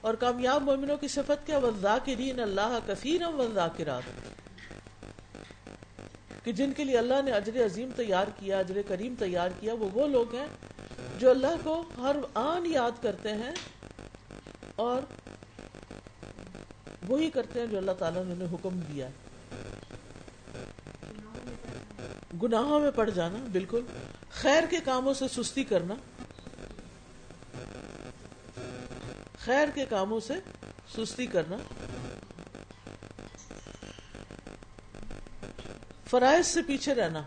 اور 0.00 0.14
کامیاب 0.16 0.62
مومنوں 0.62 0.96
کی 0.96 1.08
صفت 1.08 1.46
کیا؟ 1.46 1.58
وزاکرین 1.58 2.40
اللہ 2.40 2.78
کثیر 2.86 3.26
وزاکرات 3.38 4.02
کہ 6.44 6.52
جن 6.52 6.72
کے 6.72 6.84
لیے 6.84 6.98
اللہ 6.98 7.20
نے 7.24 7.32
اجر 7.32 7.64
عظیم 7.64 7.90
تیار 7.96 8.26
کیا، 8.38 8.58
اجر 8.58 8.80
کریم 8.88 9.14
تیار 9.18 9.50
کیا، 9.60 9.74
وہ 9.74 9.88
وہ 9.94 10.06
لوگ 10.08 10.34
ہیں 10.34 10.46
جو 11.18 11.30
اللہ 11.30 11.56
کو 11.62 11.82
ہر 11.98 12.16
آن 12.34 12.66
یاد 12.66 13.02
کرتے 13.02 13.34
ہیں 13.34 13.52
اور 14.76 15.02
وہی 17.08 17.28
کرتے 17.30 17.60
ہیں 17.60 17.66
جو 17.66 17.78
اللہ 17.78 17.98
تعالیٰ 17.98 18.22
نے 18.26 18.44
حکم 18.52 18.80
دیا۔ 18.88 19.08
گناہوں 22.42 22.80
میں 22.80 22.90
پڑ 22.90 23.08
جانا، 23.10 23.38
بالکل۔ 23.52 23.80
خیر 24.30 24.64
کے 24.70 24.76
کاموں 24.84 25.14
سے 25.14 25.24
سستی 25.28 25.64
کرنا، 25.64 25.94
خیر 29.38 29.68
کے 29.74 29.84
کاموں 29.88 30.20
سے 30.20 30.34
سستی 30.96 31.26
کرنا، 31.26 31.56
فرائض 36.10 36.46
سے 36.46 36.62
پیچھے 36.62 36.94
رہنا، 36.94 37.22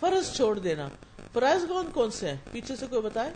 فرض 0.00 0.34
چھوڑ 0.36 0.58
دینا۔ 0.58 0.88
فرائض 1.32 1.64
کون 1.68 1.90
کون 1.90 2.10
سے 2.10 2.28
ہیں؟ 2.28 2.36
پیچھے 2.52 2.76
سے 2.76 2.86
کوئی 2.86 3.02
بتائے؟ 3.02 3.30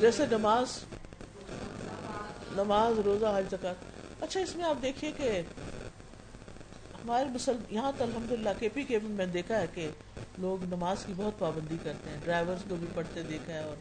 جیسے 0.00 0.26
نماز 0.30 0.78
نماز، 2.56 2.98
روزہ، 2.98 3.26
حج 3.36 3.44
زکات 3.50 4.22
اچھا 4.22 4.40
اس 4.40 4.56
میں 4.56 4.64
آپ 4.64 4.82
دیکھیے 4.82 5.12
کہ 5.16 5.42
ہمارے 7.04 7.24
مسلم 7.24 7.56
یہاں 7.70 7.92
تو 7.98 8.04
الحمد 8.04 8.32
للہ 8.32 8.48
کے 8.58 8.68
پی 8.68 8.82
کے 8.82 8.98
بھی 8.98 9.08
میں 9.08 9.26
دیکھا 9.26 9.60
ہے 9.60 9.66
کہ 9.74 9.88
لوگ 10.38 10.64
نماز 10.64 11.04
کی 11.04 11.12
بہت 11.16 11.38
پابندی 11.38 11.76
کرتے 11.82 12.10
ہیں۔ 12.10 12.16
ڈرائیورز 12.24 12.64
کو 12.68 12.76
بھی 12.76 12.86
پڑھتے 12.94 13.22
دیکھا 13.22 13.52
ہے 13.52 13.58
اور 13.58 13.76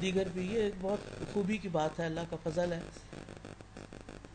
دیگر 0.00 0.22
بھی، 0.32 0.54
یہ 0.54 0.60
ایک 0.60 0.74
بہت 0.80 0.98
خوبی 1.32 1.56
کی 1.56 1.68
بات 1.68 2.00
ہے، 2.00 2.04
اللہ 2.04 2.20
کا 2.30 2.36
فضل 2.42 2.72
ہے۔ 2.72 2.80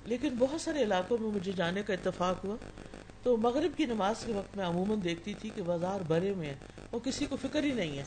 لیکن 0.06 0.30
بہت 0.40 0.62
سارے 0.62 0.84
علاقوں 0.84 1.18
میں 1.18 1.32
مجھے 1.32 1.52
جانے 1.52 1.84
کا 1.84 1.94
اتفاق 1.94 2.46
ہوا۔ 2.46 2.56
تو 3.24 3.38
مغرب 3.38 3.78
کی 3.78 3.86
نماز 3.86 4.16
کے 4.26 4.32
وقت 4.32 4.58
میں 4.58 4.66
عموماً 4.66 4.98
دیکھتی 5.04 5.34
تھی 5.34 5.50
کہ 5.56 5.62
بازار 5.62 6.00
بھرے 6.08 6.34
میں 6.34 6.54
وہ 6.92 7.00
کسی 7.00 7.26
کو 7.26 7.36
فکر 7.42 7.64
ہی 7.64 7.72
نہیں 7.72 7.98
ہے۔ 7.98 8.04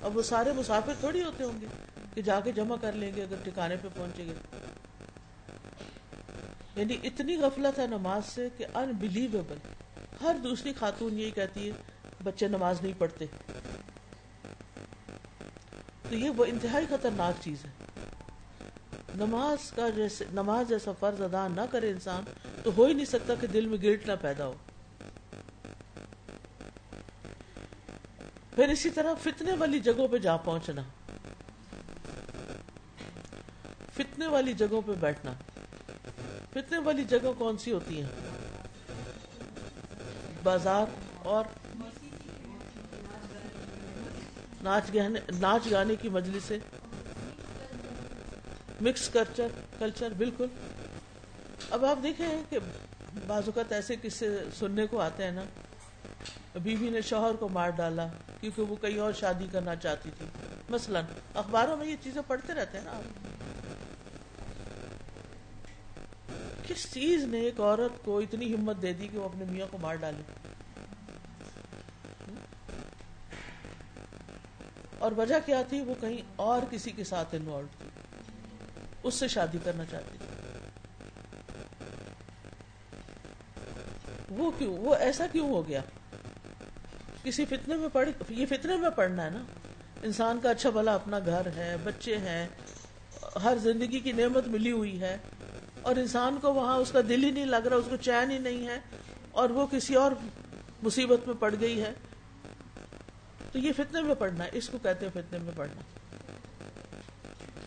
اور 0.00 0.10
وہ 0.14 0.22
سارے 0.22 0.52
مسافر 0.52 0.92
تھوڑی 1.00 1.22
ہوتے 1.22 1.44
ہوں 1.44 1.60
گے 1.60 1.66
کہ 2.14 2.22
جا 2.22 2.40
کے 2.40 2.52
جمع 2.52 2.76
کر 2.80 2.92
لیں 2.92 3.12
گے 3.16 3.22
اگر 3.22 3.36
ٹھکانے 3.44 3.76
پہ 3.82 3.88
پہنچے 3.94 4.24
گے۔ 4.24 4.51
یعنی 6.76 6.96
اتنی 7.02 7.36
غفلت 7.36 7.78
ہے 7.78 7.86
نماز 7.86 8.22
سے 8.26 8.48
کہ 8.56 8.66
انبلیویبل 8.74 9.56
ہر 10.22 10.36
دوسری 10.44 10.72
خاتون 10.72 11.20
یہی 11.20 11.30
کہتی 11.30 11.66
ہے، 11.66 11.72
بچے 12.22 12.48
نماز 12.48 12.82
نہیں 12.82 12.92
پڑھتے۔ 12.98 13.26
تو 16.08 16.14
یہ 16.14 16.30
وہ 16.30 16.44
انتہائی 16.44 16.86
خطرناک 16.90 17.34
چیز 17.40 17.64
ہے۔ 17.64 17.70
نماز 19.14 19.72
کا 19.72 19.88
جیسے 19.88 20.24
نماز 20.32 20.68
جیسا 20.68 20.92
فرض 20.92 21.22
ادا 21.22 21.48
نہ 21.48 21.60
کرے 21.70 21.90
انسان، 21.90 22.24
تو 22.62 22.70
ہو 22.76 22.84
ہی 22.84 22.94
نہیں 22.94 23.04
سکتا 23.04 23.34
کہ 23.34 23.46
دل 23.46 23.66
میں 23.66 23.78
گلٹ 23.82 24.06
نہ 24.06 24.12
پیدا 24.20 24.46
ہو۔ 24.46 24.54
پھر 28.54 28.68
اسی 28.68 28.90
طرح 28.90 29.14
فتنے 29.14 29.52
والی 29.52 29.80
جگہوں 29.80 30.08
پہ 30.08 30.18
جا 30.18 30.36
پہنچنا۔ 30.36 30.82
فتنے 33.94 34.26
والی 34.26 34.52
جگہوں 34.52 34.82
پہ 34.86 34.92
بیٹھنا۔ 35.00 35.32
فتنے 36.54 36.78
والی 36.78 37.04
جگہ 37.04 37.32
کون 37.38 37.58
سی 37.58 37.72
ہوتی 37.72 38.02
ہیں؟ 38.02 38.08
بازار 40.42 40.84
اور 41.18 41.44
ناچ 44.62 44.94
گانے 44.94 45.20
ناچ 45.40 45.70
گانے 45.70 45.96
کی 45.96 46.08
مجلس 46.08 46.42
سے 46.44 46.58
مکس 48.80 49.08
کلچر 49.08 49.46
کلچر، 49.78 50.12
بالکل۔ 50.12 50.46
اب 51.70 51.84
آپ 51.84 51.98
دیکھیں 52.02 52.42
کہ 52.50 52.58
بعض 53.26 53.42
اوقات 53.46 53.72
ایسے 53.72 53.96
قصے 54.02 54.38
سننے 54.58 54.86
کو 54.86 55.00
آتے 55.00 55.24
ہیں 55.24 55.30
نا۔ 55.30 55.42
بیوی 56.62 56.90
نے 56.90 57.00
شوہر 57.00 57.34
کو 57.34 57.48
مار 57.48 57.70
ڈالا 57.70 58.06
کیونکہ 58.40 58.62
وہ 58.62 58.76
کہیں 58.76 58.98
اور 58.98 59.12
شادی 59.12 59.46
کرنا 59.52 59.76
چاہتی 59.76 60.10
تھی۔ 60.18 60.26
مثلا 60.68 61.00
اخباروں 61.34 61.76
میں 61.76 61.86
یہ 61.86 61.96
چیزیں 62.02 62.22
پڑھتے 62.26 62.54
رہتے 62.54 62.78
ہیں 62.78 62.84
نا 62.84 62.90
آپ۔ 62.90 63.31
کس 66.74 66.92
چیز 66.92 67.24
نے 67.24 67.40
ایک 67.40 67.60
عورت 67.60 68.04
کو 68.04 68.18
اتنی 68.18 68.54
ہمت 68.54 68.82
دے 68.82 68.92
دی 68.92 69.08
کہ 69.12 69.18
وہ 69.18 69.24
اپنے 69.24 69.44
میاں 69.44 69.66
کو 69.70 69.78
مار 69.78 69.94
ڈالے؟ 69.94 70.22
اور 74.98 75.12
وجہ 75.16 75.34
کیا 75.46 75.62
تھی؟ 75.62 75.80
وہ 75.80 75.94
کہیں 76.00 76.22
اور 76.36 76.62
کسی 76.70 76.90
کے 76.90 77.04
ساتھ 77.04 77.34
انوالو 77.34 77.66
تھی۔ 77.78 77.88
اس 79.02 79.14
سے 79.14 79.28
شادی 79.28 79.58
کرنا 79.64 79.84
چاہتی 79.84 80.18
تھی۔ 80.18 80.26
وہ 84.30 84.50
کیوں؟ 84.58 84.76
وہ 84.76 84.94
ایسا 84.94 85.26
کیوں 85.32 85.48
ہو 85.48 85.68
گیا؟ 85.68 85.80
کسی 87.22 87.44
فتنے 87.44 87.76
میں 87.76 87.88
پڑ 87.92 88.08
یہ 88.28 88.46
فتنے 88.46 88.76
میں 88.76 88.90
پڑھنا 88.90 89.24
ہے 89.24 89.30
نا۔ 89.30 89.42
انسان 90.02 90.40
کا 90.42 90.50
اچھا 90.50 90.70
بھلا 90.70 90.94
اپنا 90.94 91.18
گھر 91.18 91.46
ہے، 91.56 91.76
بچے 91.84 92.16
ہیں، 92.16 92.48
ہر 93.42 93.56
زندگی 93.62 94.00
کی 94.00 94.12
نعمت 94.12 94.48
ملی 94.48 94.72
ہوئی 94.72 95.00
ہے۔ 95.00 95.16
اور 95.82 95.96
انسان 95.96 96.38
کو 96.40 96.54
وہاں 96.54 96.76
اس 96.76 96.92
کا 96.92 97.00
دل 97.08 97.24
ہی 97.24 97.30
نہیں 97.30 97.46
لگ 97.46 97.56
رہا، 97.56 97.76
اس 97.76 97.84
کو 97.90 97.96
چین 97.96 98.30
ہی 98.30 98.38
نہیں 98.38 98.66
ہے، 98.66 98.80
اور 99.30 99.50
وہ 99.50 99.66
کسی 99.66 99.94
اور 99.94 100.12
مصیبت 100.82 101.26
میں 101.26 101.34
پڑ 101.38 101.54
گئی 101.60 101.82
ہے۔ 101.82 101.92
تو 103.52 103.58
یہ 103.58 103.72
فتنے 103.72 104.02
میں 104.02 104.14
پڑھنا 104.14 104.44
ہے، 104.44 104.50
اس 104.52 104.68
کو 104.68 104.78
کہتے 104.78 105.06
ہیں 105.06 105.12
فتنے 105.12 105.38
میں 105.38 105.52
پڑھنا۔ 105.56 105.80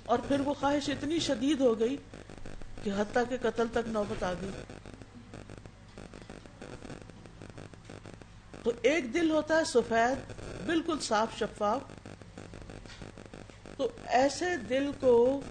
اور 0.06 0.20
پھر 0.28 0.40
وہ 0.40 0.54
خواہش 0.54 0.90
اتنی 0.90 1.20
شدید 1.20 1.62
ہو 1.62 1.80
گئی 1.80 1.98
کہ 2.84 2.92
حتیٰ 2.98 3.24
کے 3.30 3.38
قتل 3.42 3.68
تک 3.72 3.88
نوبت 3.88 4.24
آ 4.24 4.34
گئی۔ 4.34 4.50
تو 8.64 8.72
ایک 8.82 9.14
دل 9.14 9.32
ہوتا 9.32 9.60
ہے 9.60 9.64
سفید، 9.64 10.18
بالکل 10.66 11.00
صاف 11.00 11.28
شفاف۔ 11.40 11.82
تو 13.78 13.90
ایسے 14.06 14.58
دل 14.58 14.92
کو 15.00 15.42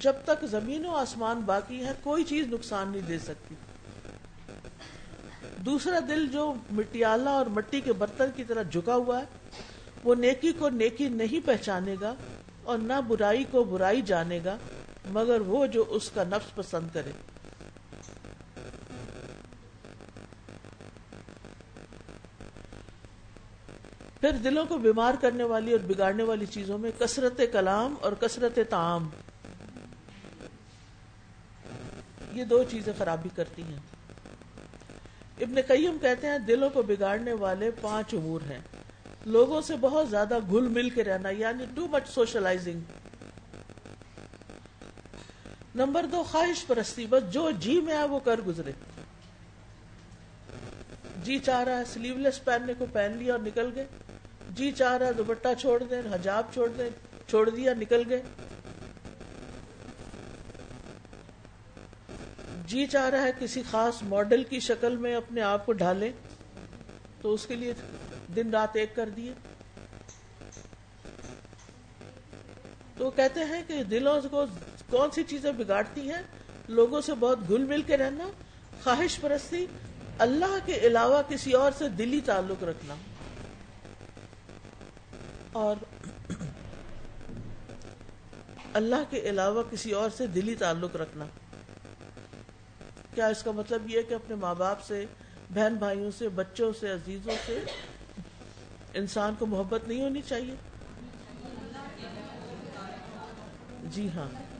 جب 0.00 0.12
تک 0.24 0.44
زمین 0.44 0.86
و 0.86 0.94
آسمان 0.96 1.40
باقی 1.40 1.84
ہے، 1.86 1.92
کوئی 2.02 2.24
چیز 2.24 2.46
نقصان 2.46 2.88
نہیں 2.88 3.06
دے 3.08 3.18
سکتی۔ 3.18 3.54
دوسرا 5.56 5.98
دل 6.08 6.26
جو 6.26 6.54
مٹیالہ 6.70 7.30
اور 7.30 7.46
مٹی 7.46 7.80
کے 7.80 7.92
برتن 7.92 8.30
کی 8.36 8.44
طرح 8.44 8.62
جھکا 8.62 8.94
ہوا 8.94 9.20
ہے، 9.20 9.24
وہ 10.04 10.14
نیکی 10.14 10.52
کو 10.52 10.68
نیکی 10.68 11.08
نہیں 11.08 11.46
پہچانے 11.46 11.94
گا 12.00 12.14
اور 12.62 12.78
نہ 12.78 13.00
برائی 13.08 13.44
کو 13.50 13.64
برائی 13.64 14.02
جانے 14.02 14.40
گا، 14.44 14.56
مگر 15.10 15.40
وہ 15.40 15.66
جو 15.66 15.84
اس 15.88 16.10
کا 16.10 16.24
نفس 16.24 16.54
پسند 16.54 16.88
کرے۔ 16.92 17.12
پھر 24.20 24.30
دلوں 24.30 24.66
کو 24.66 24.78
بیمار 24.78 25.14
کرنے 25.20 25.44
والی 25.44 25.72
اور 25.72 25.80
بگاڑنے 25.80 26.22
والی 26.22 26.46
چیزوں 26.46 26.78
میں 26.78 26.90
کثرت 26.98 27.40
کلام 27.52 27.94
اور 28.00 28.12
کثرت 28.12 28.58
تعام 28.70 29.08
یہ 32.34 32.44
دو 32.44 32.64
چیزیں 32.70 32.92
خرابی 32.98 33.28
کرتی 33.36 33.62
ہیں۔ 33.62 33.78
ابن 35.40 35.54
قیم 35.66 35.96
کہتے 36.00 36.26
ہیں، 36.26 36.38
دلوں 36.38 36.70
کو 36.70 36.82
بگاڑنے 36.82 37.32
والے 37.32 37.70
پانچ 37.80 38.14
امور 38.14 38.40
ہیں۔ 38.50 38.58
لوگوں 39.26 39.60
سے 39.60 39.74
بہت 39.80 40.10
زیادہ 40.10 40.38
گل 40.52 40.68
مل 40.68 40.90
کے 40.90 41.04
رہنا 41.04 41.28
یعنی 41.28 41.64
ٹو 41.74 41.86
مچ 41.86 42.08
سوشلائزنگ 42.08 42.80
نمبر 45.74 46.06
دو، 46.06 46.22
خواہش 46.22 46.66
پرستی۔ 46.66 47.06
بس 47.06 47.22
جو 47.30 47.50
جی 47.50 47.80
میں 47.80 47.94
آئے 47.94 48.08
وہ 48.08 48.18
کر 48.18 48.40
گزرے۔ 48.46 48.72
جی 51.22 51.38
چاہ 51.38 51.62
رہا 51.62 51.78
ہے 51.78 51.84
سلیو 51.92 52.18
لیس 52.18 52.44
پہننے 52.44 52.74
کو 52.78 52.86
پہن 52.92 53.16
لیا 53.16 53.34
اور 53.34 53.42
نکل 53.42 53.70
گئے۔ 53.74 53.86
جی 54.50 54.72
چاہ 54.72 54.96
رہا 54.96 55.06
ہے 55.06 55.12
دوپٹہ 55.12 55.48
چھوڑ 55.60 55.82
دیں، 55.82 56.02
حجاب 56.14 56.44
چھوڑ 56.52 56.68
دیں، 56.68 56.90
چھوڑ 57.28 57.50
دیا، 57.50 57.74
نکل 57.74 58.02
گئے۔ 58.08 58.22
جی 62.64 62.86
چاہ 62.86 63.08
رہا 63.08 63.22
ہے 63.22 63.30
کسی 63.38 63.62
خاص 63.70 64.02
ماڈل 64.02 64.44
کی 64.44 64.60
شکل 64.60 64.96
میں 64.96 65.14
اپنے 65.14 65.40
آپ 65.40 65.66
کو 65.66 65.72
ڈھالے 65.72 66.12
تو 67.20 67.34
اس 67.34 67.46
کے 67.46 67.54
لیے 67.56 67.72
دن 68.36 68.50
رات 68.50 68.76
ایک 68.76 68.96
کر 68.96 69.08
دیے۔ 69.08 69.32
تو 72.96 73.10
کہتے 73.10 73.40
ہیں 73.40 73.62
کہ 73.66 73.82
دلوں 73.82 74.20
کو 74.30 74.44
کون 74.90 75.10
سی 75.10 75.22
چیزیں 75.22 75.52
بگاڑتی 75.52 76.10
ہیں؟ 76.10 76.22
لوگوں 76.68 77.00
سے 77.00 77.12
بہت 77.20 77.50
گل 77.50 77.64
مل 77.64 77.82
کے 77.82 77.96
رہنا، 77.96 78.28
خواہش 78.84 79.20
پرستی، 79.20 79.66
اللہ 80.18 80.58
کے 80.66 80.74
علاوہ 80.74 81.22
کسی 81.28 81.52
اور 81.52 81.72
سے 81.78 81.88
دلی 81.88 82.20
تعلق 82.20 82.64
رکھنا۔ 82.64 82.94
اور 85.52 85.76
اللہ 88.72 89.10
کے 89.10 89.20
علاوہ 89.20 89.62
کسی 89.70 89.92
اور 89.92 90.10
سے 90.16 90.26
دلی 90.26 90.54
تعلق 90.54 90.96
رکھنا۔ 90.96 91.24
کیا 93.14 93.26
اس 93.26 93.42
کا 93.42 93.50
مطلب 93.50 93.90
یہ 93.90 94.02
کہ 94.02 94.14
اپنے 94.14 94.36
ماں 94.36 94.54
باپ 94.54 94.82
سے، 94.82 95.04
بہن 95.54 95.74
بھائیوں 95.74 96.10
سے، 96.10 96.28
بچوں 96.28 96.72
سے، 96.80 96.90
عزیزوں 96.90 97.34
سے 97.46 97.58
انسان 98.94 99.34
کو 99.38 99.46
محبت 99.46 99.88
نہیں 99.88 100.02
ہونی 100.02 100.22
چاہیے؟ 100.22 100.54
جی 103.90 104.08
ہاں۔ 104.16 104.53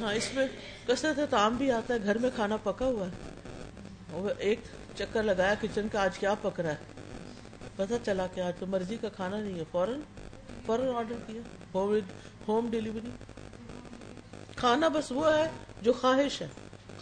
ہاں 0.00 0.14
اس 0.14 0.34
میں 0.34 0.46
کثرت 0.86 1.30
تعام 1.30 1.54
بھی 1.54 1.70
آتا 1.72 1.94
ہے، 1.94 1.98
گھر 2.02 2.18
میں 2.18 2.30
کھانا 2.34 2.56
پکا 2.56 2.84
ہوا 2.84 3.06
ہے۔ 3.06 3.36
ایک 4.38 4.60
چکر 4.98 5.22
لگایا، 5.22 5.54
کچن 5.60 5.88
کا 5.92 6.02
آج 6.02 6.18
کیا 6.18 6.34
پک 6.34 6.60
رہا 6.60 6.70
ہے؟ 6.70 6.76
پتا 7.76 7.94
چلا 8.04 8.26
کہ 8.26 8.40
آج 8.40 8.52
تو 8.58 8.66
مرضی 8.66 8.96
کا 9.00 9.08
کھانا 9.08 9.40
نہیں 9.40 9.58
ہے۔ 9.58 9.64
فوراً 9.70 10.00
فوراً 10.66 10.88
آرڈر 10.94 11.14
کیا۔ 11.26 11.40
Home 12.48 12.70
delivery. 12.70 13.10
کھانا 14.56 14.88
بس 14.88 15.12
وہ 15.12 15.36
ہے 15.36 15.48
جو 15.82 15.92
خواہش 15.92 16.42
ہے۔ 16.42 16.48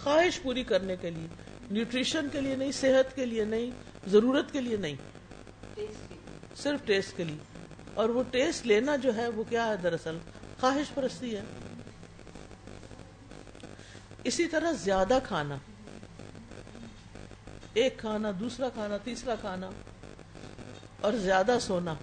خواہش 0.02 0.42
پوری 0.42 0.64
کرنے 0.64 0.96
کے 0.96 1.10
لیے، 1.10 1.26
نیوٹریشن 1.70 2.26
کے 2.32 2.40
لیے 2.40 2.56
نہیں، 2.56 2.72
صحت 2.72 3.16
کے 3.16 3.26
لیے 3.26 3.44
نہیں، 3.44 3.70
ضرورت 4.06 4.52
کے 4.52 4.60
لیے 4.60 4.76
نہیں۔ 4.76 4.96
صرف 6.56 6.86
ٹیسٹ 6.86 7.16
کے 7.16 7.24
لیے۔ 7.24 7.38
اور 7.94 8.08
وہ 8.08 8.22
ٹیسٹ 8.30 8.66
لینا 8.66 8.96
جو 8.96 9.16
ہے، 9.16 9.28
وہ 9.28 9.44
کیا 9.48 9.68
ہے؟ 9.68 9.76
دراصل 9.76 10.18
خواہش 10.60 10.94
پرستی 10.94 11.36
ہے۔ 11.36 11.42
اسی 14.24 14.46
طرح 14.46 14.72
زیادہ 14.72 15.18
کھانا۔ 15.24 15.56
ایک 17.74 17.98
کھانا، 17.98 18.30
دوسرا 18.40 18.68
کھانا، 18.68 18.96
تیسرا 18.96 19.34
کھانا، 19.40 19.70
اور 21.00 21.12
زیادہ 21.12 21.58
سونا۔ 21.60 21.94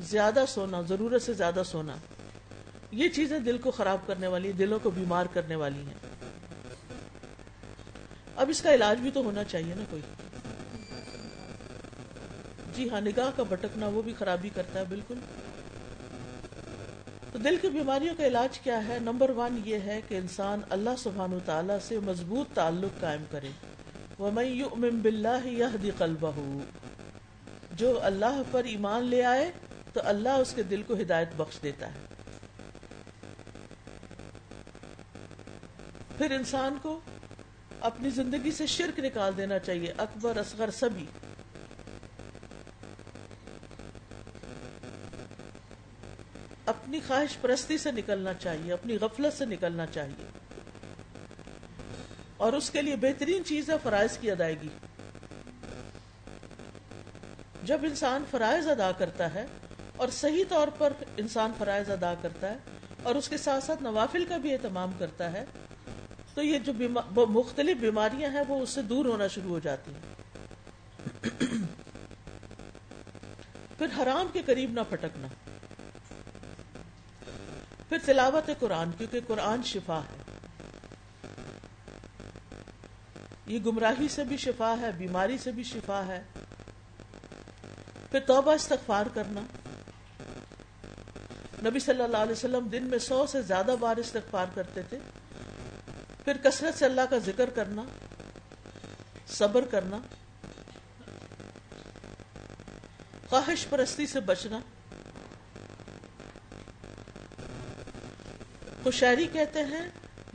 زیادہ 0.00 0.44
سونا، 0.48 0.82
ضرورت 0.82 1.22
سے 1.22 1.32
زیادہ 1.32 1.62
سونا۔ 1.66 1.96
یہ 2.90 3.08
چیزیں 3.08 3.38
دل 3.38 3.58
کو 3.58 3.70
خراب 3.70 3.98
کرنے 4.06 4.26
والی، 4.26 4.52
دلوں 4.52 4.78
کو 4.82 4.90
بیمار 4.90 5.26
کرنے 5.32 5.54
والی 5.54 5.80
ہیں۔ 5.80 5.94
اب 8.36 8.50
اس 8.50 8.62
کا 8.62 8.74
علاج 8.74 8.98
بھی 8.98 9.10
تو 9.10 9.22
ہونا 9.22 9.44
چاہیے 9.44 9.74
نا 9.74 9.84
کوئی۔ 9.90 10.02
جی 12.74 12.90
ہاں 12.90 13.00
نگاہ 13.00 13.30
کا 13.36 13.42
بھٹکنا 13.42 13.86
وہ 13.86 14.02
بھی 14.02 14.14
خرابی 14.18 14.50
کرتا 14.54 14.80
ہے، 14.80 14.84
بالکل۔ 14.84 15.14
تو 17.36 17.42
دل 17.42 17.56
کی 17.56 17.68
بیماریوں 17.68 18.14
کا 18.18 18.26
علاج 18.26 18.60
کیا 18.60 18.88
ہے؟ 18.88 18.98
نمبر 19.02 19.30
ون 19.30 19.60
یہ 19.64 19.78
ہے 19.78 20.00
کہ 20.08 20.14
انسان 20.14 20.60
اللہ 20.70 20.90
سبحان 20.98 21.34
و 21.34 21.38
تعالیٰ 21.44 21.78
سے 21.82 21.98
مضبوط 21.98 22.54
تعلق 22.54 23.00
قائم 23.00 23.22
کرے۔ 23.30 23.48
وَمَن 24.18 24.98
بِاللَّهِ 24.98 25.60
يَهْدِ 25.60 25.90
قَلْبَهُ۔ 25.98 26.58
جو 27.72 27.98
اللہ 28.02 28.42
پر 28.50 28.64
ایمان 28.64 29.02
لے 29.02 29.24
آئے، 29.24 29.52
تو 29.92 30.00
اللہ 30.04 30.28
اس 30.28 30.52
کے 30.52 30.62
دل 30.62 30.82
کو 30.82 30.94
ہدایت 30.94 31.28
بخش 31.36 31.62
دیتا 31.62 31.94
ہے۔ 31.94 31.98
پھر 36.18 36.30
انسان 36.30 36.76
کو 36.82 37.00
اپنی 37.80 38.10
زندگی 38.10 38.50
سے 38.50 38.66
شرک 38.66 38.98
نکال 38.98 39.32
دینا 39.36 39.58
چاہیے۔ 39.58 39.92
اکبر 39.98 40.36
اصغر 40.36 40.70
سبھی۔ 40.70 41.06
اپنی 46.96 47.08
خواہش 47.08 47.40
پرستی 47.40 47.78
سے 47.78 47.92
نکلنا 47.92 48.34
چاہیے، 48.34 48.72
اپنی 48.72 48.98
غفلت 49.00 49.38
سے 49.38 49.44
نکلنا 49.44 49.86
چاہیے۔ 49.86 50.26
اور 52.36 52.52
اس 52.52 52.70
کے 52.70 52.82
لیے 52.82 52.96
بہترین 52.96 53.44
چیز 53.44 53.70
ہے 53.70 53.74
فرائض 53.82 54.18
کی 54.18 54.30
ادائیگی۔ 54.30 54.68
جب 57.62 57.78
انسان 57.82 58.24
فرائض 58.30 58.68
ادا 58.68 58.92
کرتا 58.92 59.34
ہے 59.34 59.46
اور 59.96 60.08
صحیح 60.08 60.44
طور 60.48 60.68
پر 60.78 60.92
انسان 61.16 61.52
فرائض 61.58 61.90
ادا 61.90 62.14
کرتا 62.22 62.50
ہے 62.50 62.56
اور 63.02 63.14
اس 63.14 63.28
کے 63.28 63.36
ساتھ 63.36 63.64
ساتھ 63.64 63.82
نوافل 63.82 64.24
کا 64.24 64.36
بھی 64.36 64.52
اہتمام 64.52 64.92
کرتا 64.98 65.32
ہے، 65.32 65.44
تو 66.34 66.42
یہ 66.42 66.58
جو 66.58 66.72
مختلف 67.26 67.76
بیماریاں 67.76 68.30
ہیں، 68.30 68.42
وہ 68.48 68.62
اس 68.62 68.70
سے 68.70 68.82
دور 68.82 69.04
ہونا 69.04 69.26
شروع 69.26 69.50
ہو 69.50 69.58
جاتی 69.58 69.90
ہیں۔ 69.90 70.14
پھر 73.78 73.86
حرام 74.02 74.26
کے 74.32 74.42
قریب 74.46 74.70
نہ 74.72 74.80
پھٹکنا۔ 74.90 75.28
پھر 77.98 78.12
تلاوت 78.12 78.50
قرآن، 78.58 78.90
کیونکہ 78.92 79.20
قرآن 79.26 79.62
شفا 79.62 80.00
ہے۔ 80.00 80.22
یہ 83.46 83.58
گمراہی 83.66 84.08
سے 84.08 84.24
بھی 84.24 84.36
شفا 84.36 84.74
ہے، 84.80 84.92
بیماری 84.92 85.38
سے 85.38 85.52
بھی 85.52 85.62
شفا 85.64 86.06
ہے۔ 86.06 86.22
پھر 88.10 88.20
توبہ 88.26 88.52
استغفار 88.52 89.06
کرنا۔ 89.14 89.40
نبی 91.64 91.78
صلی 91.78 92.02
اللہ 92.02 92.16
علیہ 92.16 92.32
وسلم 92.32 92.68
دن 92.68 92.84
میں 92.84 92.98
سو 92.98 93.26
سے 93.26 93.42
زیادہ 93.42 93.74
بار 93.80 93.96
استغفار 93.96 94.46
کرتے 94.54 94.82
تھے۔ 94.82 94.98
پھر 96.24 96.36
کثرت 96.36 96.78
سے 96.78 96.84
اللہ 96.84 97.00
کا 97.10 97.18
ذکر 97.18 97.50
کرنا، 97.50 97.84
صبر 99.26 99.64
کرنا، 99.64 99.98
خواہش 103.28 103.66
پرستی 103.68 104.06
سے 104.06 104.20
بچنا۔ 104.20 104.60
خوشحری 108.86 109.26
کہتے 109.32 109.64
ہیں، 109.64 109.88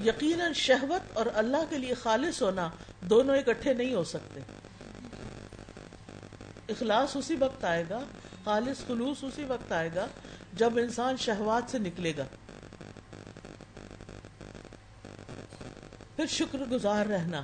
یقیناً 0.06 0.54
شہوت 0.54 1.18
اور 1.18 1.26
اللہ 1.34 1.58
کے 1.70 1.78
لیے 1.78 1.93
خالص 1.93 2.41
ہونا 2.41 2.70
دونوں 3.02 3.38
اکٹھے 3.38 3.74
نہیں 3.74 3.93
ہو 3.93 4.04
سکتے۔ 4.04 4.39
اخلاص 6.70 7.16
اسی 7.16 7.36
وقت 7.36 7.66
آئے 7.66 7.84
گا، 7.89 7.99
خالص 8.43 8.88
خلوص 8.88 9.24
اسی 9.24 9.43
وقت 9.43 9.72
آئے 9.72 9.89
گا 9.95 10.08
جب 10.54 10.78
انسان 10.78 11.18
شہوات 11.18 11.72
سے 11.72 11.80
نکلے 11.80 12.14
گا۔ 12.18 12.26
پھر 16.16 16.26
شکر 16.26 16.60
گزار 16.72 17.06
رہنا۔ 17.06 17.43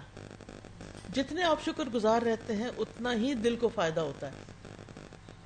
جتنے 1.13 1.43
آپ 1.43 1.65
شکر 1.65 1.83
گزار 1.93 2.21
رہتے 2.21 2.55
ہیں، 2.55 2.69
اتنا 2.77 3.13
ہی 3.13 3.33
دل 3.33 3.55
کو 3.55 3.69
فائدہ 3.75 4.01
ہوتا 4.01 4.27
ہے۔ 4.27 4.37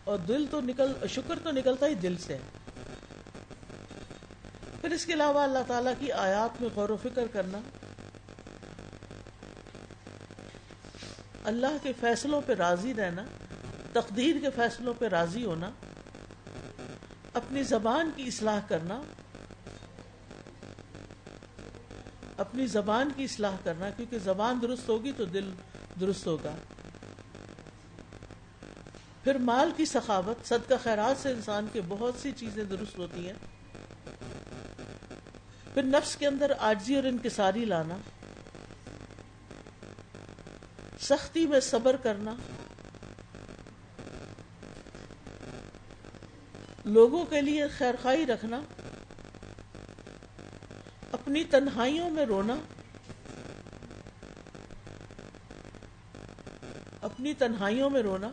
اور 0.03 0.17
دل 0.17 0.45
تو 0.51 0.61
نکل، 0.61 1.07
شکر 1.09 1.39
تو 1.43 1.51
نکلتا 1.51 1.87
ہی 1.87 1.93
دل 1.93 2.17
سے۔ 2.17 2.37
پھر 4.81 4.91
اس 4.91 5.05
کے 5.05 5.13
علاوہ 5.13 5.39
اللہ 5.39 5.59
تعالیٰ 5.67 5.93
کی 5.99 6.11
آیات 6.11 6.61
میں 6.61 6.69
غور 6.75 6.89
و 6.89 6.97
فکر 6.97 7.27
کرنا، 7.27 7.59
اللہ 11.43 11.77
کے 11.83 11.93
فیصلوں 11.99 12.41
پہ 12.45 12.53
راضی 12.53 12.93
رہنا، 12.93 13.23
تقدیر 13.93 14.35
کے 14.41 14.49
فیصلوں 14.49 14.93
پہ 14.93 15.07
راضی 15.07 15.45
ہونا، 15.45 15.69
اپنی 17.33 17.63
زبان 17.63 18.11
کی 18.15 18.23
اصلاح 18.23 18.59
کرنا، 18.67 19.01
اپنی 22.37 22.67
زبان 22.67 23.09
کی 23.15 23.23
اصلاح 23.23 23.55
کرنا، 23.63 23.89
کیونکہ 23.89 24.19
زبان 24.19 24.59
درست 24.61 24.89
ہوگی 24.89 25.11
تو 25.17 25.25
دل 25.25 25.49
درست 25.99 26.27
ہوگا۔ 26.27 26.55
پھر 29.23 29.37
مال 29.37 29.71
کی 29.77 29.85
سخاوت، 29.85 30.47
صدقہ 30.47 30.73
خیرات 30.83 31.21
سے 31.21 31.29
انسان 31.29 31.67
کے 31.73 31.81
بہت 31.87 32.13
سی 32.21 32.31
چیزیں 32.31 32.63
درست 32.63 32.97
ہوتی 32.97 33.27
ہیں۔ 33.27 33.60
پھر 35.73 35.83
نفس 35.83 36.15
کے 36.15 36.27
اندر 36.27 36.51
آجزی 36.59 36.95
اور 36.95 37.03
انکساری 37.03 37.65
لانا، 37.65 37.97
سختی 40.99 41.45
میں 41.47 41.59
صبر 41.59 41.95
کرنا، 41.95 42.35
لوگوں 46.85 47.25
کے 47.25 47.41
لیے 47.41 47.67
خیر 47.67 47.95
خائی 48.01 48.25
رکھنا، 48.25 48.61
اپنی 51.11 51.43
تنہائیوں 51.43 52.09
میں 52.09 52.25
رونا، 52.25 52.55
اپنی 57.01 57.33
تنہائیوں 57.33 57.89
میں 57.89 58.01
رونا، 58.01 58.31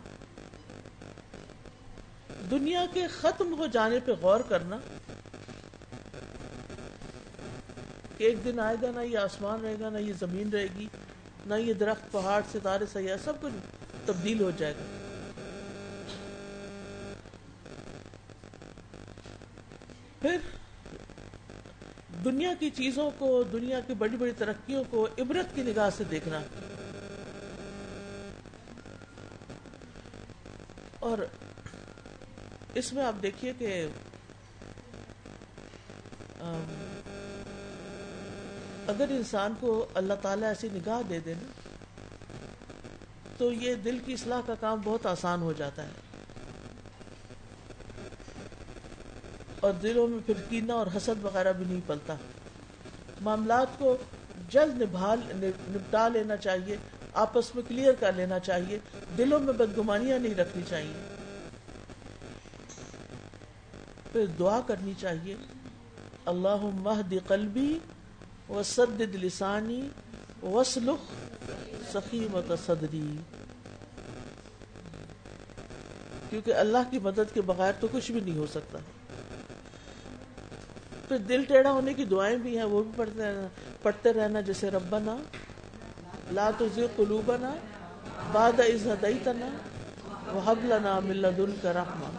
دنیا 2.50 2.84
کے 2.92 3.06
ختم 3.06 3.58
ہو 3.58 3.66
جانے 3.66 3.98
پہ 4.04 4.12
غور 4.12 4.40
کرنا 4.40 4.78
کہ 8.18 8.24
ایک 8.24 8.44
دن 8.44 8.60
آئے 8.60 8.76
گا 8.82 8.90
نہ 8.94 9.00
یہ 9.00 9.18
آسمان 9.18 9.60
رہے 9.60 9.74
گا، 9.80 9.88
نہ 9.88 9.98
یہ 9.98 10.12
زمین 10.20 10.48
رہے 10.48 10.66
گی، 10.78 10.86
نہ 11.46 11.54
یہ 11.54 11.72
درخت، 11.72 12.12
پہاڑ، 12.12 12.42
ستارے، 12.52 12.84
سیاح، 12.92 13.16
سب 13.24 13.32
کچھ 13.40 13.52
تبدیل 14.06 14.40
ہو 14.40 14.50
جائے 14.56 14.74
گا۔ 14.78 14.84
پھر 20.20 20.36
دنیا 22.24 22.54
کی 22.58 22.70
چیزوں 22.70 23.10
کو، 23.18 23.42
دنیا 23.42 23.80
کی 23.80 23.94
بڑی 23.94 24.16
بڑی 24.16 24.32
ترقیوں 24.38 24.84
کو 24.90 25.08
عبرت 25.18 25.54
کی 25.54 25.62
نگاہ 25.62 25.90
سے 25.96 26.04
دیکھنا۔ 26.04 26.40
اور 30.98 31.18
اس 32.74 32.92
میں 32.92 33.04
آپ 33.04 33.22
دیکھیے 33.22 33.52
کہ 33.58 33.86
اگر 38.88 39.04
انسان 39.10 39.54
کو 39.60 39.86
اللہ 39.94 40.14
تعالیٰ 40.22 40.48
ایسی 40.48 40.68
نگاہ 40.72 41.02
دے 41.08 41.20
دے 41.20 41.34
نا، 41.34 41.68
تو 43.38 43.52
یہ 43.52 43.74
دل 43.74 43.98
کی 43.98 44.12
اصلاح 44.12 44.40
کا 44.46 44.54
کام 44.60 44.80
بہت 44.84 45.06
آسان 45.06 45.42
ہو 45.42 45.52
جاتا 45.52 45.82
ہے۔ 45.82 45.88
اور 49.60 49.72
دلوں 49.72 50.08
میں 50.08 50.18
پھر 50.26 50.34
کینہ 50.48 50.72
اور 50.72 50.86
حسد 50.96 51.24
وغیرہ 51.24 51.52
بھی 51.52 51.64
نہیں 51.64 51.80
پلتا۔ 51.86 52.14
معاملات 53.20 53.66
کو 53.78 53.96
جلد 54.50 54.82
نپٹا 55.70 56.08
لینا 56.08 56.36
چاہیے، 56.36 56.76
آپس 57.12 57.54
میں 57.54 57.62
کلیئر 57.68 57.92
کر 58.00 58.12
لینا 58.12 58.38
چاہیے۔ 58.38 58.78
دلوں 59.18 59.40
میں 59.40 59.52
بدگمانیاں 59.52 60.18
نہیں 60.18 60.34
رکھنی 60.34 60.62
چاہیے۔ 60.68 61.14
پھر 64.12 64.26
دعا 64.26 64.60
کرنی 64.66 64.92
چاہیے 65.00 65.36
اللہ 66.24 66.56
مہد 66.62 67.14
قلبی 67.26 67.78
وسدد 68.50 69.14
لسانی 69.14 69.88
وسلخ 70.42 71.12
سخیمت 71.92 72.52
صدری۔ 72.66 73.16
کیونکہ 76.30 76.54
اللہ 76.54 76.78
کی 76.90 76.98
مدد 76.98 77.34
کے 77.34 77.40
بغیر 77.40 77.72
تو 77.80 77.86
کچھ 77.92 78.12
بھی 78.12 78.20
نہیں 78.20 78.38
ہو 78.38 78.46
سکتا۔ 78.46 78.78
پھر 81.08 81.16
دل 81.18 81.44
ٹیڑھا 81.44 81.72
ہونے 81.72 81.94
کی 81.94 82.04
دعائیں 82.04 82.36
بھی 82.36 82.56
ہیں، 82.56 82.64
وہ 82.64 82.82
بھی 82.82 82.92
پڑھتے 82.96 83.22
رہنا 83.22 83.46
پڑھتے 83.82 84.12
رہنا 84.12 84.40
جیسے 84.40 84.70
ربنا، 84.70 85.16
لا 86.32 86.50
تزغ 86.58 86.86
قلوبنا 86.96 87.50
بعد 88.32 88.60
اذ 88.60 88.86
هديتنا 88.86 89.48
وهب 90.34 90.64
لنا 90.64 91.00
من 91.00 91.16
لدنك 91.16 91.64
رحمة 91.64 92.10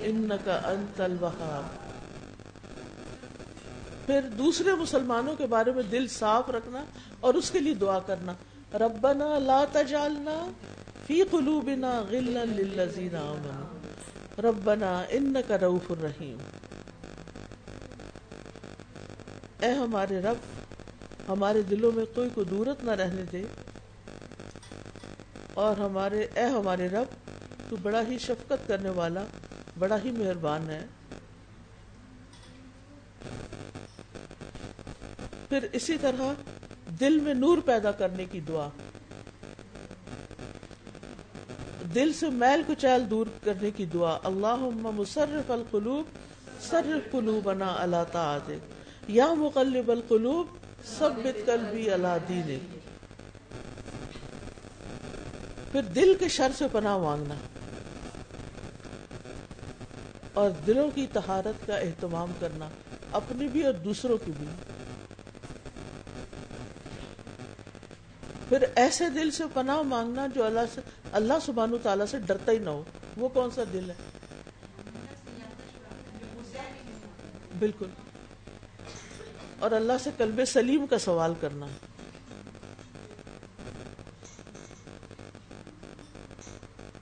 انك 0.00 0.48
انت 0.48 1.00
الوهاب 1.00 1.79
پھر 4.10 4.20
دوسرے 4.38 4.74
مسلمانوں 4.74 5.36
کے 5.36 5.46
بارے 5.46 5.72
میں 5.72 5.82
دل 5.82 6.08
صاف 6.08 6.50
رکھنا 6.50 6.84
اور 7.20 7.34
اس 7.34 7.50
کے 7.50 7.58
لیے 7.58 7.74
دعا 7.74 7.98
کرنا۔ 7.98 8.32
ربنا 8.74 9.38
لا 9.38 9.64
تجعلنا 9.72 10.50
فی 11.06 11.22
قلوبنا 11.30 12.02
غلا 12.10 12.44
للذین 12.44 13.16
آمنوا۔ 13.16 13.80
ربنا 14.42 15.02
انك 15.08 15.50
رؤوف 15.50 15.92
رحیم 16.02 16.38
اے 19.60 19.70
ہمارے 19.70 20.20
رب، 20.20 20.36
ہمارے 21.28 21.62
دلوں 21.62 21.92
میں 21.92 22.04
کوئی 22.14 22.28
کو 22.34 22.42
دورت 22.42 22.84
نہ 22.84 22.90
رہنے 22.90 23.22
دے۔ 23.32 23.42
اور 25.54 25.76
ہمارے، 25.76 26.26
اے 26.34 26.44
ہمارے 26.44 26.88
رب، 26.88 27.30
تو 27.70 27.76
بڑا 27.82 28.02
ہی 28.10 28.18
شفقت 28.18 28.68
کرنے 28.68 28.90
والا، 28.90 29.24
بڑا 29.78 29.96
ہی 30.04 30.10
مہربان 30.10 30.70
ہے۔ 30.70 30.86
پھر 35.50 35.66
اسی 35.72 35.96
طرح 36.00 36.32
دل 37.00 37.20
میں 37.20 37.34
نور 37.34 37.58
پیدا 37.58 37.92
کرنے 37.92 38.24
کی 38.24 38.40
دعا۔ 38.40 38.68
دل 41.94 42.12
سے 42.12 42.30
میل 42.30 42.62
کچیل 42.66 43.10
دور 43.10 43.26
کرنے 43.44 43.70
کی 43.70 43.86
دعا۔ 43.86 44.18
اللہ 44.24 44.56
مصرف 44.82 45.50
القلوب 45.50 46.04
صرف 46.62 47.12
قلوبنا 47.12 47.74
اللہ 47.78 48.04
تعالی 48.12 48.58
یا 49.08 49.34
مقلب 49.34 49.90
القلوب 49.90 50.46
ثبت 50.98 51.46
قلبی 51.46 51.90
اللہ 51.90 52.16
دین 52.28 52.58
پھر 55.72 55.82
دل 55.82 56.14
کے 56.18 56.28
شر 56.28 56.52
سے 56.58 56.64
پناہ 56.72 56.98
مانگنا۔ 56.98 57.34
اور 60.34 60.50
دلوں 60.66 60.90
کی 60.94 61.06
تہارت 61.12 61.66
کا 61.66 61.76
اہتمام 61.76 62.32
کرنا، 62.40 62.68
اپنی 63.12 63.48
بھی 63.48 63.62
اور 63.62 63.72
دوسروں 63.72 64.18
کی 64.24 64.32
بھی۔ 64.38 64.46
پھر 68.50 68.64
ایسے 68.74 69.08
دل 69.10 69.30
سے 69.30 69.44
پناہ 69.54 69.82
مانگنا 69.82 70.26
جو 70.26 70.44
اللہ 70.44 70.60
سے 70.74 70.80
اللہ 71.12 71.34
سبحانہ 71.42 71.76
تعالیٰ 71.82 72.06
سے 72.06 72.18
ڈرتا 72.18 72.52
ہی 72.52 72.58
نہ 72.58 72.70
ہو، 72.70 72.82
وہ 73.16 73.28
کون 73.28 73.50
سا 73.50 73.62
دل 73.72 73.90
ہے؟ 73.90 73.94
بالکل۔ 77.58 77.86
اور 79.58 79.70
اللہ 79.70 79.92
سے 80.04 80.10
قلب 80.16 80.40
سلیم 80.46 80.86
کا 80.86 80.98
سوال 80.98 81.34
کرنا۔ 81.40 81.66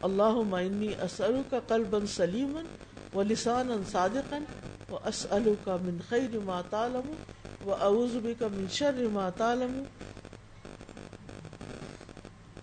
اللہ 0.02 0.40
معنی 0.48 0.88
اسلو 1.02 1.42
کا 1.50 1.60
قلب 1.66 1.96
سلیم 2.08 2.58
و 3.14 3.22
لسان 3.22 3.82
صادقا 3.92 4.38
و 4.90 4.96
اسلو 5.04 5.54
کا 5.64 5.76
من 5.76 5.98
خیر 6.08 6.38
ما 6.38 6.62
تعلم 6.70 7.12
و 7.66 7.74
اعوذ 7.74 8.16
بک 8.16 8.42
من 8.42 8.66
شر 8.70 9.06
ما 9.12 9.30
تعلم 9.30 9.82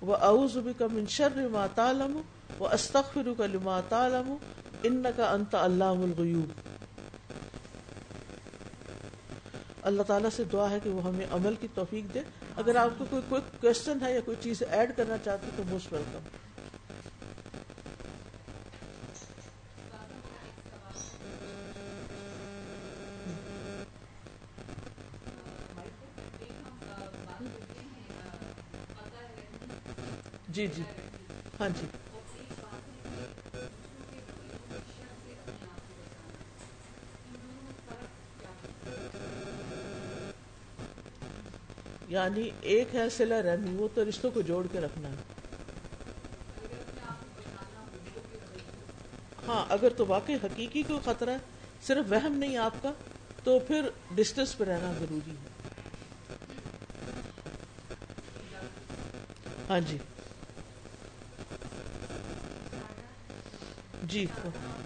وہ 0.06 0.16
اعوذ 0.22 0.58
بک 0.58 0.82
من 0.82 1.06
شر 1.08 1.48
ما 1.52 1.66
تعلم 1.76 2.22
و 2.60 2.68
استغفرک 2.68 3.42
لما 3.42 3.80
تعلم 3.90 4.36
انک 4.84 5.20
انت 5.20 5.56
علام 5.56 6.04
الغیوب 6.04 6.52
اللہ 9.82 10.04
تعالیٰ 10.04 10.30
سے 10.36 10.44
دعا 10.44 10.70
ہے 10.70 10.80
کہ 10.84 10.90
وہ 10.90 11.04
ہمیں 11.04 11.26
عمل 11.32 11.56
کی 11.60 11.68
توفیق 11.74 12.14
دے۔ 12.14 12.20
اگر 12.56 12.76
آپ 12.76 12.90
کو 12.98 13.06
کوئی 13.10 13.22
کوئی 13.30 13.42
کوشچن 13.62 13.98
ہے 14.02 14.14
یا 14.14 14.20
کوئی 14.26 14.38
چیز 14.44 14.64
ایڈ 14.70 14.92
کرنا 14.98 15.18
چاہتے 15.24 15.50
تو 15.56 15.64
موسٹ 15.70 15.94
ویلکم 15.94 16.45
جی 30.56 30.68
جی۔ 30.68 30.84
ہاں 31.60 31.70
جی۔ 31.70 31.86
یعنی 42.08 42.50
ایک 42.62 42.96
ہے 42.96 43.10
سلا 43.10 43.42
رحمی 43.42 43.76
وہ 43.76 43.88
تو 43.94 44.10
رشتوں 44.10 44.32
کو 44.32 44.42
جوڑ 44.42 44.68
کے 44.72 44.80
رکھنا 44.80 45.10
ہے۔ 45.10 45.16
ہاں 49.48 49.66
اگر 49.70 49.94
تو 49.98 50.06
واقعی 50.06 50.36
حقیقی 50.36 50.84
کو 50.84 51.00
خطرہ 51.06 51.30
ہے، 51.30 51.38
صرف 51.84 52.12
وہم 52.12 52.34
نہیں 52.34 52.58
آپ 52.58 52.84
کا، 52.84 52.92
تو 53.44 53.60
پھر 53.60 53.90
ڈسٹینس 54.16 54.58
پہ 54.58 54.64
رہنا 54.64 54.94
ضروری 55.00 55.32
ہے۔ 55.32 55.48
ہاں 59.70 59.80
جی۔ 59.80 59.98
جی۔ 64.16 64.85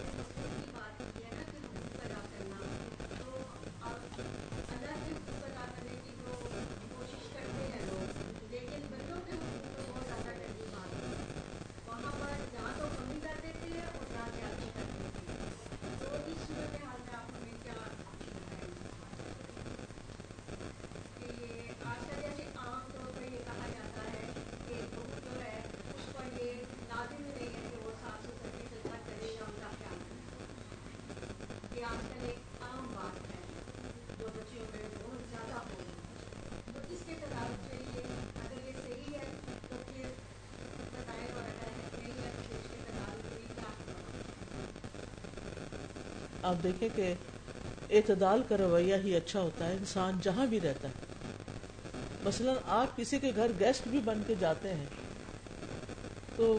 آپ 46.50 46.64
دیکھیں 46.64 46.88
کہ 46.96 47.14
اعتدال 47.90 48.42
کا 48.50 48.58
رویہ 48.58 48.96
ہی 49.04 49.16
اچھا 49.16 49.42
ہوتا 49.42 49.68
ہے، 49.68 49.74
انسان 49.74 50.20
جہاں 50.24 50.46
بھی 50.46 50.60
رہتا 50.62 50.88
ہے۔ 50.88 51.08
مثلا 52.24 52.54
آپ 52.76 52.96
کسی 52.98 53.20
کے 53.20 53.32
گھر 53.36 53.52
گیسٹ 53.60 53.88
بھی 53.88 54.00
بن 54.06 54.22
کے 54.28 54.36
جاتے 54.40 54.74
ہیں، 54.74 54.86
تو 56.36 56.58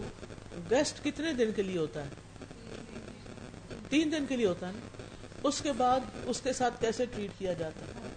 گیسٹ 0.70 1.03
کتنے 1.05 1.32
دن 1.32 1.53
کے 1.57 1.62
لیے 1.62 1.78
ہوتا 1.78 2.05
ہے؟ 2.05 2.11
تین 3.88 4.12
دن 4.12 4.26
کے 4.28 4.36
لیے 4.36 4.47
ہوتا 4.47 4.66
ہے 4.68 4.72
نا؟ 4.72 5.03
اس 5.43 5.61
کے 5.61 5.72
بعد 5.72 6.01
اس 6.24 6.41
کے 6.41 6.53
ساتھ 6.53 6.80
کیسے 6.80 7.05
ٹریٹ 7.07 7.38
کیا 7.38 7.53
جاتا 7.53 7.86
ہے؟ 7.86 8.09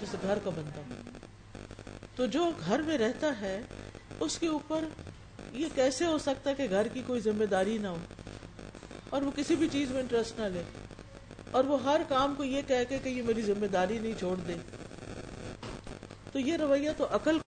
جیسے 0.00 0.16
گھر 0.22 0.38
کا 0.44 0.50
بنتا 0.50 0.82
تو 2.16 2.26
جو 2.26 2.50
گھر 2.66 2.82
میں 2.82 2.98
رہتا 2.98 3.30
ہے، 3.40 3.60
اس 4.20 4.38
کے 4.38 4.46
اوپر 4.48 4.84
یہ 5.52 5.66
کیسے 5.74 6.06
ہو 6.06 6.18
سکتا 6.18 6.50
ہے 6.50 6.54
کہ 6.54 6.66
گھر 6.70 6.88
کی 6.88 7.02
کوئی 7.06 7.20
ذمہ 7.20 7.44
داری 7.44 7.78
نہ 7.78 7.86
ہو 7.86 7.98
اور 9.08 9.22
وہ 9.22 9.30
کسی 9.36 9.56
بھی 9.56 9.68
چیز 9.72 9.90
میں 9.90 10.00
انٹرسٹ 10.00 10.38
نہ 10.40 10.44
لے؟ 10.44 10.62
اور 11.52 11.64
وہ 11.64 11.82
ہر 11.82 12.00
کام 12.08 12.34
کو 12.36 12.44
یہ 12.44 12.62
کہہ 12.66 12.84
کے 12.88 12.98
کہ 13.02 13.08
یہ 13.08 13.22
میری 13.22 13.42
ذمہ 13.42 13.66
داری 13.66 13.98
نہیں 13.98 14.18
چھوڑ 14.18 14.36
دے۔ 14.48 14.54
تو 16.32 16.38
یہ 16.38 16.56
رویہ 16.56 16.90
تو 16.96 17.06
عقل 17.10 17.38